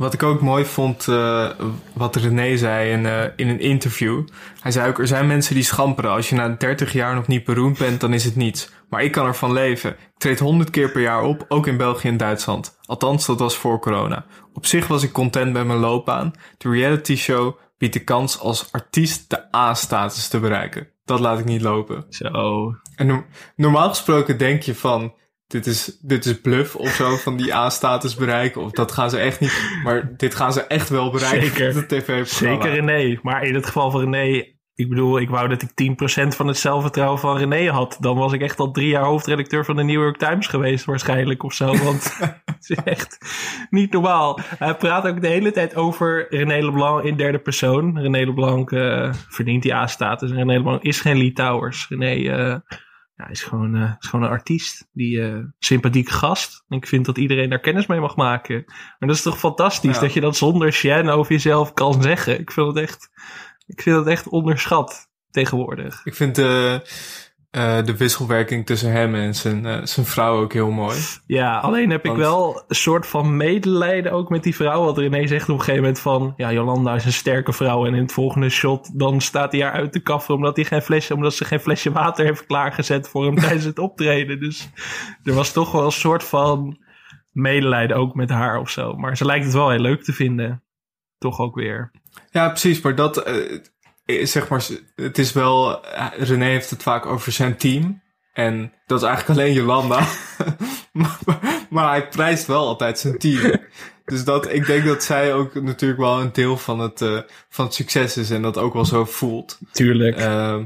Wat 0.00 0.14
ik 0.14 0.22
ook 0.22 0.40
mooi 0.40 0.64
vond, 0.64 1.06
uh, 1.06 1.50
wat 1.92 2.16
René 2.16 2.56
zei 2.56 2.90
in, 2.90 3.04
uh, 3.04 3.24
in 3.36 3.48
een 3.48 3.60
interview. 3.60 4.26
Hij 4.60 4.70
zei 4.70 4.88
ook, 4.88 4.98
er 4.98 5.06
zijn 5.06 5.26
mensen 5.26 5.54
die 5.54 5.64
schamperen. 5.64 6.10
Als 6.10 6.28
je 6.28 6.34
na 6.34 6.48
30 6.48 6.92
jaar 6.92 7.14
nog 7.14 7.26
niet 7.26 7.44
beroemd 7.44 7.78
bent, 7.78 8.00
dan 8.00 8.12
is 8.12 8.24
het 8.24 8.36
niets. 8.36 8.70
Maar 8.88 9.02
ik 9.02 9.12
kan 9.12 9.26
ervan 9.26 9.52
leven. 9.52 9.90
Ik 9.90 10.18
treed 10.18 10.38
100 10.38 10.70
keer 10.70 10.90
per 10.90 11.00
jaar 11.00 11.22
op, 11.22 11.44
ook 11.48 11.66
in 11.66 11.76
België 11.76 12.08
en 12.08 12.16
Duitsland. 12.16 12.78
Althans, 12.84 13.26
dat 13.26 13.38
was 13.38 13.56
voor 13.56 13.78
corona. 13.78 14.24
Op 14.52 14.66
zich 14.66 14.86
was 14.86 15.02
ik 15.02 15.12
content 15.12 15.52
met 15.52 15.66
mijn 15.66 15.78
loopbaan. 15.78 16.32
De 16.58 16.70
reality 16.70 17.16
show 17.16 17.58
biedt 17.78 17.92
de 17.92 18.04
kans 18.04 18.38
als 18.38 18.72
artiest 18.72 19.30
de 19.30 19.56
A-status 19.56 20.28
te 20.28 20.38
bereiken. 20.38 20.88
Dat 21.04 21.20
laat 21.20 21.38
ik 21.38 21.44
niet 21.44 21.62
lopen. 21.62 22.04
Zo. 22.08 22.74
En 22.96 23.06
no 23.06 23.24
normaal 23.56 23.88
gesproken 23.88 24.38
denk 24.38 24.62
je 24.62 24.74
van, 24.74 25.14
dit 25.50 25.66
is, 25.66 25.98
dit 26.00 26.24
is 26.24 26.40
bluff 26.40 26.76
of 26.76 26.88
zo 26.88 27.16
van 27.16 27.36
die 27.36 27.54
A-status 27.54 28.14
bereiken. 28.14 28.62
Of 28.62 28.70
dat 28.70 28.92
gaan 28.92 29.10
ze 29.10 29.18
echt 29.18 29.40
niet. 29.40 29.80
Maar 29.84 30.16
dit 30.16 30.34
gaan 30.34 30.52
ze 30.52 30.62
echt 30.62 30.88
wel 30.88 31.10
bereiken. 31.10 31.46
Zeker. 31.46 31.74
De 31.74 31.86
tv 31.86 32.26
Zeker 32.26 32.70
René. 32.70 33.18
Maar 33.22 33.42
in 33.42 33.54
het 33.54 33.66
geval 33.66 33.90
van 33.90 34.00
René. 34.00 34.58
Ik 34.74 34.88
bedoel, 34.88 35.18
ik 35.20 35.30
wou 35.30 35.48
dat 35.48 35.62
ik 35.62 35.70
10% 35.70 36.36
van 36.36 36.46
het 36.46 36.56
zelfvertrouwen 36.56 37.18
van 37.18 37.36
René 37.36 37.70
had. 37.70 37.96
Dan 38.00 38.16
was 38.16 38.32
ik 38.32 38.40
echt 38.40 38.58
al 38.58 38.70
drie 38.70 38.88
jaar 38.88 39.04
hoofdredacteur 39.04 39.64
van 39.64 39.76
de 39.76 39.82
New 39.82 40.02
York 40.02 40.16
Times 40.16 40.46
geweest 40.46 40.84
waarschijnlijk 40.84 41.42
of 41.42 41.52
zo. 41.52 41.76
Want 41.76 42.18
het 42.44 42.66
is 42.68 42.76
echt 42.84 43.18
niet 43.70 43.92
normaal. 43.92 44.38
Hij 44.58 44.74
praat 44.74 45.06
ook 45.06 45.20
de 45.20 45.28
hele 45.28 45.52
tijd 45.52 45.74
over 45.74 46.26
René 46.28 46.64
Leblanc 46.64 47.04
in 47.04 47.16
derde 47.16 47.38
persoon. 47.38 48.00
René 48.00 48.24
Leblanc 48.24 48.72
eh, 48.72 49.12
verdient 49.12 49.62
die 49.62 49.74
A-status. 49.74 50.30
René 50.30 50.52
Leblanc 50.52 50.82
is 50.82 51.00
geen 51.00 51.16
Lee 51.16 51.32
Towers. 51.32 51.86
René 51.88 52.14
uh, 52.14 52.56
ja, 53.20 53.28
is, 53.28 53.42
gewoon, 53.42 53.76
uh, 53.76 53.92
is 54.00 54.08
gewoon 54.08 54.24
een 54.24 54.30
artiest. 54.30 54.88
Die 54.92 55.22
sympathieke 55.58 56.12
gast. 56.12 56.64
En 56.68 56.76
ik 56.76 56.86
vind 56.86 57.06
dat 57.06 57.18
iedereen 57.18 57.50
daar 57.50 57.60
kennis 57.60 57.86
mee 57.86 58.00
mag 58.00 58.16
maken. 58.16 58.62
Maar 58.66 59.08
dat 59.08 59.16
is 59.16 59.22
toch 59.22 59.38
fantastisch 59.38 59.94
ja. 59.94 60.00
dat 60.00 60.12
je 60.12 60.20
dat 60.20 60.36
zonder 60.36 60.72
Shen 60.72 61.08
over 61.08 61.32
jezelf 61.32 61.72
kan 61.72 62.02
zeggen. 62.02 62.40
Ik 62.40 62.50
vind 62.50 62.66
het 62.66 62.76
echt, 62.76 63.10
ik 63.66 63.82
vind 63.82 63.96
het 63.96 64.06
echt 64.06 64.28
onderschat 64.28 65.08
tegenwoordig. 65.30 66.00
Ik 66.04 66.14
vind 66.14 66.34
de, 66.34 66.82
uh, 67.56 67.84
de 67.84 67.96
wisselwerking 67.96 68.66
tussen 68.66 68.92
hem 68.92 69.14
en 69.14 69.34
zijn, 69.34 69.66
uh, 69.66 69.78
zijn 69.84 70.06
vrouw 70.06 70.40
ook 70.40 70.52
heel 70.52 70.70
mooi. 70.70 70.98
Ja, 71.26 71.58
alleen 71.58 71.90
heb 71.90 72.04
Want... 72.04 72.18
ik 72.18 72.24
wel 72.24 72.64
een 72.68 72.74
soort 72.74 73.06
van 73.06 73.36
medelijden 73.36 74.12
ook 74.12 74.28
met 74.28 74.42
die 74.42 74.54
vrouw. 74.54 74.84
Want 74.84 74.98
René 74.98 75.26
zegt 75.26 75.48
op 75.48 75.54
een 75.54 75.64
gegeven 75.64 75.80
moment 75.80 76.00
van... 76.00 76.34
Ja, 76.36 76.52
Jolanda 76.52 76.94
is 76.94 77.04
een 77.04 77.12
sterke 77.12 77.52
vrouw. 77.52 77.86
En 77.86 77.94
in 77.94 78.02
het 78.02 78.12
volgende 78.12 78.48
shot 78.48 78.98
dan 78.98 79.20
staat 79.20 79.52
hij 79.52 79.60
haar 79.62 79.72
uit 79.72 79.92
te 79.92 80.00
kaffen... 80.00 80.34
omdat, 80.34 80.56
hij 80.56 80.64
geen 80.64 80.82
flesje, 80.82 81.14
omdat 81.14 81.34
ze 81.34 81.44
geen 81.44 81.60
flesje 81.60 81.92
water 81.92 82.24
heeft 82.24 82.46
klaargezet 82.46 83.08
voor 83.08 83.24
hem 83.24 83.36
tijdens 83.44 83.64
het 83.64 83.78
optreden. 83.78 84.40
Dus 84.40 84.70
er 85.24 85.34
was 85.34 85.52
toch 85.52 85.72
wel 85.72 85.84
een 85.84 85.92
soort 85.92 86.24
van 86.24 86.78
medelijden 87.32 87.96
ook 87.96 88.14
met 88.14 88.30
haar 88.30 88.60
of 88.60 88.70
zo. 88.70 88.94
Maar 88.94 89.16
ze 89.16 89.24
lijkt 89.24 89.44
het 89.44 89.54
wel 89.54 89.70
heel 89.70 89.80
leuk 89.80 90.02
te 90.02 90.12
vinden. 90.12 90.62
Toch 91.18 91.38
ook 91.38 91.54
weer. 91.54 91.90
Ja, 92.30 92.48
precies. 92.48 92.80
Maar 92.80 92.94
dat... 92.94 93.28
Uh, 93.28 93.58
zeg 94.22 94.48
maar, 94.48 94.66
het 94.94 95.18
is 95.18 95.32
wel, 95.32 95.84
René 96.18 96.44
heeft 96.44 96.70
het 96.70 96.82
vaak 96.82 97.06
over 97.06 97.32
zijn 97.32 97.56
team. 97.56 98.02
En 98.32 98.72
dat 98.86 99.02
is 99.02 99.08
eigenlijk 99.08 99.38
alleen 99.38 99.52
Jolanda. 99.52 100.06
maar, 100.92 101.18
maar, 101.70 101.88
hij 101.88 102.08
prijst 102.08 102.46
wel 102.46 102.66
altijd 102.66 102.98
zijn 102.98 103.18
team. 103.18 103.60
Dus 104.04 104.24
dat, 104.24 104.52
ik 104.52 104.66
denk 104.66 104.84
dat 104.84 105.02
zij 105.02 105.34
ook 105.34 105.54
natuurlijk 105.54 106.00
wel 106.00 106.20
een 106.20 106.32
deel 106.32 106.56
van 106.56 106.78
het, 106.78 107.00
uh, 107.00 107.20
van 107.48 107.64
het 107.64 107.74
succes 107.74 108.16
is 108.16 108.30
en 108.30 108.42
dat 108.42 108.58
ook 108.58 108.74
wel 108.74 108.84
zo 108.84 109.04
voelt. 109.04 109.58
Tuurlijk. 109.72 110.18
Uh, 110.18 110.56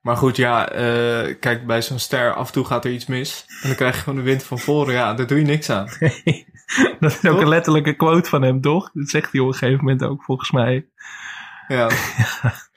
maar 0.00 0.16
goed, 0.16 0.36
ja, 0.36 0.72
uh, 0.72 1.34
kijk, 1.40 1.66
bij 1.66 1.82
zo'n 1.82 1.98
ster 1.98 2.34
af 2.34 2.46
en 2.46 2.52
toe 2.52 2.64
gaat 2.64 2.84
er 2.84 2.90
iets 2.90 3.06
mis. 3.06 3.44
En 3.62 3.68
dan 3.68 3.76
krijg 3.76 3.94
je 3.94 4.02
gewoon 4.02 4.18
de 4.18 4.24
wind 4.24 4.42
van 4.42 4.58
voren. 4.58 4.94
Ja, 4.94 5.14
daar 5.14 5.26
doe 5.26 5.38
je 5.38 5.44
niks 5.44 5.70
aan. 5.70 5.88
dat 7.00 7.18
is 7.22 7.30
ook 7.30 7.40
een 7.40 7.48
letterlijke 7.48 7.96
quote 7.96 8.28
van 8.28 8.42
hem, 8.42 8.60
toch? 8.60 8.90
Dat 8.92 9.08
zegt 9.08 9.32
hij 9.32 9.40
op 9.40 9.46
een 9.46 9.54
gegeven 9.54 9.84
moment 9.84 10.02
ook, 10.02 10.22
volgens 10.22 10.50
mij. 10.50 10.86
Ja. 11.68 11.88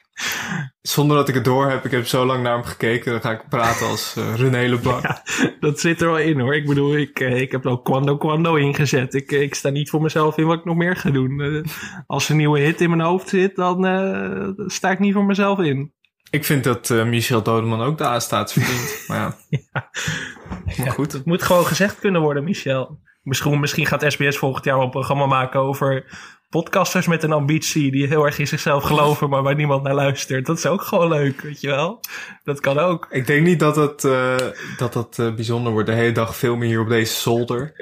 Zonder 0.82 1.18
dat 1.18 1.30
ik 1.30 1.36
het 1.36 1.44
door 1.44 1.70
heb. 1.70 1.86
Ik 1.86 1.92
heb 1.92 2.08
zo 2.08 2.26
lang 2.26 2.44
naar 2.44 2.54
hem 2.54 2.64
gekeken. 2.64 3.12
Dan 3.12 3.22
ga 3.22 3.32
ik 3.32 3.50
praten 3.50 3.88
als 3.88 4.16
uh, 4.18 4.36
René 4.36 4.70
Leblanc. 4.70 5.04
Ja, 5.12 5.24
dat 5.60 5.80
zit 5.80 6.02
er 6.02 6.08
wel 6.08 6.18
in 6.18 6.40
hoor. 6.40 6.56
Ik 6.56 6.66
bedoel, 6.66 6.98
ik, 6.98 7.20
ik 7.20 7.52
heb 7.52 7.66
ook 7.66 7.86
Quando 7.86 8.18
Quando 8.18 8.56
ingezet. 8.56 9.14
Ik, 9.14 9.32
ik 9.32 9.56
sta 9.56 9.70
niet 9.70 9.90
voor 9.90 10.02
mezelf 10.02 10.38
in 10.38 10.46
wat 10.46 10.60
ik 10.60 10.66
nog 10.66 10.76
meer 10.76 10.96
ga 10.96 11.10
doen. 11.10 11.40
Uh, 11.40 11.64
als 12.08 12.30
een 12.30 12.38
nieuwe 12.38 12.60
hit 12.60 12.82
in 12.82 12.90
mijn 12.90 13.02
hoofd 13.02 13.30
zit, 13.30 13.56
dan 13.56 13.86
uh, 13.86 14.48
sta 14.68 14.92
ik 14.92 15.00
niet 15.00 15.14
voor 15.14 15.26
mezelf 15.26 15.60
in. 15.60 15.94
Ik 16.30 16.46
vind 16.46 16.64
dat 16.64 16.90
Michel 16.90 17.44
Dodeman 17.44 17.82
ook 17.82 17.98
de 17.98 18.06
A-staat 18.06 18.54
verdient. 18.54 19.04
maar 19.08 19.18
ja. 19.18 19.36
ja. 19.50 19.90
Maar 20.78 20.92
goed. 20.92 21.12
Het 21.12 21.26
moet 21.26 21.44
gewoon 21.44 21.66
gezegd 21.66 22.00
kunnen 22.00 22.22
worden, 22.22 22.44
Michel. 22.44 23.00
Misschien, 23.24 23.60
misschien 23.60 23.86
gaat 23.86 24.12
SBS 24.12 24.38
volgend 24.38 24.66
jaar 24.66 24.76
wel 24.76 24.86
een 24.86 24.92
programma 24.92 25.26
maken 25.26 25.60
over 25.60 26.06
podcasters 26.52 27.08
met 27.08 27.24
een 27.24 27.32
ambitie 27.32 27.92
die 27.92 28.08
heel 28.08 28.26
erg 28.26 28.40
in 28.40 28.48
zichzelf 28.48 28.84
geloven, 28.84 29.30
maar 29.30 29.44
waar 29.44 29.56
niemand 29.56 29.84
naar 29.84 29.94
luistert. 29.94 30.46
Dat 30.46 30.58
is 30.58 30.66
ook 30.66 30.82
gewoon 30.82 31.08
leuk, 31.08 31.42
weet 31.42 31.62
je 31.62 31.68
wel. 31.68 32.00
Dat 32.44 32.60
kan 32.60 32.80
ook. 32.80 33.08
Ik 33.10 33.28
denk 33.28 33.46
niet 33.46 33.60
dat 33.60 33.76
het, 33.76 34.04
uh, 34.04 34.36
dat 34.78 34.94
het 34.94 35.18
uh, 35.18 35.34
bijzonder 35.34 35.72
wordt. 35.72 35.88
De 35.88 35.94
hele 35.94 36.12
dag 36.12 36.38
filmen 36.38 36.68
hier 36.68 36.80
op 36.80 36.90
deze 36.90 37.14
zolder. 37.14 37.74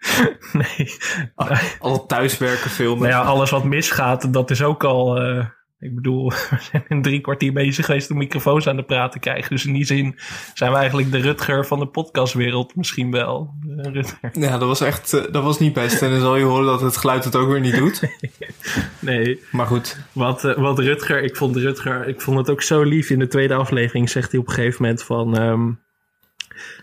nee. 0.52 0.96
Al, 1.34 1.48
al 1.78 2.06
thuiswerken 2.06 2.70
filmen. 2.70 3.08
Nou 3.08 3.24
ja, 3.24 3.30
alles 3.30 3.50
wat 3.50 3.64
misgaat, 3.64 4.32
dat 4.32 4.50
is 4.50 4.62
ook 4.62 4.84
al... 4.84 5.22
Uh, 5.22 5.44
ik 5.82 5.94
bedoel, 5.94 6.30
we 6.50 6.58
zijn 6.70 6.84
in 6.88 7.02
drie 7.02 7.20
kwartier 7.20 7.52
bezig 7.52 7.86
geweest 7.86 8.10
om 8.10 8.16
microfoons 8.16 8.66
aan 8.66 8.76
de 8.76 8.82
praat 8.82 9.12
te 9.12 9.18
krijgen. 9.18 9.50
Dus 9.50 9.66
in 9.66 9.72
die 9.72 9.84
zin 9.84 10.18
zijn 10.54 10.72
we 10.72 10.76
eigenlijk 10.76 11.10
de 11.10 11.18
Rutger 11.18 11.66
van 11.66 11.78
de 11.78 11.86
podcastwereld 11.86 12.76
misschien 12.76 13.10
wel. 13.10 13.54
Rutger. 13.76 14.30
Ja, 14.32 14.58
dat 14.58 14.68
was 14.68 14.80
echt, 14.80 15.10
dat 15.10 15.42
was 15.42 15.58
niet 15.58 15.72
best. 15.72 16.02
En 16.02 16.10
dan 16.10 16.20
zal 16.20 16.36
je 16.36 16.44
horen 16.44 16.66
dat 16.66 16.80
het 16.80 16.96
geluid 16.96 17.24
het 17.24 17.36
ook 17.36 17.48
weer 17.48 17.60
niet 17.60 17.76
doet. 17.76 18.02
nee. 18.98 19.40
Maar 19.50 19.66
goed. 19.66 19.98
Wat, 20.12 20.42
wat 20.42 20.78
Rutger, 20.78 21.22
ik 21.22 21.36
vond 21.36 21.56
Rutger, 21.56 22.08
ik 22.08 22.20
vond 22.20 22.38
het 22.38 22.50
ook 22.50 22.62
zo 22.62 22.82
lief. 22.82 23.10
In 23.10 23.18
de 23.18 23.28
tweede 23.28 23.54
aflevering 23.54 24.10
zegt 24.10 24.30
hij 24.30 24.40
op 24.40 24.48
een 24.48 24.54
gegeven 24.54 24.82
moment 24.82 25.02
van... 25.02 25.40
Um, 25.40 25.80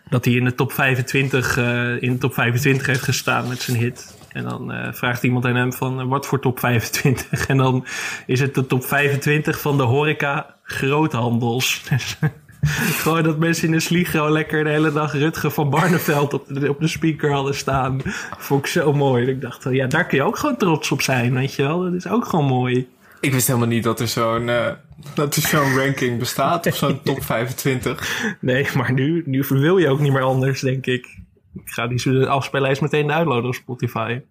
dat 0.09 0.25
hij 0.25 0.33
in 0.33 0.43
de 0.43 0.55
top 0.55 0.71
25, 0.71 1.57
uh, 1.57 2.01
in 2.01 2.11
de 2.11 2.17
top 2.17 2.33
25 2.33 2.87
heeft 2.87 3.03
gestaan 3.03 3.47
met 3.47 3.61
zijn 3.61 3.77
hit. 3.77 4.17
En 4.29 4.43
dan 4.43 4.73
uh, 4.73 4.93
vraagt 4.93 5.23
iemand 5.23 5.45
aan 5.45 5.55
hem 5.55 5.73
van 5.73 5.99
uh, 5.99 6.07
wat 6.07 6.25
voor 6.25 6.39
top 6.39 6.59
25? 6.59 7.47
En 7.47 7.57
dan 7.57 7.85
is 8.25 8.39
het 8.39 8.55
de 8.55 8.65
top 8.65 8.85
25 8.85 9.61
van 9.61 9.77
de 9.77 9.83
horeca 9.83 10.55
groothandels. 10.63 11.81
gewoon 13.01 13.23
dat 13.23 13.37
mensen 13.37 13.65
in 13.65 13.71
de 13.71 13.79
Sligo 13.79 14.29
lekker 14.29 14.63
de 14.63 14.69
hele 14.69 14.91
dag 14.91 15.13
Rutger 15.13 15.51
van 15.51 15.69
Barneveld 15.69 16.33
op 16.33 16.45
de, 16.47 16.69
op 16.69 16.79
de 16.79 16.87
speaker 16.87 17.31
hadden 17.31 17.55
staan. 17.55 18.01
Vond 18.37 18.65
ik 18.65 18.71
zo 18.71 18.93
mooi. 18.93 19.27
Ik 19.27 19.41
dacht, 19.41 19.65
ja, 19.69 19.87
daar 19.87 20.05
kun 20.05 20.17
je 20.17 20.23
ook 20.23 20.37
gewoon 20.37 20.57
trots 20.57 20.91
op 20.91 21.01
zijn, 21.01 21.33
weet 21.33 21.53
je 21.53 21.61
wel. 21.61 21.83
Dat 21.83 21.93
is 21.93 22.07
ook 22.07 22.25
gewoon 22.25 22.45
mooi. 22.45 22.87
Ik 23.21 23.33
wist 23.33 23.47
helemaal 23.47 23.67
niet 23.67 23.83
dat 23.83 23.99
er 23.99 24.07
zo'n 24.07 24.47
uh, 24.47 24.67
dat 25.13 25.35
er 25.35 25.41
zo'n 25.41 25.77
ranking 25.77 26.19
bestaat 26.19 26.67
of 26.67 26.75
zo'n 26.75 27.01
top 27.03 27.23
25. 27.33 28.35
Nee, 28.39 28.67
maar 28.75 28.93
nu, 28.93 29.23
nu 29.25 29.43
wil 29.49 29.77
je 29.77 29.89
ook 29.89 29.99
niet 29.99 30.11
meer 30.11 30.21
anders, 30.21 30.61
denk 30.61 30.85
ik. 30.85 31.17
Ik 31.63 31.69
ga 31.69 31.87
die 31.87 32.27
afspeellijst 32.27 32.81
meteen 32.81 33.07
downloaden 33.07 33.47
op 33.47 33.53
Spotify. 33.53 34.21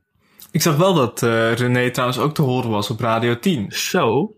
Ik 0.50 0.62
zag 0.62 0.76
wel 0.76 0.94
dat 0.94 1.22
uh, 1.22 1.52
René 1.52 1.90
trouwens 1.90 2.18
ook 2.18 2.34
te 2.34 2.42
horen 2.42 2.70
was 2.70 2.90
op 2.90 3.00
Radio 3.00 3.38
10. 3.38 3.72
Zo. 3.72 4.36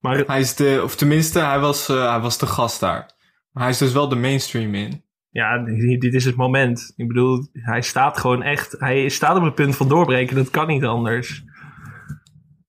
Maar... 0.00 0.16
Hij 0.16 0.40
is 0.40 0.54
de, 0.54 0.80
of 0.84 0.96
tenminste, 0.96 1.38
hij 1.38 1.58
was, 1.58 1.90
uh, 1.90 2.10
hij 2.10 2.20
was 2.20 2.38
de 2.38 2.46
gast 2.46 2.80
daar. 2.80 3.12
Maar 3.52 3.62
hij 3.62 3.72
is 3.72 3.78
dus 3.78 3.92
wel 3.92 4.08
de 4.08 4.16
mainstream 4.16 4.74
in. 4.74 5.04
Ja, 5.30 5.58
dit 5.98 6.14
is 6.14 6.24
het 6.24 6.36
moment. 6.36 6.92
Ik 6.96 7.08
bedoel, 7.08 7.48
hij 7.52 7.82
staat 7.82 8.18
gewoon 8.18 8.42
echt. 8.42 8.76
Hij 8.78 9.08
staat 9.08 9.36
op 9.36 9.42
het 9.42 9.54
punt 9.54 9.76
van 9.76 9.88
doorbreken. 9.88 10.36
Dat 10.36 10.50
kan 10.50 10.66
niet 10.66 10.84
anders. 10.84 11.44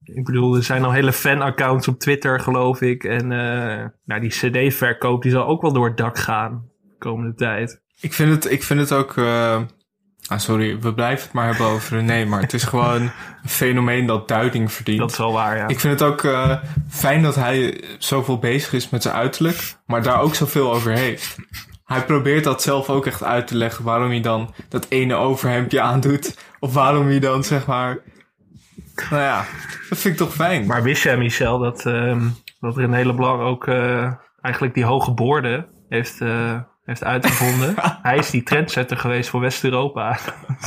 Ik 0.03 0.23
bedoel, 0.25 0.55
er 0.55 0.63
zijn 0.63 0.83
al 0.83 0.91
hele 0.91 1.13
fan-accounts 1.13 1.87
op 1.87 1.99
Twitter, 1.99 2.39
geloof 2.39 2.81
ik. 2.81 3.03
En 3.03 3.31
uh, 3.31 3.85
nou, 4.05 4.21
die 4.21 4.29
CD-verkoop 4.29 5.21
die 5.21 5.31
zal 5.31 5.45
ook 5.45 5.61
wel 5.61 5.73
door 5.73 5.87
het 5.87 5.97
dak 5.97 6.17
gaan 6.17 6.69
de 6.81 6.95
komende 6.97 7.33
tijd. 7.33 7.83
Ik 7.99 8.13
vind 8.13 8.31
het, 8.31 8.51
ik 8.51 8.63
vind 8.63 8.79
het 8.79 8.91
ook. 8.91 9.15
Uh, 9.15 9.61
ah, 10.27 10.39
sorry, 10.39 10.79
we 10.79 10.93
blijven 10.93 11.23
het 11.23 11.33
maar 11.33 11.45
hebben 11.45 11.65
over 11.65 11.97
René. 11.97 12.25
Maar 12.25 12.41
het 12.41 12.53
is 12.53 12.63
gewoon 12.73 13.01
een 13.01 13.49
fenomeen 13.49 14.05
dat 14.05 14.27
duiding 14.27 14.71
verdient. 14.71 14.99
Dat 14.99 15.11
is 15.11 15.17
wel 15.17 15.33
waar, 15.33 15.57
ja. 15.57 15.67
Ik 15.67 15.79
vind 15.79 15.99
het 15.99 16.09
ook 16.09 16.23
uh, 16.23 16.57
fijn 16.89 17.21
dat 17.21 17.35
hij 17.35 17.83
zoveel 17.97 18.39
bezig 18.39 18.73
is 18.73 18.89
met 18.89 19.01
zijn 19.01 19.15
uiterlijk. 19.15 19.75
Maar 19.85 20.03
daar 20.03 20.21
ook 20.21 20.35
zoveel 20.35 20.73
over 20.73 20.91
heeft. 20.91 21.35
Hij 21.85 22.05
probeert 22.05 22.43
dat 22.43 22.61
zelf 22.61 22.89
ook 22.89 23.05
echt 23.05 23.23
uit 23.23 23.47
te 23.47 23.55
leggen. 23.55 23.83
Waarom 23.83 24.09
hij 24.09 24.21
dan 24.21 24.53
dat 24.69 24.85
ene 24.89 25.15
overhemdje 25.15 25.81
aandoet. 25.81 26.37
Of 26.59 26.73
waarom 26.73 27.07
hij 27.07 27.19
dan 27.19 27.43
zeg 27.43 27.65
maar. 27.65 27.99
Nou 29.09 29.21
ja, 29.21 29.45
dat 29.89 29.97
vind 29.97 30.13
ik 30.13 30.17
toch 30.17 30.33
fijn. 30.33 30.65
Maar 30.65 30.83
wist 30.83 31.03
jij, 31.03 31.17
Michel, 31.17 31.59
dat, 31.59 31.85
uh, 31.85 32.21
dat 32.59 32.77
René 32.77 33.05
Leblanc 33.05 33.41
ook 33.41 33.67
uh, 33.67 34.11
eigenlijk 34.41 34.73
die 34.73 34.85
hoge 34.85 35.11
boorden 35.11 35.67
heeft, 35.89 36.21
heeft 36.85 37.03
uitgevonden? 37.03 37.75
Hij 38.01 38.17
is 38.17 38.29
die 38.29 38.43
trendsetter 38.43 38.97
geweest 38.97 39.29
voor 39.29 39.39
West-Europa. 39.39 40.19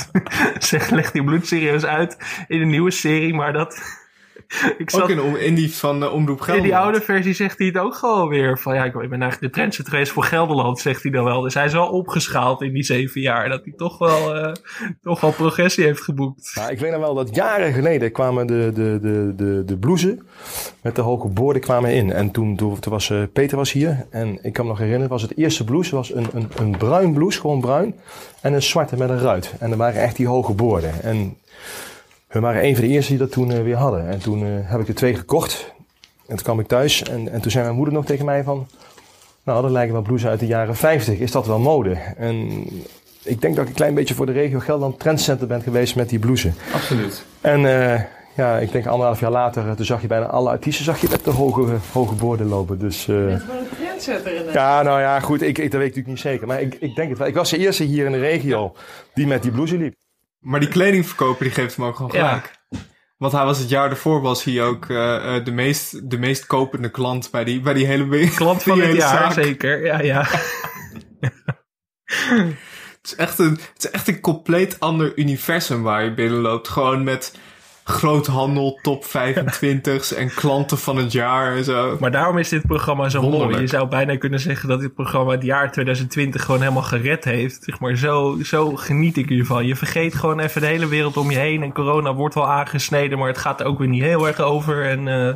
zeg, 0.58 0.90
leg 0.90 1.10
die 1.10 1.24
bloed 1.24 1.46
serieus 1.46 1.84
uit 1.84 2.44
in 2.48 2.60
een 2.60 2.70
nieuwe 2.70 2.90
serie, 2.90 3.34
maar 3.34 3.52
dat... 3.52 4.06
Ik 4.78 4.90
zat, 4.90 5.02
ook 5.02 5.08
in, 5.08 5.40
in 5.40 5.54
die 5.54 5.74
van 5.74 6.02
uh, 6.02 6.12
Omroep 6.12 6.40
Gelderland. 6.40 6.56
In 6.56 6.62
die 6.62 6.76
oude 6.76 7.00
versie 7.00 7.32
zegt 7.32 7.58
hij 7.58 7.66
het 7.66 7.78
ook 7.78 7.94
gewoon 7.94 8.28
weer. 8.28 8.58
Van 8.58 8.74
ja, 8.74 8.84
ik 8.84 8.92
ben 8.92 9.10
eigenlijk 9.10 9.40
de 9.40 9.50
trendsetter 9.50 9.92
geweest 9.92 10.12
voor 10.12 10.22
Gelderland, 10.22 10.78
zegt 10.78 11.02
hij 11.02 11.12
dan 11.12 11.24
wel. 11.24 11.40
Dus 11.40 11.54
hij 11.54 11.64
is 11.64 11.72
wel 11.72 11.88
opgeschaald 11.88 12.62
in 12.62 12.72
die 12.72 12.82
zeven 12.82 13.20
jaar. 13.20 13.48
Dat 13.48 13.64
hij 13.64 13.72
toch 13.76 13.98
wel, 13.98 14.36
uh, 14.36 14.52
toch 15.02 15.20
wel 15.20 15.32
progressie 15.32 15.84
heeft 15.84 16.00
geboekt. 16.00 16.52
Nou, 16.54 16.70
ik 16.70 16.78
weet 16.78 16.90
nog 16.90 17.00
wel 17.00 17.14
dat 17.14 17.34
jaren 17.34 17.72
geleden 17.72 18.12
kwamen 18.12 18.46
de, 18.46 18.70
de, 18.74 18.98
de, 19.02 19.32
de, 19.36 19.62
de 19.66 19.78
blouses 19.78 20.16
met 20.82 20.96
de 20.96 21.02
hoge 21.02 21.28
boorden 21.28 21.62
kwamen 21.62 21.94
in. 21.94 22.12
En 22.12 22.30
toen, 22.30 22.56
toen, 22.56 22.78
toen 22.78 22.92
was 22.92 23.08
uh, 23.08 23.22
Peter 23.32 23.56
was 23.56 23.72
hier. 23.72 24.06
En 24.10 24.38
ik 24.42 24.52
kan 24.52 24.64
me 24.64 24.70
nog 24.70 24.78
herinneren, 24.78 25.08
was 25.08 25.22
het 25.22 25.36
eerste 25.36 25.64
blouse 25.64 25.94
was 25.94 26.14
een, 26.14 26.26
een, 26.32 26.48
een 26.56 26.76
bruin 26.76 27.12
blouse, 27.12 27.40
gewoon 27.40 27.60
bruin. 27.60 27.94
En 28.40 28.52
een 28.52 28.62
zwarte 28.62 28.96
met 28.96 29.08
een 29.08 29.18
ruit. 29.18 29.54
En 29.58 29.70
er 29.70 29.76
waren 29.76 30.00
echt 30.00 30.16
die 30.16 30.26
hoge 30.26 30.52
boorden. 30.52 31.02
En 31.02 31.36
we 32.28 32.40
waren 32.40 32.64
een 32.64 32.76
van 32.76 32.84
de 32.84 32.90
eerste 32.90 33.10
die 33.10 33.20
dat 33.20 33.32
toen 33.32 33.50
uh, 33.50 33.62
weer 33.62 33.76
hadden. 33.76 34.08
En 34.08 34.18
toen 34.18 34.42
uh, 34.42 34.48
heb 34.62 34.80
ik 34.80 34.88
er 34.88 34.94
twee 34.94 35.14
gekocht. 35.14 35.72
En 36.26 36.36
toen 36.36 36.44
kwam 36.44 36.60
ik 36.60 36.66
thuis 36.66 37.02
en, 37.02 37.32
en 37.32 37.40
toen 37.40 37.50
zei 37.50 37.64
mijn 37.64 37.76
moeder 37.76 37.94
nog 37.94 38.04
tegen 38.04 38.24
mij 38.24 38.42
van... 38.42 38.66
Nou, 39.42 39.62
dat 39.62 39.70
lijken 39.70 39.92
wel 39.92 40.02
blouses 40.02 40.28
uit 40.28 40.40
de 40.40 40.46
jaren 40.46 40.76
50. 40.76 41.18
Is 41.18 41.30
dat 41.30 41.46
wel 41.46 41.58
mode? 41.58 41.96
En 42.16 42.64
ik 43.22 43.40
denk 43.40 43.54
dat 43.54 43.64
ik 43.64 43.70
een 43.70 43.76
klein 43.76 43.94
beetje 43.94 44.14
voor 44.14 44.26
de 44.26 44.32
regio 44.32 44.58
Gelderland 44.58 44.98
trendcenter 44.98 45.46
ben 45.46 45.62
geweest 45.62 45.96
met 45.96 46.08
die 46.08 46.18
blouses. 46.18 46.52
Absoluut. 46.74 47.24
En 47.40 47.60
uh, 47.60 48.00
ja, 48.36 48.58
ik 48.58 48.72
denk 48.72 48.86
anderhalf 48.86 49.20
jaar 49.20 49.30
later, 49.30 49.76
toen 49.76 49.84
zag 49.84 50.00
je 50.00 50.06
bijna 50.06 50.26
alle 50.26 50.50
artiesten 50.50 50.84
zag 50.84 51.00
je 51.00 51.08
met 51.10 51.24
de 51.24 51.30
hoge, 51.30 51.76
hoge 51.92 52.14
borden 52.14 52.46
lopen. 52.46 52.78
Dus, 52.78 53.06
uh, 53.06 53.16
je 53.16 53.26
bent 53.26 53.40
gewoon 53.40 53.58
een 53.58 53.66
trendsetter 53.76 54.34
in 54.34 54.52
Ja, 54.52 54.82
nou 54.82 55.00
ja, 55.00 55.20
goed, 55.20 55.42
ik, 55.42 55.58
ik, 55.58 55.70
dat 55.70 55.80
weet 55.80 55.96
ik 55.96 55.96
natuurlijk 55.96 56.06
niet 56.06 56.18
zeker. 56.18 56.46
Maar 56.46 56.60
ik, 56.60 56.74
ik 56.74 56.94
denk 56.94 57.08
het 57.08 57.18
wel. 57.18 57.26
Ik 57.26 57.34
was 57.34 57.50
de 57.50 57.58
eerste 57.58 57.84
hier 57.84 58.06
in 58.06 58.12
de 58.12 58.18
regio 58.18 58.74
die 59.14 59.26
met 59.26 59.42
die 59.42 59.50
blouse 59.50 59.76
liep. 59.76 59.94
Maar 60.40 60.60
die 60.60 60.68
kledingverkoper 60.68 61.44
die 61.44 61.52
geeft 61.54 61.76
hem 61.76 61.84
ook 61.84 61.96
gewoon 61.96 62.10
Ja. 62.14 62.28
gelijk. 62.28 62.56
Want 63.16 63.32
hij 63.32 63.44
was 63.44 63.58
het 63.58 63.68
jaar 63.68 63.90
ervoor 63.90 64.20
was 64.20 64.44
hij 64.44 64.62
ook 64.62 64.88
eh, 64.88 65.36
eh, 65.36 65.44
de, 65.44 65.50
meest, 65.50 66.10
de 66.10 66.18
meest 66.18 66.46
kopende 66.46 66.90
klant 66.90 67.30
bij 67.30 67.44
die, 67.44 67.60
bij 67.60 67.74
die 67.74 67.86
hele 67.86 68.06
winkel. 68.06 68.36
Klant 68.36 68.62
van 68.68 68.80
het 68.80 68.96
jaar, 68.96 69.32
zaak. 69.32 69.32
zeker. 69.32 69.84
Ja, 69.84 70.00
ja. 70.00 70.26
Het 73.02 73.02
is, 73.02 73.14
echt 73.16 73.38
een, 73.38 73.50
het 73.74 73.84
is 73.84 73.90
echt 73.90 74.08
een 74.08 74.20
compleet 74.20 74.80
ander 74.80 75.18
universum 75.18 75.82
waar 75.82 76.04
je 76.04 76.14
binnenloopt. 76.14 76.68
Gewoon 76.68 77.04
met 77.04 77.38
groothandel, 77.88 78.78
top 78.82 79.04
25's 79.16 80.16
en 80.16 80.34
klanten 80.34 80.78
van 80.78 80.96
het 80.96 81.12
jaar 81.12 81.56
en 81.56 81.64
zo. 81.64 81.96
Maar 82.00 82.10
daarom 82.10 82.38
is 82.38 82.48
dit 82.48 82.66
programma 82.66 83.08
zo 83.08 83.20
Wonderlijk. 83.20 83.50
mooi. 83.50 83.62
Je 83.62 83.68
zou 83.68 83.88
bijna 83.88 84.16
kunnen 84.16 84.40
zeggen 84.40 84.68
dat 84.68 84.80
dit 84.80 84.94
programma 84.94 85.32
het 85.32 85.42
jaar 85.42 85.72
2020 85.72 86.44
gewoon 86.44 86.60
helemaal 86.60 86.82
gered 86.82 87.24
heeft. 87.24 87.62
Zeg 87.64 87.80
maar, 87.80 87.96
zo, 87.96 88.38
zo 88.42 88.76
geniet 88.76 89.16
ik 89.16 89.28
hiervan. 89.28 89.66
Je 89.66 89.76
vergeet 89.76 90.14
gewoon 90.14 90.40
even 90.40 90.60
de 90.60 90.66
hele 90.66 90.88
wereld 90.88 91.16
om 91.16 91.30
je 91.30 91.38
heen. 91.38 91.62
En 91.62 91.72
corona 91.72 92.14
wordt 92.14 92.34
wel 92.34 92.48
aangesneden, 92.48 93.18
maar 93.18 93.28
het 93.28 93.38
gaat 93.38 93.60
er 93.60 93.66
ook 93.66 93.78
weer 93.78 93.88
niet 93.88 94.02
heel 94.02 94.26
erg 94.26 94.40
over. 94.40 94.84
En 94.84 95.08
eh, 95.08 95.34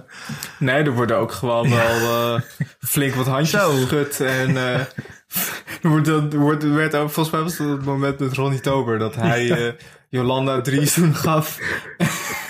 Nee, 0.58 0.82
er 0.82 0.92
worden 0.94 1.16
ook 1.16 1.32
gewoon 1.32 1.70
wel 1.70 2.34
eh, 2.34 2.40
flink 2.80 3.14
wat 3.14 3.26
handjes 3.26 3.60
Zo. 3.60 3.70
geschud. 3.70 4.20
En 4.20 4.56
eh, 4.56 4.74
er, 4.74 5.88
wordt, 5.88 6.08
er, 6.08 6.38
wordt, 6.38 6.72
werd 6.72 6.94
ook, 6.96 7.10
volgens 7.10 7.34
mij 7.34 7.42
was 7.42 7.56
dat 7.56 7.68
het 7.68 7.84
moment 7.84 8.18
met 8.18 8.32
Ronnie 8.34 8.60
Tober 8.60 8.98
dat 8.98 9.14
hij 9.14 9.76
Jolanda 10.08 10.60
drie 10.60 10.86
zoen 10.86 11.14
gaf. 11.14 11.58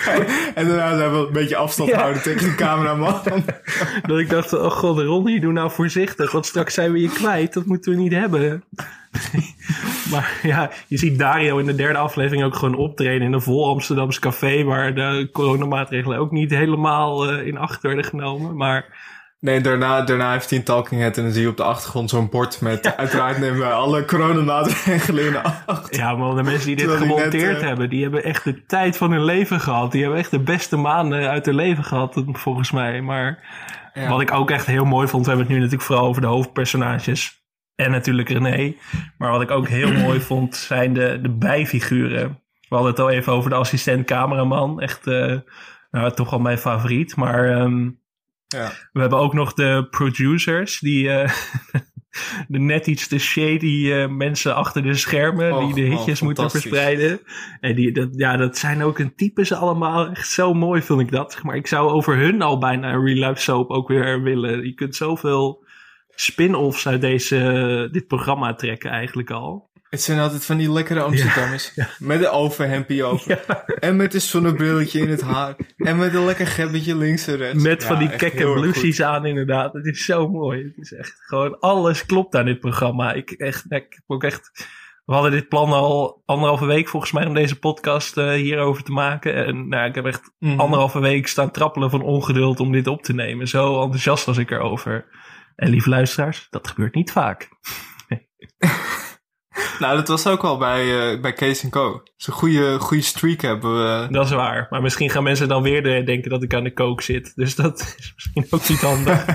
en 0.54 0.68
daarna 0.68 0.96
zijn 0.96 1.12
we 1.12 1.26
een 1.26 1.32
beetje 1.32 1.56
afstand 1.56 1.88
Ja. 1.88 1.98
houden 1.98 2.22
tegen 2.22 2.48
de 2.48 2.54
cameraman. 2.54 3.20
dat 4.06 4.18
ik 4.18 4.30
dacht, 4.30 4.52
oh 4.52 4.70
god, 4.70 4.98
Ronnie, 4.98 5.40
doe 5.40 5.52
nou 5.52 5.70
voorzichtig. 5.70 6.32
Want 6.32 6.46
straks 6.46 6.74
zijn 6.74 6.92
we 6.92 7.00
je 7.00 7.08
kwijt. 7.08 7.52
Dat 7.52 7.66
moeten 7.66 7.92
we 7.92 7.98
niet 7.98 8.12
hebben. 8.12 8.64
maar 10.12 10.40
ja, 10.42 10.70
je 10.86 10.98
ziet 10.98 11.18
Dario 11.18 11.58
in 11.58 11.66
de 11.66 11.74
derde 11.74 11.98
aflevering 11.98 12.44
ook 12.44 12.56
gewoon 12.56 12.74
optreden 12.74 13.26
in 13.26 13.32
een 13.32 13.42
vol 13.42 13.68
Amsterdams 13.68 14.18
café. 14.18 14.62
Waar 14.64 14.94
de 14.94 15.28
coronamaatregelen 15.32 16.18
ook 16.18 16.30
niet 16.30 16.50
helemaal 16.50 17.30
eh, 17.30 17.46
in 17.46 17.58
acht 17.58 17.82
werden 17.82 18.04
genomen. 18.04 18.56
Maar 18.56 18.84
Nee, 19.42 19.60
daarna, 19.60 20.02
daarna 20.02 20.32
heeft 20.32 20.50
hij 20.50 20.58
een 20.58 20.64
talking 20.64 21.00
head 21.00 21.16
en 21.16 21.22
dan 21.22 21.32
zie 21.32 21.42
je 21.42 21.48
op 21.48 21.56
de 21.56 21.62
achtergrond 21.62 22.10
zo'n 22.10 22.28
bord 22.28 22.60
met 22.60 22.96
uiteraard 22.96 23.38
nemen 23.38 23.58
wij 23.58 23.72
alle 23.72 24.04
coronamaatregelen 24.04 25.24
in 25.24 25.36
acht. 25.66 25.96
Ja, 25.96 26.14
maar 26.16 26.34
de 26.34 26.42
mensen 26.42 26.66
die 26.66 26.76
dit 26.76 26.86
Terwijl 26.88 26.98
die 27.06 27.14
net, 27.14 27.24
gemonteerd 27.24 27.60
eh, 27.60 27.66
hebben, 27.66 27.90
die 27.90 28.02
hebben 28.02 28.24
echt 28.24 28.44
de 28.44 28.66
tijd 28.66 28.96
van 28.96 29.10
hun 29.10 29.24
leven 29.24 29.60
gehad. 29.60 29.92
Die 29.92 30.00
hebben 30.00 30.18
echt 30.18 30.30
de 30.30 30.40
beste 30.40 30.76
maanden 30.76 31.28
uit 31.30 31.46
hun 31.46 31.54
leven 31.54 31.84
gehad, 31.84 32.22
volgens 32.26 32.70
mij. 32.70 33.00
Maar 33.00 33.38
Ja. 33.94 34.08
wat 34.08 34.20
ik 34.20 34.32
ook 34.32 34.50
echt 34.50 34.66
heel 34.66 34.84
mooi 34.84 35.08
vond, 35.08 35.22
we 35.24 35.28
hebben 35.28 35.46
het 35.46 35.54
nu 35.56 35.60
natuurlijk 35.60 35.86
vooral 35.88 36.06
over 36.06 36.22
de 36.22 36.28
hoofdpersonages. 36.28 37.44
En 37.74 37.90
natuurlijk 37.90 38.28
René. 38.28 38.74
Maar 39.18 39.30
wat 39.30 39.42
ik 39.42 39.50
ook 39.50 39.68
heel 39.68 39.92
mooi 40.06 40.20
vond, 40.20 40.56
zijn 40.56 40.92
de, 40.92 41.18
de 41.22 41.30
bijfiguren. 41.30 42.40
We 42.68 42.74
hadden 42.74 42.90
het 42.90 43.00
al 43.00 43.10
even 43.10 43.32
over 43.32 43.50
de 43.50 43.56
assistent 43.56 44.06
cameraman. 44.06 44.80
Echt, 44.80 45.06
eh, 45.06 45.36
nou, 45.90 46.12
toch 46.12 46.30
wel 46.30 46.40
mijn 46.40 46.58
favoriet. 46.58 47.16
Maar 47.16 47.50
ehm, 47.50 47.88
Ja. 48.52 48.72
we 48.92 49.00
hebben 49.00 49.18
ook 49.18 49.34
nog 49.34 49.52
de 49.52 49.86
producers, 49.90 50.78
die 50.78 51.10
eh, 51.10 51.32
de 52.48 52.58
net 52.58 52.86
iets 52.86 53.08
te 53.08 53.18
shady 53.18 53.92
eh, 53.92 54.08
mensen 54.08 54.54
achter 54.54 54.82
de 54.82 54.94
schermen, 54.94 55.64
die 55.64 55.74
de 55.74 55.96
hitjes 55.96 56.20
moeten 56.20 56.50
verspreiden. 56.50 57.20
En 57.60 57.74
die, 57.74 57.92
dat, 57.92 58.08
ja, 58.12 58.36
dat 58.36 58.58
zijn 58.58 58.82
ook 58.82 58.98
een 58.98 59.14
types 59.14 59.52
allemaal. 59.52 60.08
Echt 60.08 60.28
zo 60.28 60.54
mooi 60.54 60.82
vind 60.82 61.00
ik 61.00 61.10
dat. 61.10 61.42
Maar 61.42 61.56
ik 61.56 61.66
zou 61.66 61.90
over 61.90 62.16
hun 62.16 62.42
al 62.42 62.58
bijna 62.58 62.92
een 62.92 63.04
real 63.04 63.28
life 63.28 63.40
soap 63.40 63.70
ook 63.70 63.88
weer 63.88 64.22
willen. 64.22 64.64
Je 64.64 64.74
kunt 64.74 64.96
zoveel 64.96 65.64
spin-offs 66.14 66.86
uit 66.86 67.00
deze, 67.00 67.88
dit 67.92 68.06
programma 68.06 68.54
trekken 68.54 68.90
eigenlijk 68.90 69.30
al. 69.30 69.70
Het 69.92 70.02
zijn 70.02 70.18
altijd 70.18 70.44
van 70.44 70.56
die 70.56 70.72
lekkere 70.72 71.00
Amsterdammers. 71.00 71.74
Met 71.98 72.20
een 72.20 72.28
overhempie 72.28 73.04
over. 73.04 73.44
En 73.80 73.96
met 73.96 74.14
een 74.14 74.20
zonnebrilletje 74.20 75.00
in 75.00 75.10
het 75.10 75.20
haar. 75.20 75.56
En 75.76 75.96
met 75.96 76.14
een 76.14 76.24
lekker 76.24 76.46
gebbetje 76.46 76.96
links 76.96 77.26
en 77.26 77.36
rechts. 77.36 77.62
Met 77.62 77.84
van 77.84 77.98
die 77.98 78.16
kekke 78.16 78.52
blouses 78.52 79.02
aan 79.02 79.26
inderdaad. 79.26 79.72
Het 79.72 79.86
is 79.86 80.04
zo 80.04 80.28
mooi. 80.28 80.62
Het 80.64 80.76
is 80.76 80.92
echt 80.92 81.14
gewoon 81.26 81.58
alles 81.58 82.06
klopt 82.06 82.34
aan 82.34 82.44
dit 82.44 82.60
programma. 82.60 83.12
Ik, 83.12 83.30
echt, 83.30 83.64
ik 83.64 83.86
heb 83.88 84.02
ook 84.06 84.24
echt... 84.24 84.66
We 85.04 85.12
hadden 85.12 85.30
dit 85.30 85.48
plan 85.48 85.72
al 85.72 86.22
anderhalve 86.24 86.66
week 86.66 86.88
volgens 86.88 87.12
mij 87.12 87.26
om 87.26 87.34
deze 87.34 87.58
podcast 87.58 88.16
eh, 88.16 88.30
hierover 88.30 88.82
te 88.82 88.92
maken. 88.92 89.46
En 89.46 89.68
nou, 89.68 89.88
ik 89.88 89.94
heb 89.94 90.06
echt. 90.06 90.32
Mhm. 90.38 90.60
anderhalve 90.60 91.00
week 91.00 91.26
staan 91.26 91.50
trappelen 91.50 91.90
van 91.90 92.02
ongeduld 92.02 92.60
om 92.60 92.72
dit 92.72 92.86
op 92.86 93.02
te 93.02 93.14
nemen. 93.14 93.48
Zo 93.48 93.82
enthousiast 93.82 94.24
was 94.24 94.38
ik 94.38 94.50
erover. 94.50 95.04
En 95.56 95.68
lieve 95.70 95.88
luisteraars, 95.88 96.46
dat 96.50 96.68
gebeurt 96.68 96.94
niet 96.94 97.12
vaak. 97.12 97.48
Nou, 99.78 99.96
dat 99.96 100.08
was 100.08 100.26
ook 100.26 100.42
al 100.44 100.58
bij, 100.58 101.12
eh, 101.12 101.20
bij 101.20 101.32
Case 101.32 101.68
Co. 101.68 102.02
Zo'n 102.16 102.34
goede, 102.34 102.78
goede 102.78 103.02
streak 103.02 103.40
hebben 103.40 103.74
we. 103.84 104.06
Dat 104.10 104.24
is 104.24 104.30
waar. 104.32 104.66
Maar 104.70 104.82
misschien 104.82 105.10
gaan 105.10 105.22
mensen 105.22 105.48
dan 105.48 105.62
weer 105.62 105.82
de- 105.82 106.02
denken 106.04 106.30
dat 106.30 106.42
ik 106.42 106.54
aan 106.54 106.64
de 106.64 106.72
kook 106.72 107.02
zit. 107.02 107.32
Dus 107.34 107.54
dat 107.54 107.80
is 107.98 108.12
misschien 108.14 108.46
ook 108.50 108.68
niet 108.68 108.80
handig. 108.80 109.24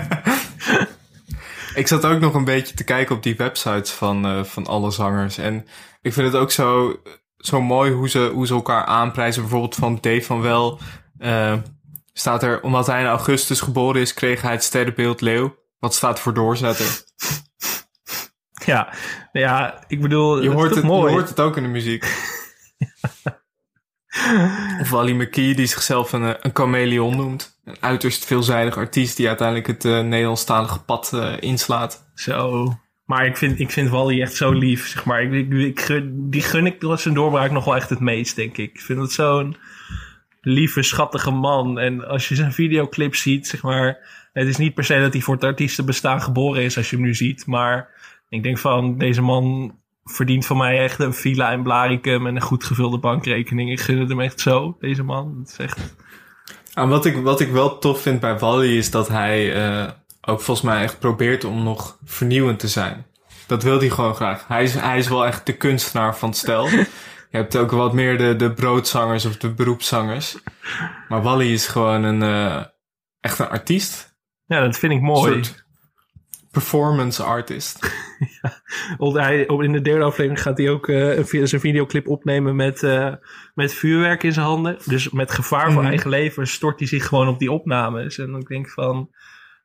Ik 1.76 1.88
zat 1.88 2.06
ook 2.06 2.20
nog 2.20 2.34
een 2.34 2.44
beetje 2.46 2.76
te 2.76 2.84
kijken 2.84 3.16
op 3.16 3.24
die 3.24 3.36
websites 3.36 3.92
van, 3.92 4.26
eh, 4.26 4.44
van 4.44 4.66
alle 4.68 4.92
zangers. 4.92 5.38
En 5.38 5.66
ik 6.02 6.14
vind 6.14 6.28
het 6.32 6.42
ook 6.42 6.52
zo, 6.52 6.96
zo 7.38 7.62
mooi 7.62 7.92
hoe 7.92 8.10
ze, 8.10 8.32
hoe 8.34 8.48
ze 8.48 8.54
elkaar 8.54 8.86
aanprijzen. 8.86 9.42
Bijvoorbeeld 9.42 9.76
van 9.76 9.98
Dave 10.02 10.22
van 10.22 10.42
Wel. 10.42 10.80
eh, 11.18 11.54
staat 12.14 12.44
er, 12.44 12.62
omdat 12.62 12.88
hij 12.88 13.02
in 13.02 13.08
augustus 13.08 13.62
geboren 13.62 14.02
is, 14.02 14.14
kreeg 14.14 14.42
hij 14.42 14.52
het 14.52 14.64
sterrenbeeld 14.64 15.22
Leeuw. 15.22 15.56
Wat 15.80 15.94
staat 15.96 16.20
voor 16.20 16.34
doorzetter. 16.34 17.02
ja, 18.74 18.94
ja, 19.32 19.84
ik 19.88 20.02
bedoel, 20.02 20.42
Je 20.42 20.50
hoort, 20.50 20.64
het, 20.64 20.74
toch 20.74 20.82
je 20.82 20.90
mooi. 20.90 21.14
hoort 21.14 21.30
het 21.30 21.40
ook 21.40 21.58
in 21.58 21.64
de 21.64 21.70
muziek. 21.70 22.06
Of 24.82 24.90
Wally 24.90 25.12
McKee, 25.12 25.56
die 25.56 25.66
zichzelf 25.66 26.14
een, 26.14 26.24
eh, 26.24 26.34
een 26.40 26.52
chameleon 26.54 27.16
noemt. 27.16 27.60
Een 27.66 27.78
uiterst 27.80 28.26
veelzijdig 28.26 28.78
artiest 28.78 29.18
die 29.18 29.28
uiteindelijk 29.28 29.68
het 29.68 29.86
eh, 29.86 30.02
Nederlandstalige 30.02 30.80
pad 30.84 31.14
eh, 31.14 31.34
inslaat. 31.40 32.10
Zo. 32.16 32.74
Maar 33.06 33.26
ik 33.26 33.38
vind, 33.38 33.60
ik 33.60 33.72
vind 33.72 33.90
Wally 33.90 34.22
echt 34.22 34.36
zo 34.36 34.52
lief, 34.52 34.88
zeg 34.88 35.06
maar. 35.06 35.24
Ik, 35.24 35.32
ik, 35.32 35.52
ik 35.52 35.80
gun, 35.80 36.30
die 36.30 36.42
gun 36.42 36.66
ik 36.66 36.80
door 36.80 37.00
zijn 37.00 37.14
doorbraak 37.14 37.52
nog 37.52 37.66
wel 37.66 37.76
echt 37.76 37.90
het 37.90 38.00
meest, 38.00 38.36
denk 38.36 38.58
ik. 38.58 38.74
Ik 38.74 38.82
vind 38.82 39.00
het 39.00 39.12
zo'n 39.12 39.58
lieve, 40.42 40.84
schattige 40.84 41.32
man. 41.32 41.80
En 41.80 42.08
als 42.08 42.28
je 42.28 42.36
zijn 42.36 42.54
videoclip 42.54 43.16
ziet, 43.16 43.48
zeg 43.48 43.62
maar... 43.62 44.16
Het 44.34 44.48
is 44.48 44.58
niet 44.58 44.74
per 44.74 44.84
se 44.84 45.00
dat 45.00 45.14
hij 45.14 45.22
voor 45.22 45.34
het 45.34 45.44
artiestenbestaan 45.44 46.22
geboren 46.22 46.64
is 46.64 46.78
als 46.78 46.90
je 46.90 46.96
hem 46.96 47.06
nu 47.06 47.16
ziet. 47.16 47.46
Maar 47.46 47.90
ik 48.30 48.44
denk 48.44 48.58
van, 48.58 48.98
deze 48.98 49.22
man 49.22 49.76
verdient 50.04 50.46
van 50.46 50.58
mij 50.58 50.84
echt 50.84 51.00
een 51.00 51.14
villa 51.14 51.52
in 51.52 51.64
Blaricum... 51.64 52.28
en 52.28 52.36
een 52.36 52.42
goed 52.42 52.64
gevulde 52.64 52.98
bankrekening. 52.98 53.72
Ik 53.72 53.80
gun 53.80 54.00
het 54.00 54.10
hem 54.10 54.20
echt 54.20 54.40
zo, 54.40 54.78
deze 54.80 55.04
man. 55.04 55.38
Het 55.40 55.50
is 55.50 55.58
echt... 55.58 55.96
En 56.74 56.90
wat 56.90 57.06
ik, 57.06 57.16
wat 57.16 57.40
ik 57.40 57.52
wel 57.52 57.78
tof 57.78 58.02
vind 58.02 58.20
bij 58.20 58.40
Wally 58.40 58.78
is 58.78 58.92
dat 58.92 59.08
hij 59.08 59.54
eh, 59.54 59.92
ook 60.22 60.42
volgens 60.42 60.66
mij 60.66 60.82
echt 60.82 61.00
probeert 61.00 61.44
om 61.44 61.64
nog 61.64 61.98
vernieuwend 62.04 62.60
te 62.60 62.68
zijn. 62.68 63.06
Dat 63.48 63.64
wil 63.64 63.80
hij 63.80 63.90
gewoon 63.90 64.16
graag. 64.16 64.48
Hij 64.48 64.64
is, 64.64 64.74
hij 64.74 64.98
is 64.98 65.08
wel 65.08 65.26
echt 65.26 65.46
de 65.46 65.58
kunstenaar 65.58 66.18
van 66.18 66.30
het 66.30 66.38
stel. 66.38 66.68
Je 67.32 67.38
hebt 67.38 67.58
ook 67.58 67.72
wat 67.72 67.94
meer 67.94 68.18
de, 68.18 68.36
de 68.36 68.54
broodzangers 68.54 69.26
of 69.26 69.38
de 69.38 69.54
beroepszangers. 69.54 70.38
Maar 71.10 71.22
Wally 71.22 71.54
is 71.54 71.68
gewoon 71.68 72.04
een, 72.04 72.22
eh, 72.22 72.64
echt 73.20 73.40
een 73.40 73.50
artiest. 73.50 74.16
Ja, 74.46 74.62
dat 74.62 74.78
vind 74.78 74.94
ik 74.94 75.02
mooi. 75.02 75.34
soort 75.34 75.67
performance 76.62 77.24
artist. 77.24 77.92
Want 78.98 79.16
hij, 79.16 79.48
op- 79.48 79.62
in 79.62 79.72
de 79.72 79.82
derde 79.82 80.04
aflevering 80.06 80.42
gaat 80.42 80.58
hij 80.58 80.70
ook 80.70 80.88
eh, 80.88 81.18
een 81.18 81.48
zijn 81.48 81.62
videoclip 81.62 82.08
opnemen 82.08 82.56
met, 82.56 82.84
eh, 82.84 83.14
met 83.54 83.74
vuurwerk 83.74 84.24
in 84.24 84.34
zijn 84.34 84.46
handen. 84.46 84.78
Dus 84.86 85.10
met 85.10 85.32
gevaar 85.32 85.72
voor 85.72 85.82
Mhm. 85.82 85.90
eigen 85.90 86.10
leven 86.10 86.48
stort 86.48 86.80
hij 86.80 86.88
zich 86.88 87.06
gewoon 87.08 87.28
op 87.28 87.40
die 87.40 87.52
opnames. 87.52 88.18
En 88.18 88.32
dan 88.32 88.40
denk 88.42 88.66
ik 88.66 88.72
van, 88.72 89.10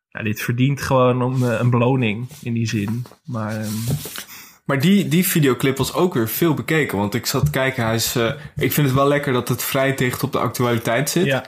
ja, 0.09 0.23
dit 0.23 0.41
verdient 0.41 0.83
gewoon 0.83 1.23
om, 1.23 1.45
eh, 1.49 1.59
een 1.61 1.71
beloning 1.71 2.29
in 2.43 2.53
die 2.53 2.67
zin. 2.69 3.05
Maar 3.25 3.57
ehm, 3.57 3.73
Maar 4.65 4.81
die, 4.81 5.09
die 5.09 5.27
videoclip 5.27 5.77
was 5.77 5.95
ook 5.95 6.15
weer 6.15 6.29
veel 6.29 6.55
bekeken. 6.55 6.99
Want 6.99 7.15
ik 7.15 7.27
zat 7.27 7.45
te 7.45 7.51
kijken, 7.51 7.85
hij 7.85 7.95
is, 7.95 8.17
ik 8.57 8.73
vind 8.73 8.87
het 8.87 8.97
wel 8.97 9.09
lekker 9.09 9.33
dat 9.33 9.49
het 9.49 9.63
vrij 9.63 9.95
dicht 9.95 10.23
op 10.23 10.33
de 10.33 10.39
actualiteit 10.39 11.11
zit. 11.11 11.25
ja, 11.25 11.45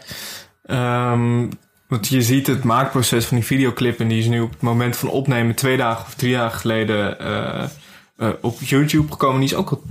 Ehm, 0.64 1.48
want 1.94 2.08
je 2.08 2.22
ziet 2.22 2.46
het 2.46 2.64
maakproces 2.64 3.26
van 3.26 3.36
die 3.36 3.46
videoclip 3.46 4.00
en 4.00 4.08
die 4.08 4.18
is 4.18 4.26
nu 4.26 4.40
op 4.40 4.50
het 4.50 4.60
moment 4.60 4.96
van 4.96 5.08
opnemen 5.08 5.54
twee 5.54 5.76
dagen 5.76 6.06
of 6.06 6.14
drie 6.14 6.32
dagen 6.32 6.60
geleden 6.60 7.18
eh, 7.18 7.64
eh, 8.16 8.28
op 8.40 8.60
YouTube 8.60 9.12
gekomen. 9.12 9.40
Die 9.40 9.48
is 9.48 9.54
ook 9.54 9.70
al 9.70 9.82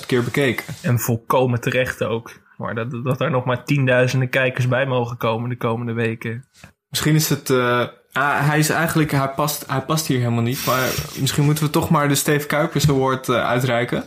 10.000 0.00 0.06
keer 0.06 0.24
bekeken. 0.24 0.74
en 0.82 0.98
volkomen 0.98 1.60
terecht 1.60 2.02
ook. 2.02 2.30
Maar 2.56 2.74
dat, 2.74 3.04
dat 3.04 3.18
daar 3.18 3.30
nog 3.30 3.44
maar 3.44 3.64
tienduizenden 3.64 4.28
kijkers 4.28 4.68
bij 4.68 4.86
mogen 4.86 5.16
komen 5.16 5.48
de 5.48 5.56
komende 5.56 5.92
weken. 5.92 6.44
Misschien 6.88 7.14
is 7.14 7.28
het. 7.28 7.50
eh, 7.50 7.86
ah, 8.12 8.48
hij 8.48 8.58
is 8.58 8.70
eigenlijk. 8.70 9.10
Hij 9.10 9.28
past, 9.28 9.64
hij 9.66 9.80
past 9.80 10.06
hier 10.06 10.18
helemaal 10.18 10.42
niet. 10.42 10.66
Maar 10.66 10.88
misschien 11.20 11.44
moeten 11.44 11.64
we 11.64 11.70
toch 11.70 11.90
maar 11.90 12.08
de 12.08 12.14
Steve 12.14 12.46
Kuipers 12.46 12.88
Award 12.88 13.28
uitreiken. 13.28 14.04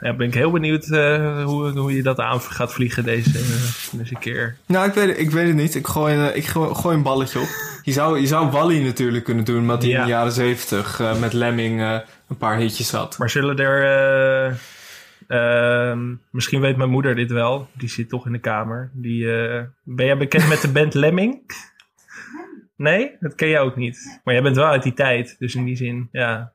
Ja, 0.00 0.12
ben 0.12 0.26
ik 0.26 0.34
heel 0.34 0.50
benieuwd 0.50 0.84
eh, 0.90 1.44
hoe, 1.44 1.78
hoe 1.78 1.94
je 1.96 2.02
dat 2.02 2.18
aan 2.20 2.40
gaat 2.40 2.72
vliegen 2.72 3.04
deze, 3.04 3.38
eh, 3.38 3.98
deze 3.98 4.14
keer. 4.18 4.56
Nou, 4.66 4.88
ik 4.88 4.94
weet, 4.94 5.08
het- 5.08 5.18
ik 5.18 5.30
weet 5.30 5.46
het 5.46 5.56
niet. 5.56 5.74
Ik 5.74 5.86
gooi, 5.86 6.14
een, 6.14 6.36
ik 6.36 6.44
gooi, 6.46 6.74
gooi 6.74 6.96
een 6.96 7.02
balletje 7.02 7.40
op. 7.40 7.48
Je 7.82 7.92
zou, 7.92 8.20
je 8.20 8.26
zou 8.26 8.50
Wally 8.50 8.84
natuurlijk 8.84 9.24
kunnen 9.24 9.44
doen, 9.44 9.58
omdat 9.60 9.82
hij 9.82 9.90
Ja. 9.90 9.98
in 9.98 10.04
de 10.04 10.10
jaren 10.10 10.32
zeventig 10.32 11.00
eh, 11.00 11.20
met 11.20 11.32
Lemming 11.32 11.80
eh, 11.80 11.98
een 12.28 12.36
paar 12.36 12.56
hitjes 12.56 12.90
had. 12.92 13.18
Maar 13.18 13.30
zullen 13.30 13.56
er, 13.58 14.48
eh, 14.48 14.54
Ehm, 15.28 16.14
misschien 16.30 16.60
weet 16.60 16.76
mijn 16.76 16.90
moeder 16.90 17.14
dit 17.14 17.30
wel. 17.30 17.68
Die 17.72 17.88
zit 17.88 18.08
toch 18.08 18.26
in 18.26 18.32
de 18.32 18.38
kamer. 18.38 18.90
Die, 18.92 19.36
eh, 19.36 19.62
ben 19.82 20.06
jij 20.06 20.16
bekend 20.16 20.48
met 20.48 20.60
de 20.60 20.68
band 20.72 20.94
Lemming? 21.04 21.40
Nee, 22.76 23.16
dat 23.20 23.34
ken 23.34 23.48
jij 23.48 23.60
ook 23.60 23.76
niet. 23.76 24.20
Maar 24.24 24.34
jij 24.34 24.42
bent 24.42 24.56
wel 24.56 24.66
uit 24.66 24.82
die 24.82 24.92
tijd. 24.92 25.36
Dus 25.38 25.54
in 25.54 25.64
die 25.64 25.76
zin, 25.76 26.08
ja. 26.12 26.52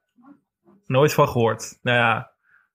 Nooit 0.87 1.13
van 1.13 1.27
gehoord. 1.27 1.79
Nou 1.81 1.97
ja, 1.97 2.31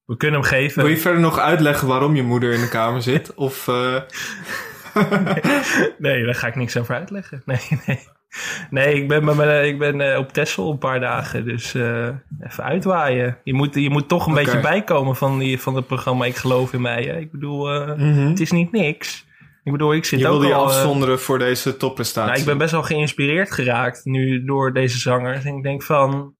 we 0.06 0.16
kunnen 0.16 0.40
hem 0.40 0.48
geven. 0.48 0.82
Wil 0.82 0.90
je 0.90 0.96
verder 0.98 1.20
nog 1.20 1.38
uitleggen 1.38 1.88
waarom 1.88 2.16
je 2.16 2.22
moeder 2.22 2.52
in 2.52 2.60
de 2.60 2.68
kamer 2.68 3.02
zit? 3.02 3.34
Of, 3.46 3.68
eh, 3.68 3.96
Nee, 5.98 6.24
daar 6.24 6.34
ga 6.34 6.46
ik 6.46 6.54
niks 6.56 6.76
over 6.76 6.94
uitleggen. 6.94 7.42
Nee, 7.44 7.58
nee. 7.86 7.98
Nee, 8.70 8.94
ik 8.94 9.08
ben, 9.08 9.24
mijn- 9.36 9.66
ik 9.66 9.78
ben 9.78 10.00
eh, 10.12 10.18
op 10.18 10.32
Texel 10.32 10.70
een 10.70 10.78
paar 10.78 11.00
dagen, 11.00 11.44
dus 11.44 11.74
eh, 11.74 12.06
even 12.40 12.64
uitwaaien. 12.64 13.38
Je 13.44 13.54
moet, 13.54 13.74
je 13.74 13.90
moet 13.90 14.08
toch 14.08 14.26
een 14.26 14.34
beetje 14.34 14.60
bijkomen 14.60 15.16
van, 15.16 15.38
die, 15.38 15.60
van 15.60 15.74
het 15.76 15.86
programma 15.86 16.24
Ik 16.24 16.36
Geloof 16.36 16.72
in 16.72 16.80
Mij. 16.80 17.02
Hè? 17.04 17.16
Ik 17.18 17.30
bedoel, 17.32 17.66
Mhm. 17.96 18.26
het 18.28 18.40
is 18.40 18.50
niet 18.50 18.72
niks. 18.72 19.26
Ik 19.64 19.72
bedoel, 19.72 19.94
ik 19.94 20.04
zit 20.04 20.18
je 20.20 20.26
ook 20.26 20.32
wilde 20.32 20.46
je 20.46 20.54
al... 20.54 20.64
afzonderen 20.64 21.20
voor 21.20 21.38
deze 21.38 21.76
topprestatie. 21.76 22.28
nou, 22.30 22.40
ik 22.40 22.46
ben 22.46 22.58
best 22.58 22.70
wel 22.72 22.82
geïnspireerd 22.82 23.52
geraakt 23.52 24.04
nu 24.04 24.44
door 24.44 24.72
deze 24.72 24.98
zangers. 24.98 25.44
En 25.44 25.56
ik 25.56 25.62
denk 25.62 25.82
van, 25.82 26.33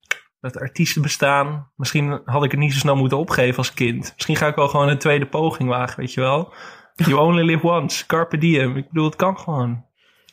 dat 0.45 0.61
artiesten 0.61 1.03
bestaan. 1.03 1.71
Misschien 1.77 2.21
had 2.25 2.45
ik 2.45 2.51
het 2.51 2.61
niet 2.61 2.73
zo 2.73 2.79
snel 2.79 2.97
moeten 2.97 3.19
opgeven 3.19 3.57
als 3.57 3.75
kind. 3.75 4.13
Misschien 4.15 4.37
ga 4.37 4.47
ik 4.47 4.55
wel 4.55 4.69
gewoon 4.69 4.89
een 4.89 4.99
tweede 4.99 5.27
poging 5.27 5.69
wagen, 5.69 6.01
weet 6.01 6.15
je 6.15 6.21
wel. 6.21 6.53
You 6.95 7.15
only 7.15 7.43
live 7.43 7.67
once, 7.67 8.07
carpe 8.07 8.39
diem. 8.39 8.77
Ik 8.77 8.89
bedoel, 8.89 9.05
het 9.05 9.17
kan 9.17 9.39
gewoon. 9.39 9.85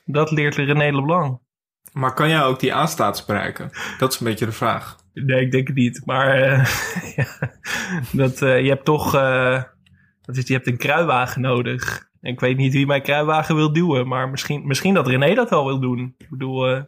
Dat 0.05 0.32
leert 0.32 0.55
René 0.55 0.95
Leblanc. 0.95 1.39
Maar 1.91 2.14
kan 2.14 2.30
jij 2.30 2.43
ook 2.43 2.59
die 2.59 2.74
aanstaats 2.74 3.26
bereiken? 3.26 3.70
Dat 3.97 4.14
is 4.14 4.20
een 4.20 4.26
beetje 4.26 4.45
de 4.45 4.51
vraag. 4.51 4.95
Nee, 5.14 5.41
ik 5.41 5.51
denk 5.51 5.68
het 5.68 5.76
niet. 5.76 6.01
Maar 6.05 6.41
eh, 6.41 6.66
ja, 7.16 7.26
dat, 8.12 8.41
eh, 8.41 8.62
je 8.62 8.70
hebt 8.70 8.86
toch 8.86 9.16
eh, 9.16 9.64
dat 10.22 10.38
is, 10.38 10.47
je 10.47 10.53
hebt 10.53 10.68
een 10.68 10.78
kruiwagen 10.78 11.41
nodig. 11.41 12.09
En 12.22 12.32
ik 12.32 12.39
weet 12.39 12.57
niet 12.57 12.74
wie 12.74 12.86
mijn 12.86 13.01
kruiwagen 13.01 13.55
wil 13.55 13.74
duwen. 13.74 14.07
Maar 14.07 14.30
misschien, 14.30 14.68
misschien 14.68 14.93
dat 14.93 15.07
René 15.07 15.34
dat 15.34 15.49
wel 15.49 15.66
wil 15.66 15.80
doen. 15.80 16.16
Ik 16.18 16.30
bedoel, 16.30 16.68
eh, 16.68 16.82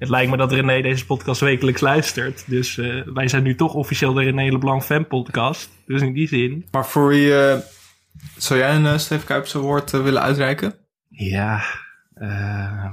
het 0.00 0.08
lijkt 0.08 0.30
me 0.30 0.36
dat 0.36 0.52
René 0.52 0.82
deze 0.82 1.06
podcast 1.06 1.40
wekelijks 1.40 1.80
luistert. 1.80 2.44
Dus 2.46 2.78
eh, 2.78 3.02
wij 3.14 3.28
zijn 3.28 3.42
nu 3.42 3.54
toch 3.54 3.74
officieel 3.74 4.12
de 4.12 4.22
René 4.22 4.50
Leblanc 4.52 4.82
fan 4.82 5.06
podcast. 5.06 5.70
Dus 5.86 6.02
in 6.02 6.12
die 6.12 6.28
zin. 6.28 6.66
Maar 6.70 6.86
voor 6.86 7.08
wie... 7.08 7.38
eh, 7.38 7.58
zou 8.36 8.60
jij 8.60 8.74
een 8.74 8.84
uh, 8.84 8.96
Steve 8.98 9.26
Kuipers 9.26 9.56
Award 9.56 9.94
eh, 9.94 10.02
willen 10.02 10.22
uitreiken? 10.22 10.74
Ja, 11.08 11.62
ehm, 12.14 12.92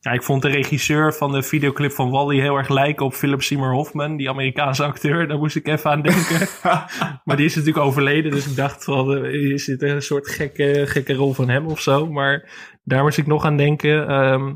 ja, 0.00 0.10
ik 0.12 0.22
vond 0.22 0.42
de 0.42 0.48
regisseur 0.48 1.14
van 1.14 1.32
de 1.32 1.42
videoclip 1.42 1.92
van 1.92 2.10
Wally 2.10 2.40
heel 2.40 2.56
erg 2.56 2.68
lijken 2.68 3.06
op 3.06 3.14
Philip 3.14 3.42
Seymour 3.42 3.72
Hoffman, 3.72 4.16
die 4.16 4.28
Amerikaanse 4.28 4.84
acteur. 4.84 5.28
Daar 5.28 5.38
moest 5.38 5.56
ik 5.56 5.68
even 5.68 5.90
aan 5.90 6.02
denken. 6.02 6.48
maar 7.24 7.36
die 7.36 7.46
is 7.46 7.54
natuurlijk 7.54 7.84
overleden, 7.84 8.30
dus 8.30 8.46
ik 8.46 8.56
dacht 8.56 8.84
van, 8.84 9.24
is 9.26 9.64
dit 9.64 9.82
een 9.82 10.02
soort 10.02 10.28
gekke, 10.28 10.82
gekke 10.86 11.14
rol 11.14 11.32
van 11.32 11.48
hem 11.48 11.66
of 11.66 11.80
zo? 11.80 12.06
Maar 12.06 12.50
daar 12.84 13.02
moest 13.02 13.18
ik 13.18 13.26
nog 13.26 13.44
aan 13.44 13.56
denken. 13.56 14.08
Ehm, 14.08 14.52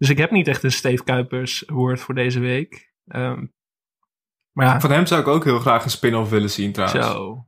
dus 0.00 0.08
ik 0.08 0.18
heb 0.18 0.30
niet 0.30 0.48
echt 0.48 0.62
een 0.62 0.72
Steve 0.72 1.04
Kuipers 1.04 1.64
woord 1.66 2.00
voor 2.00 2.14
deze 2.14 2.40
week. 2.40 2.92
Ehm, 3.06 3.44
maar 4.52 4.66
ja, 4.66 4.80
Van 4.80 4.90
hem 4.90 5.06
zou 5.06 5.20
ik 5.20 5.26
ook 5.28 5.44
heel 5.44 5.58
graag 5.58 5.84
een 5.84 5.90
spin-off 5.90 6.30
willen 6.30 6.50
zien 6.50 6.72
trouwens. 6.72 7.06
zo. 7.06 7.46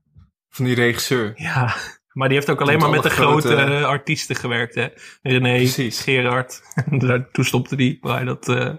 Van 0.48 0.64
die 0.64 0.74
regisseur. 0.74 1.32
Ja, 1.36 1.74
maar 2.12 2.28
die 2.28 2.36
heeft 2.36 2.50
ook 2.50 2.61
alleen 2.61 2.72
Met 2.78 2.82
maar 2.82 2.90
met 2.94 3.03
de 3.03 3.11
grote, 3.11 3.57
grote- 3.57 3.84
artiesten 3.86 4.36
gewerkt, 4.36 4.74
hè? 4.74 4.88
René, 5.22 5.57
Precies. 5.57 6.00
Gerard. 6.00 6.62
Daar- 6.90 7.30
Toen 7.30 7.44
stopte 7.44 7.76
die, 7.76 7.98
maar 8.00 8.24
dat... 8.24 8.48
eh, 8.48 8.74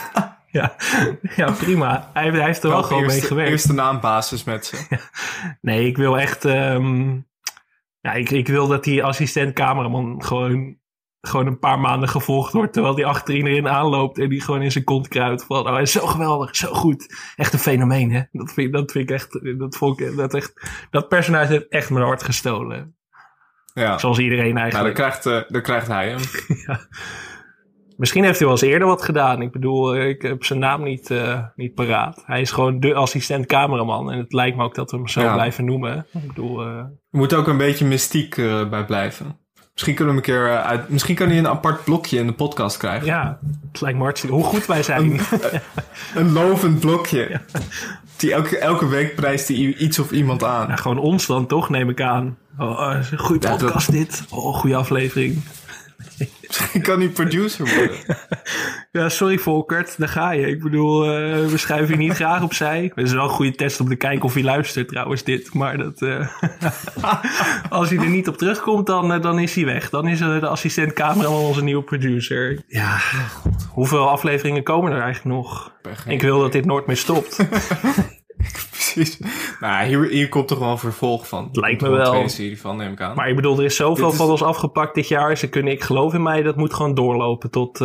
ja. 0.58 0.76
ja, 1.36 1.50
prima. 1.52 2.10
Hij, 2.12 2.30
hij 2.30 2.44
heeft 2.44 2.62
er 2.62 2.68
wel 2.68 2.78
Wel 2.78 2.88
gewoon 2.88 3.06
mee 3.06 3.20
gewerkt. 3.20 3.50
eerste 3.50 3.72
naambasis 3.72 4.44
met 4.44 4.66
ze. 4.66 4.86
Nee, 5.60 5.86
ik 5.86 5.96
wil 5.96 6.18
echt... 6.18 6.44
ehm, 6.44 7.14
ja, 8.00 8.12
ik, 8.12 8.30
ik 8.30 8.48
wil 8.48 8.66
dat 8.68 8.84
die 8.84 9.04
assistent-cameraman 9.04 10.24
gewoon, 10.24 10.78
gewoon 11.20 11.46
een 11.46 11.58
paar 11.58 11.78
maanden 11.80 12.08
gevolgd 12.08 12.52
wordt... 12.52 12.72
terwijl 12.72 12.94
die 12.94 13.06
achter 13.06 13.34
iedereen 13.34 13.68
aanloopt 13.68 14.18
en 14.18 14.28
die 14.28 14.40
gewoon 14.40 14.62
in 14.62 14.72
zijn 14.72 14.84
kont 14.84 15.08
kruidt. 15.08 15.44
Van, 15.44 15.66
oh, 15.66 15.72
hij 15.72 15.82
is 15.82 15.92
zo 15.92 16.06
geweldig, 16.06 16.56
zo 16.56 16.72
goed. 16.72 17.14
Echt 17.36 17.52
een 17.52 17.58
fenomeen, 17.58 18.12
hè? 18.12 18.22
Dat 18.32 18.52
vind, 18.52 18.72
dat 18.72 18.92
vind 18.92 19.10
ik 19.10 19.14
echt... 19.14 19.58
Dat, 19.58 19.76
vond 19.76 20.00
ik, 20.00 20.16
dat, 20.16 20.34
echt 20.34 20.52
dat 20.90 21.08
personage 21.08 21.52
heeft 21.52 21.68
echt 21.68 21.90
mijn 21.90 22.04
hart 22.04 22.22
gestolen. 22.22 22.96
Ja. 23.74 23.98
Zoals 23.98 24.18
iedereen 24.18 24.54
Nou, 24.54 24.58
eigenlijk. 24.60 24.96
dan 24.96 25.06
krijgt, 25.06 25.26
eh, 25.26 25.50
dan 25.52 25.62
krijgt 25.62 25.86
hij 25.86 26.08
hem. 26.08 26.20
Misschien 27.96 28.24
heeft 28.24 28.38
hij 28.38 28.48
wel 28.48 28.56
eens 28.56 28.66
eerder 28.66 28.88
wat 28.88 29.02
gedaan. 29.02 29.42
Ik 29.42 29.52
bedoel, 29.52 29.94
eh, 29.94 30.08
ik 30.08 30.22
heb 30.22 30.44
zijn 30.44 30.58
naam 30.58 30.82
niet, 30.82 31.10
eh, 31.10 31.42
niet 31.56 31.74
paraat. 31.74 32.22
Hij 32.26 32.40
is 32.40 32.50
gewoon 32.50 32.80
de 32.80 32.94
assistent 32.94 33.46
cameraman. 33.46 34.12
En 34.12 34.18
het 34.18 34.32
lijkt 34.32 34.56
me 34.56 34.62
ook 34.62 34.74
dat 34.74 34.90
we 34.90 34.96
hem 34.96 35.08
zo 35.08 35.20
Ja. 35.20 35.34
blijven 35.34 35.64
noemen. 35.64 36.06
Ik 36.12 36.26
bedoel, 36.26 36.60
eh, 36.60 36.76
Er 36.76 36.90
moet 37.10 37.34
ook 37.34 37.46
een 37.46 37.56
beetje 37.56 37.84
mystiek 37.86 38.36
bij 38.70 38.84
blijven. 38.86 39.38
Misschien 39.78 39.94
kunnen 39.96 40.14
we 40.14 40.20
hem 40.20 40.36
een 40.36 40.42
keer 40.44 40.58
eh, 40.58 40.66
uit. 40.66 40.88
Misschien 40.88 41.14
kan 41.14 41.28
hij 41.28 41.38
een 41.38 41.48
apart 41.48 41.84
blokje 41.84 42.18
in 42.18 42.26
de 42.26 42.32
podcast 42.32 42.76
krijgen. 42.76 43.06
ja, 43.06 43.38
het 43.72 43.80
lijkt 43.80 43.98
me 43.98 44.04
hartstikke... 44.04 44.36
Hoe 44.36 44.44
goed 44.44 44.66
wij 44.66 44.82
zijn. 44.82 45.20
Een 46.14 46.32
lovend 46.32 46.80
blokje. 46.80 47.40
Die 48.16 48.32
elke, 48.32 48.58
elke 48.58 48.88
week 48.88 49.14
prijst 49.14 49.48
hij 49.48 49.56
iets 49.56 49.98
of 49.98 50.10
iemand 50.10 50.44
aan. 50.44 50.68
Ja, 50.68 50.76
gewoon 50.76 50.98
ons 50.98 51.26
dan 51.26 51.46
toch, 51.46 51.68
neem 51.68 51.88
ik 51.88 52.00
aan. 52.00 52.36
Oh, 52.58 52.94
uh, 53.12 53.18
goede 53.18 53.46
Ja, 53.48 53.56
dat- 53.56 53.60
podcast 53.60 53.90
dit. 53.92 54.24
Oh, 54.28 54.54
goede 54.54 54.76
aflevering. 54.76 55.42
Misschien 56.46 56.82
kan 56.88 56.98
hij 56.98 57.08
producer 57.08 57.74
worden. 57.76 57.96
Ja, 58.98 59.08
sorry 59.08 59.38
Volkert, 59.38 59.98
daar 59.98 60.08
ga 60.08 60.30
je. 60.32 60.46
Ik 60.46 60.62
bedoel, 60.62 61.04
eh, 61.04 61.10
we 61.46 61.56
schuiven 61.56 61.94
je 61.94 62.00
niet 62.08 62.12
graag 62.22 62.42
opzij. 62.42 62.92
Het 62.94 63.06
is 63.06 63.12
wel 63.12 63.22
een 63.24 63.28
goede 63.30 63.54
test 63.54 63.80
om 63.80 63.88
te 63.88 63.96
kijken 63.96 64.24
of 64.24 64.34
hij 64.34 64.42
luistert 64.42 64.88
trouwens 64.88 65.22
dit. 65.24 65.54
Maar 65.54 65.76
dat, 65.78 66.02
eh, 66.02 66.26
als 67.78 67.90
hij 67.90 67.98
er 67.98 68.08
niet 68.10 68.28
op 68.28 68.36
terugkomt, 68.36 68.86
dan, 68.86 69.12
eh, 69.12 69.20
dan 69.22 69.38
is 69.38 69.54
hij 69.54 69.64
weg. 69.64 69.90
Dan 69.90 70.08
is 70.08 70.18
de 70.18 70.46
assistent 70.48 70.92
cameraman 70.92 71.40
onze 71.40 71.62
nieuwe 71.62 71.82
producer. 71.82 72.62
Ja, 72.68 72.96
hoeveel 73.72 74.08
afleveringen 74.08 74.62
komen 74.62 74.92
er 74.92 75.00
eigenlijk 75.02 75.36
nog? 75.36 75.72
Ik 76.06 76.22
wil 76.22 76.40
dat 76.40 76.52
dit 76.52 76.64
nooit 76.64 76.86
meer 76.86 76.96
stopt. 76.96 77.36
Precies. 78.70 79.18
Nou, 79.60 79.86
hier, 79.86 80.02
hier 80.08 80.28
komt 80.28 80.48
toch 80.48 80.58
wel 80.58 80.70
een 80.70 80.78
vervolg 80.78 81.28
van. 81.28 81.48
Er 81.52 81.60
lijkt 81.60 81.80
me 81.80 81.88
wel. 81.88 82.10
tweede 82.10 82.28
serie 82.28 82.60
van, 82.60 82.76
neem 82.76 82.92
ik 82.92 83.00
aan. 83.00 83.14
Maar 83.16 83.28
ik 83.28 83.36
bedoel, 83.36 83.58
er 83.58 83.64
is 83.64 83.76
zoveel 83.76 84.10
is- 84.10 84.16
van 84.16 84.30
ons 84.30 84.42
afgepakt 84.42 84.94
dit 84.94 85.08
jaar. 85.08 85.36
Ze 85.36 85.48
kunnen, 85.48 85.72
ik 85.72 85.82
geloof 85.82 86.14
in 86.14 86.22
mij, 86.22 86.42
dat 86.42 86.56
moet 86.56 86.74
gewoon 86.74 86.94
doorlopen 86.94 87.50
tot, 87.50 87.80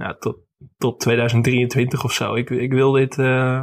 ja, 0.00 0.16
tot, 0.18 0.36
tot 0.78 1.00
2023 1.00 2.04
of 2.04 2.12
zo. 2.12 2.34
Ik, 2.34 2.50
ik 2.50 2.72
wil 2.72 2.92
dit, 2.92 3.18
eh, 3.18 3.62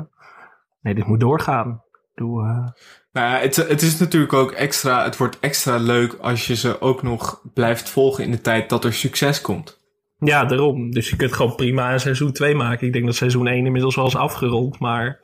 nee, 0.81 0.95
dit 0.95 1.07
moet 1.07 1.19
doorgaan. 1.19 1.83
Ik 1.91 2.09
bedoel, 2.13 2.41
eh, 2.41 2.67
Nou 3.11 3.27
ja, 3.27 3.39
het, 3.39 3.55
het 3.55 3.81
is 3.81 3.99
natuurlijk 3.99 4.33
ook 4.33 4.51
extra, 4.51 5.03
het 5.03 5.17
wordt 5.17 5.39
extra 5.39 5.77
leuk 5.77 6.13
als 6.13 6.47
je 6.47 6.55
ze 6.55 6.81
ook 6.81 7.03
nog 7.03 7.41
blijft 7.53 7.89
volgen 7.89 8.23
in 8.23 8.31
de 8.31 8.41
tijd 8.41 8.69
dat 8.69 8.83
er 8.83 8.93
succes 8.93 9.41
komt. 9.41 9.79
ja, 10.19 10.45
daarom. 10.45 10.91
Dus 10.91 11.09
je 11.09 11.15
kunt 11.15 11.33
gewoon 11.33 11.55
prima 11.55 11.93
een 11.93 11.99
seizoen 11.99 12.31
2 12.31 12.55
maken. 12.55 12.87
Ik 12.87 12.93
denk 12.93 13.05
dat 13.05 13.15
seizoen 13.15 13.47
1 13.47 13.65
inmiddels 13.65 13.95
wel 13.95 14.07
is 14.07 14.15
afgerond. 14.15 14.79
Maar 14.79 15.19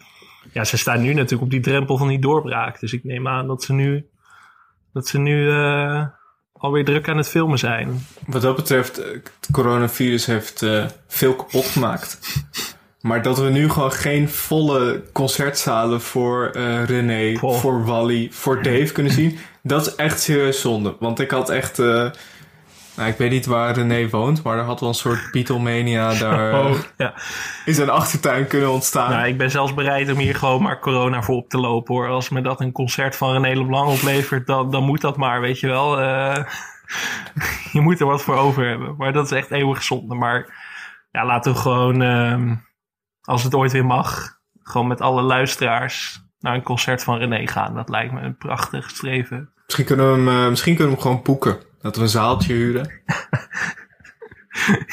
ja, 0.53 0.63
ze 0.63 0.77
staan 0.77 1.01
nu 1.01 1.13
natuurlijk 1.13 1.41
op 1.41 1.49
die 1.49 1.59
drempel 1.59 1.97
van 1.97 2.07
die 2.07 2.19
doorbraak. 2.19 2.79
Dus 2.79 2.93
ik 2.93 3.03
neem 3.03 3.27
aan 3.27 3.47
dat 3.47 3.63
ze 3.63 3.73
nu, 3.73 4.09
dat 4.93 5.07
ze 5.07 5.19
nu 5.19 5.49
eh, 5.49 6.07
alweer 6.63 6.85
druk 6.85 7.09
aan 7.09 7.17
het 7.17 7.29
filmen 7.29 7.57
zijn. 7.57 8.05
Wat 8.25 8.41
dat 8.41 8.55
betreft, 8.55 8.97
eh, 8.97 9.11
het 9.11 9.47
coronavirus 9.51 10.25
heeft 10.25 10.61
eh, 10.61 10.85
veel 11.07 11.35
kapot 11.35 11.65
gemaakt. 11.65 12.19
Maar 13.01 13.21
dat 13.21 13.37
we 13.37 13.49
nu 13.49 13.69
gewoon 13.69 13.91
geen 13.91 14.29
volle 14.29 15.03
concertzalen 15.11 16.01
voor 16.01 16.49
eh, 16.53 16.85
René, 16.85 17.35
Goh. 17.37 17.59
voor 17.59 17.85
Wally, 17.85 18.27
voor 18.31 18.63
Dave 18.63 18.91
kunnen 18.91 19.11
zien, 19.11 19.37
dat 19.61 19.87
is 19.87 19.95
echt 19.95 20.21
serieus 20.21 20.61
zonde. 20.61 20.95
Want 20.99 21.19
ik 21.19 21.31
had 21.31 21.49
echt, 21.49 21.77
nou 22.95 23.09
ik 23.09 23.17
weet 23.17 23.31
niet 23.31 23.45
waar 23.45 23.73
René 23.73 24.09
woont, 24.09 24.43
maar 24.43 24.57
er 24.57 24.63
had 24.63 24.79
wel 24.79 24.89
een 24.89 24.95
soort 24.95 25.31
Beatlemania 25.31 26.13
daar 26.19 26.65
Oh, 26.65 26.75
ja. 26.97 27.13
in 27.65 27.73
zijn 27.73 27.89
achtertuin 27.89 28.47
kunnen 28.47 28.71
ontstaan. 28.71 29.11
Nou, 29.11 29.27
ik 29.27 29.37
ben 29.37 29.51
zelfs 29.51 29.73
bereid 29.73 30.11
om 30.11 30.17
hier 30.17 30.35
gewoon 30.35 30.61
maar 30.61 30.79
corona 30.79 31.21
voor 31.21 31.35
op 31.35 31.49
te 31.49 31.57
lopen 31.57 31.95
hoor. 31.95 32.07
Als 32.07 32.29
me 32.29 32.41
dat 32.41 32.61
een 32.61 32.71
concert 32.71 33.15
van 33.15 33.31
René 33.31 33.59
Leblanc 33.59 33.87
oplevert, 33.89 34.47
dan, 34.47 34.71
dan 34.71 34.83
moet 34.83 35.01
dat 35.01 35.17
maar, 35.17 35.41
weet 35.41 35.59
je 35.59 35.67
wel. 35.67 35.99
Eh, 36.01 36.43
je 37.73 37.81
moet 37.81 37.99
er 37.99 38.05
wat 38.05 38.23
voor 38.23 38.37
over 38.37 38.67
hebben. 38.67 38.95
Maar 38.97 39.13
dat 39.13 39.25
is 39.25 39.31
echt 39.31 39.51
eeuwig 39.51 39.83
zonde. 39.83 40.15
Maar 40.15 40.61
ja, 41.11 41.25
laten 41.25 41.53
we 41.53 41.59
gewoon, 41.59 42.01
ehm, 42.01 42.55
als 43.21 43.43
het 43.43 43.55
ooit 43.55 43.71
weer 43.71 43.85
mag, 43.85 44.37
gewoon 44.63 44.87
met 44.87 45.01
alle 45.01 45.21
luisteraars 45.21 46.21
naar 46.39 46.55
een 46.55 46.63
concert 46.63 47.03
van 47.03 47.17
René 47.17 47.47
gaan. 47.47 47.75
Dat 47.75 47.89
lijkt 47.89 48.13
me 48.13 48.21
een 48.21 48.37
prachtig 48.37 48.89
streven. 48.89 49.49
Misschien 49.65 49.85
kunnen 49.85 50.11
we 50.11 50.31
hem, 50.31 50.43
eh, 50.43 50.49
misschien 50.49 50.75
kunnen 50.75 50.93
we 50.93 50.99
hem 51.01 51.09
gewoon 51.09 51.23
boeken. 51.23 51.57
Dat 51.83 51.95
we 51.95 52.01
een 52.01 52.09
zaaltje 52.09 52.53
huren. 52.53 52.91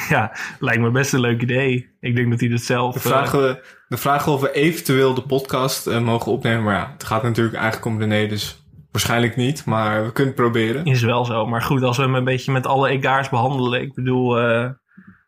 ja, 0.09 0.35
lijkt 0.59 0.81
me 0.81 0.91
best 0.91 1.13
een 1.13 1.19
leuk 1.19 1.41
idee. 1.41 1.89
Ik 1.99 2.15
denk 2.15 2.29
dat 2.29 2.39
hij 2.39 2.49
dat 2.49 2.61
zelf... 2.61 3.01
Dan 3.01 3.23
eh, 3.23 3.55
we, 3.87 3.97
vragen 3.97 4.25
we 4.25 4.31
of 4.31 4.41
we 4.41 4.51
eventueel 4.51 5.13
de 5.13 5.21
podcast 5.21 5.87
eh, 5.87 6.01
mogen 6.01 6.31
opnemen. 6.31 6.63
Maar 6.63 6.75
ja, 6.75 6.91
het 6.93 7.03
gaat 7.03 7.23
natuurlijk 7.23 7.55
eigenlijk 7.55 7.85
om 7.85 7.99
René, 7.99 8.27
dus 8.27 8.65
waarschijnlijk 8.91 9.35
niet. 9.35 9.65
Maar 9.65 10.05
we 10.05 10.11
kunnen 10.11 10.33
het 10.33 10.41
proberen. 10.41 10.85
Is 10.85 11.01
wel 11.01 11.25
zo. 11.25 11.45
Maar 11.45 11.61
goed, 11.61 11.83
als 11.83 11.97
we 11.97 12.03
hem 12.03 12.15
een 12.15 12.23
beetje 12.23 12.51
met 12.51 12.65
alle 12.65 12.89
egaars 12.89 13.29
behandelen. 13.29 13.81
Ik 13.81 13.93
bedoel, 13.93 14.39
eh, 14.39 14.69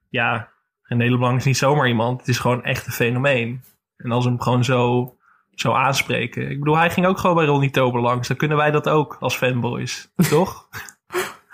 ja, 0.09 0.49
René 0.81 1.09
Leblanc 1.09 1.37
is 1.37 1.45
niet 1.45 1.57
zomaar 1.57 1.87
iemand. 1.87 2.19
Het 2.19 2.29
is 2.29 2.39
gewoon 2.39 2.63
echt 2.63 2.85
een 2.85 2.93
fenomeen. 2.93 3.63
En 3.97 4.11
als 4.11 4.23
we 4.23 4.29
hem 4.29 4.41
gewoon 4.41 4.63
zo 4.63 5.13
zo 5.55 5.71
aanspreken. 5.71 6.49
Ik 6.49 6.59
bedoel, 6.59 6.77
hij 6.77 6.89
ging 6.89 7.05
ook 7.05 7.17
gewoon 7.17 7.35
bij 7.35 7.45
Ronnie 7.45 7.69
Tober 7.69 8.01
langs. 8.01 8.27
Dan 8.27 8.37
kunnen 8.37 8.57
wij 8.57 8.71
dat 8.71 8.89
ook 8.89 9.17
als 9.19 9.35
fanboys, 9.35 10.11
toch? 10.29 10.69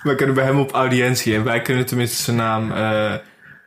We 0.04 0.16
kunnen 0.16 0.36
bij 0.36 0.46
hem 0.46 0.60
op 0.60 0.72
audiëntie 0.72 1.36
en 1.36 1.44
wij 1.44 1.62
kunnen 1.62 1.86
tenminste 1.86 2.24
zijn 2.24 2.36
naam 2.36 2.72
eh, 2.72 3.14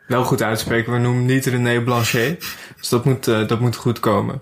wel 0.06 0.24
goed 0.24 0.42
uitspreken. 0.42 0.92
We 0.92 0.98
noemen 0.98 1.18
hem 1.18 1.34
niet 1.34 1.46
René 1.46 1.82
Blanchet. 1.82 2.56
Dus 2.76 2.88
dat 2.88 3.04
moet, 3.04 3.28
eh, 3.28 3.46
dat 3.48 3.60
moet 3.60 3.76
goed 3.76 4.00
komen. 4.00 4.40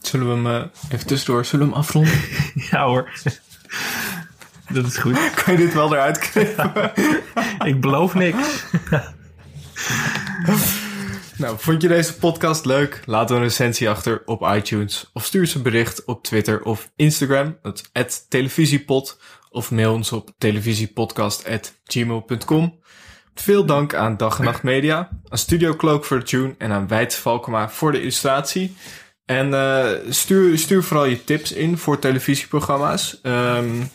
Zullen 0.00 0.26
we 0.26 0.48
hem 0.48 0.62
eh, 0.62 0.68
even 0.90 1.06
tussendoor, 1.06 1.44
zullen 1.44 1.66
we 1.66 1.72
hem 1.72 1.80
afronden? 1.80 2.20
ja 2.70 2.86
hoor. 2.86 3.10
dat 4.68 4.86
is 4.86 4.96
goed. 4.96 5.30
kan 5.44 5.52
je 5.52 5.58
dit 5.58 5.74
wel 5.74 5.92
eruit 5.92 6.18
knippen? 6.18 6.92
Ik 7.70 7.80
beloof 7.80 8.14
niks. 8.14 8.64
nou, 11.36 11.56
vond 11.58 11.82
je 11.82 11.88
deze 11.88 12.18
podcast 12.18 12.64
leuk? 12.64 13.02
Laat 13.04 13.30
een 13.30 13.38
recensie 13.38 13.90
achter 13.90 14.22
op 14.24 14.42
iTunes. 14.54 15.10
Of 15.12 15.24
stuur 15.24 15.46
ze 15.46 15.56
een 15.56 15.62
bericht 15.62 16.04
op 16.04 16.22
Twitter 16.24 16.62
of 16.62 16.90
Instagram. 16.96 17.56
Dat 17.62 17.90
is 17.92 18.24
televisiepod. 18.28 19.18
Of 19.58 19.70
mail 19.70 19.92
ons 19.92 20.12
op 20.12 20.30
televisiepodcast.gmail.com. 20.38 22.80
Veel 23.34 23.64
dank 23.64 23.94
aan 23.94 24.16
Dag 24.16 24.38
en 24.38 24.44
Nacht 24.44 24.62
Media, 24.62 25.08
aan 25.28 25.38
Studio 25.38 25.76
Cloak 25.76 26.04
voor 26.04 26.18
de 26.18 26.24
tune 26.24 26.54
en 26.58 26.70
aan 26.70 26.88
Wijts 26.88 27.16
Valkema 27.16 27.68
voor 27.68 27.92
de 27.92 28.00
illustratie. 28.00 28.76
En 29.24 29.48
uh, 29.48 29.88
stuur, 30.08 30.58
stuur 30.58 30.82
vooral 30.82 31.04
je 31.04 31.24
tips 31.24 31.52
in 31.52 31.78
voor 31.78 31.98
televisieprogramma's. 31.98 33.20
Um, 33.22 33.90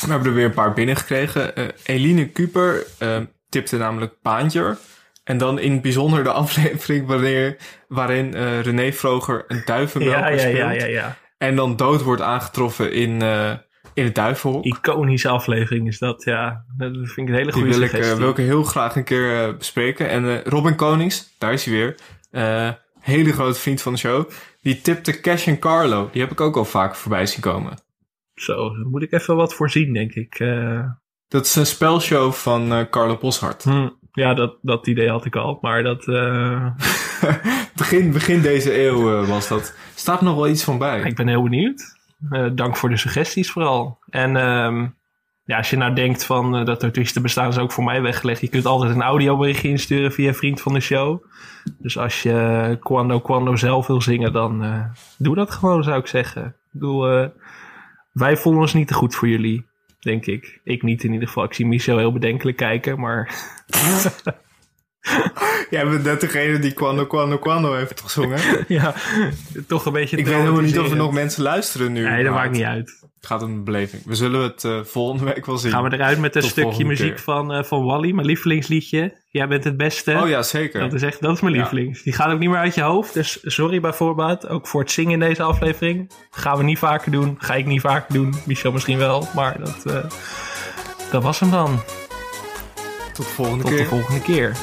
we 0.00 0.08
hebben 0.08 0.28
er 0.28 0.34
weer 0.34 0.44
een 0.44 0.54
paar 0.54 0.72
binnengekregen. 0.72 1.52
Uh, 1.58 1.64
Eline 1.82 2.28
Kuper 2.28 2.86
uh, 3.02 3.16
tipte 3.48 3.76
namelijk 3.76 4.20
Paantjer. 4.22 4.78
En 5.24 5.38
dan 5.38 5.58
in 5.58 5.72
het 5.72 5.82
bijzonder 5.82 6.24
de 6.24 6.32
aflevering 6.42 7.06
wanneer, 7.06 7.56
waarin 7.88 8.36
uh, 8.36 8.60
René 8.60 8.92
Vroger 8.92 9.44
een 9.48 9.62
duivenmelker 9.64 10.20
ja, 10.20 10.28
ja, 10.28 10.38
speelt. 10.38 10.56
ja, 10.56 10.72
ja, 10.72 10.86
ja. 10.86 11.16
En 11.38 11.56
dan 11.56 11.76
dood 11.76 12.02
wordt 12.02 12.22
aangetroffen 12.22 12.92
in, 12.92 13.22
in 13.96 14.04
het 14.04 14.14
duivenhok. 14.14 14.64
Iconische 14.64 15.28
aflevering 15.28 15.86
is 15.86 15.98
dat, 15.98 16.24
ja. 16.24 16.64
Dat 16.76 16.92
vind 16.92 17.16
ik 17.16 17.28
een 17.28 17.34
hele 17.34 17.52
goede 17.52 17.68
wil 17.68 17.80
ik, 17.80 17.88
suggestie. 17.88 18.14
uh, 18.14 18.20
wil 18.20 18.30
ik 18.30 18.36
heel 18.36 18.62
graag 18.62 18.96
een 18.96 19.04
keer 19.04 19.48
uh, 19.48 19.56
bespreken. 19.56 20.08
En 20.08 20.24
uh, 20.24 20.42
Robin 20.44 20.74
Konings, 20.74 21.34
daar 21.38 21.52
is 21.52 21.64
hij 21.64 21.74
weer. 21.74 21.96
Hele 23.00 23.32
grote 23.32 23.60
vriend 23.60 23.82
van 23.82 23.92
de 23.92 23.98
show. 23.98 24.30
Die 24.62 24.80
tipte 24.80 25.20
Cash 25.20 25.46
en 25.46 25.58
Carlo. 25.58 26.08
Die 26.12 26.20
heb 26.20 26.30
ik 26.30 26.40
ook 26.40 26.56
al 26.56 26.64
vaak 26.64 26.94
voorbij 26.94 27.26
zien 27.26 27.40
komen. 27.40 27.78
Zo, 28.34 28.76
daar 28.76 28.86
moet 28.86 29.02
ik 29.02 29.12
even 29.12 29.36
wat 29.36 29.54
voorzien, 29.54 29.92
denk 29.92 30.12
ik. 30.12 30.38
Dat 31.28 31.46
is 31.46 31.54
een 31.54 31.66
spelshow 31.66 32.32
van 32.32 32.72
uh, 32.72 32.80
Carlo 32.90 33.16
Boshart. 33.16 33.62
Hm, 33.62 33.88
ja, 34.12 34.34
dat, 34.34 34.58
dat 34.62 34.86
idee 34.86 35.08
had 35.08 35.24
ik 35.24 35.36
al, 35.36 35.58
maar 35.60 35.82
dat... 35.82 36.06
Uh... 36.06 36.66
begin, 37.76 38.12
begin 38.12 38.42
deze 38.42 38.84
eeuw 38.84 39.20
uh, 39.22 39.28
was 39.28 39.48
dat. 39.48 39.74
Staat 39.94 40.20
nog 40.20 40.34
wel 40.34 40.48
iets 40.48 40.64
van 40.64 40.78
bij. 40.78 41.00
Ik 41.00 41.16
ben 41.16 41.28
heel 41.28 41.42
benieuwd. 41.42 41.95
Uh, 42.30 42.46
dank 42.54 42.76
voor 42.76 42.88
de 42.88 42.96
suggesties 42.96 43.50
vooral. 43.50 43.98
En 44.08 44.36
um, 44.36 44.94
ja, 45.44 45.56
als 45.56 45.70
je 45.70 45.76
nou 45.76 45.94
denkt 45.94 46.24
van 46.24 46.58
uh, 46.58 46.64
dat 46.64 46.84
artiesten 46.84 47.22
bestaan 47.22 47.48
is 47.48 47.58
ook 47.58 47.72
voor 47.72 47.84
mij 47.84 48.02
weggelegd. 48.02 48.40
Je 48.40 48.48
kunt 48.48 48.66
altijd 48.66 48.94
een 48.94 49.02
audioberichtje 49.02 49.68
insturen 49.68 50.12
via 50.12 50.32
vriend 50.32 50.60
van 50.60 50.72
de 50.72 50.80
show. 50.80 51.24
Dus 51.78 51.98
als 51.98 52.22
je 52.22 52.78
Quando 52.82 53.20
Quando 53.20 53.56
zelf 53.56 53.86
wil 53.86 54.00
zingen, 54.00 54.32
dan 54.32 54.84
doe 55.18 55.34
dat 55.34 55.50
gewoon, 55.50 55.82
zou 55.84 55.98
ik 55.98 56.06
zeggen. 56.06 56.56
Wij 58.12 58.36
voelen 58.36 58.60
ons 58.60 58.74
niet 58.74 58.88
te 58.88 58.94
goed 58.94 59.14
voor 59.14 59.28
jullie, 59.28 59.66
denk 60.00 60.26
ik. 60.26 60.60
Ik 60.64 60.82
niet 60.82 61.04
in 61.04 61.12
ieder 61.12 61.28
geval. 61.28 61.44
Ik 61.44 61.54
zie 61.54 61.66
Michel 61.66 61.98
heel 61.98 62.12
bedenkelijk 62.12 62.56
kijken, 62.56 63.00
maar... 63.00 63.34
Jij 65.70 65.88
bent 65.88 66.04
net 66.04 66.20
degene 66.20 66.58
die 66.58 66.72
Quando 66.72 67.06
Quando 67.06 67.38
Quando 67.38 67.74
heeft 67.74 68.00
gezongen. 68.00 68.38
ja, 68.68 68.94
toch 69.66 69.86
een 69.86 69.92
beetje... 69.92 70.16
Ik 70.16 70.26
weet 70.26 70.34
helemaal 70.34 70.60
niet 70.60 70.78
of 70.78 70.90
er 70.90 70.96
nog 70.96 71.12
mensen 71.12 71.42
luisteren 71.42 71.92
nu. 71.92 72.08
Nee, 72.08 72.24
dat 72.24 72.34
maakt 72.34 72.52
niet 72.52 72.62
uit. 72.62 73.04
Het 73.16 73.26
gaat 73.26 73.42
om 73.42 73.50
een 73.52 73.64
beleving. 73.64 74.02
We 74.04 74.14
zullen 74.14 74.42
het 74.42 74.64
uh, 74.64 74.84
volgende 74.84 75.24
week 75.24 75.46
wel 75.46 75.58
zien. 75.58 75.70
Gaan 75.70 75.82
we 75.82 75.92
eruit 75.92 76.18
met 76.18 76.34
een 76.34 76.40
Tot 76.40 76.50
stukje 76.50 76.84
muziek 76.84 77.14
keer. 77.14 77.22
van, 77.22 77.54
uh, 77.56 77.62
van 77.62 77.84
Wally, 77.84 78.12
mijn 78.12 78.26
lievelingsliedje. 78.26 79.22
Jij 79.28 79.48
bent 79.48 79.64
het 79.64 79.76
beste. 79.76 80.20
Oh 80.22 80.28
ja, 80.28 80.42
zeker. 80.42 80.80
Dat 80.80 80.92
is 80.92 81.02
echt, 81.02 81.20
dat 81.20 81.34
is 81.34 81.40
mijn 81.40 81.54
lievelings. 81.54 81.96
Ja. 81.98 82.04
Die 82.04 82.12
gaat 82.12 82.32
ook 82.32 82.38
niet 82.38 82.48
meer 82.48 82.58
uit 82.58 82.74
je 82.74 82.82
hoofd. 82.82 83.14
Dus 83.14 83.38
sorry 83.42 83.80
bij 83.80 83.92
voorbaat. 83.92 84.48
Ook 84.48 84.66
voor 84.66 84.80
het 84.80 84.90
zingen 84.90 85.12
in 85.12 85.20
deze 85.20 85.42
aflevering. 85.42 86.10
Gaan 86.30 86.56
we 86.58 86.64
niet 86.64 86.78
vaker 86.78 87.12
doen. 87.12 87.34
Ga 87.38 87.54
ik 87.54 87.66
niet 87.66 87.80
vaker 87.80 88.14
doen. 88.14 88.34
Michel 88.44 88.72
misschien 88.72 88.98
wel. 88.98 89.28
Maar 89.34 89.56
dat, 89.58 89.84
uh, 89.86 90.04
dat 91.10 91.22
was 91.22 91.40
hem 91.40 91.50
dan. 91.50 91.80
Tot 93.12 93.24
de 93.26 93.32
volgende 93.32 93.62
Tot 93.62 93.72
keer. 93.72 93.82
de 93.82 93.88
volgende 93.88 94.20
keer. 94.20 94.56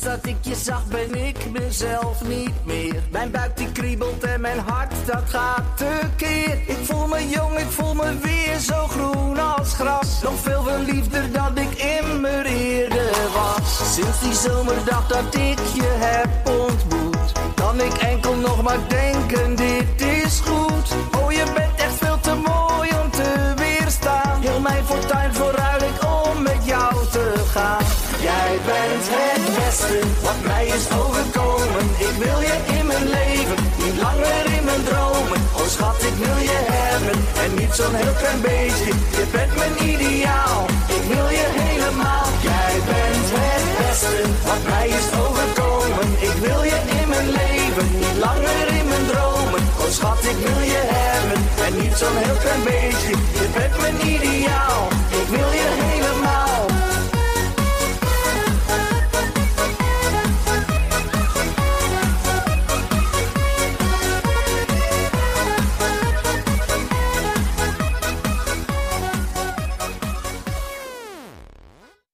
Sinds 0.00 0.22
dat 0.22 0.26
ik 0.32 0.36
je 0.40 0.54
zag 0.54 0.86
ben 0.86 1.26
ik 1.26 1.50
mezelf 1.50 2.22
niet 2.24 2.64
meer. 2.64 3.02
Mijn 3.10 3.30
buik 3.30 3.56
die 3.56 3.72
kriebelt 3.72 4.24
en 4.24 4.40
mijn 4.40 4.58
hart 4.58 4.92
dat 5.06 5.22
gaat 5.26 5.76
tekeer. 5.76 6.58
Ik 6.66 6.78
voel 6.82 7.06
me 7.06 7.28
jong, 7.28 7.58
ik 7.58 7.70
voel 7.70 7.94
me 7.94 8.18
weer 8.18 8.58
zo 8.58 8.86
groen 8.86 9.38
als 9.38 9.74
gras. 9.74 10.22
Nog 10.22 10.40
veel 10.40 10.62
verliefder 10.62 11.32
dan 11.32 11.58
ik 11.58 11.72
immer 12.00 12.44
eerder 12.46 13.10
was. 13.34 13.94
Sinds 13.94 14.20
die 14.20 14.34
zomerdag 14.34 15.06
dat 15.06 15.34
ik 15.34 15.58
je 15.74 15.96
heb 15.98 16.48
ontmoet. 16.48 17.32
Kan 17.54 17.80
ik 17.80 17.92
enkel 17.92 18.36
nog 18.36 18.62
maar 18.62 18.88
denken, 18.88 19.56
dit 19.56 20.00
is 20.00 20.40
goed. 20.40 20.94
Oh, 21.22 21.32
je 21.32 21.44
bent 21.54 21.80
echt 21.80 21.94
veel 21.94 22.20
te 22.20 22.34
mooi 22.34 22.90
om 23.02 23.10
te 23.10 23.54
weerstaan. 23.56 24.40
Heel 24.40 24.60
mijn 24.60 24.84
fortuin 24.84 25.34
vooruit 25.34 25.82
ik 25.82 26.04
om 26.04 26.42
met 26.42 26.64
jou 26.64 26.94
te 27.10 27.34
gaan. 27.52 28.09
Jij 28.22 28.58
bent 28.66 29.04
het 29.16 29.44
beste 29.58 29.98
wat 30.22 30.40
mij 30.44 30.66
is 30.66 30.86
overkomen. 31.02 31.84
Ik 32.08 32.14
wil 32.24 32.40
je 32.48 32.56
in 32.78 32.86
mijn 32.86 33.08
leven, 33.18 33.58
niet 33.82 33.96
langer 34.02 34.44
in 34.56 34.64
mijn 34.64 34.84
dromen. 34.90 35.40
Oh 35.58 35.68
schat, 35.74 36.02
ik 36.10 36.16
wil 36.24 36.38
je 36.50 36.58
hebben 36.76 37.18
en 37.42 37.50
niet 37.60 37.74
zo'n 37.78 37.94
heel 37.94 38.16
klein 38.22 38.40
beetje. 38.40 38.90
Je 39.18 39.24
bent 39.34 39.52
mijn 39.62 39.74
ideaal, 39.92 40.60
ik 40.96 41.04
wil 41.12 41.28
je 41.38 41.46
helemaal. 41.62 42.28
Jij 42.50 42.74
bent 42.90 43.26
het 43.38 43.64
beste 43.78 44.16
wat 44.48 44.62
mij 44.72 44.88
is 44.98 45.08
overkomen. 45.24 46.08
Ik 46.28 46.36
wil 46.46 46.62
je 46.72 46.78
in 46.98 47.08
mijn 47.14 47.28
leven, 47.40 47.86
niet 48.02 48.18
langer 48.26 48.66
in 48.78 48.86
mijn 48.92 49.06
dromen. 49.12 49.62
Oh 49.82 49.90
schat, 49.96 50.22
ik 50.32 50.38
wil 50.46 50.62
je 50.74 50.82
hebben 50.98 51.40
en 51.64 51.72
niet 51.80 51.94
zo'n 52.00 52.18
heel 52.24 52.38
klein 52.44 52.64
beetje. 52.72 53.12
Je 53.40 53.46
bent 53.56 53.74
mijn 53.84 53.98
ideaal, 54.14 54.82
ik 55.20 55.28
wil 55.36 55.50
je 55.60 55.68
helemaal. 55.84 56.69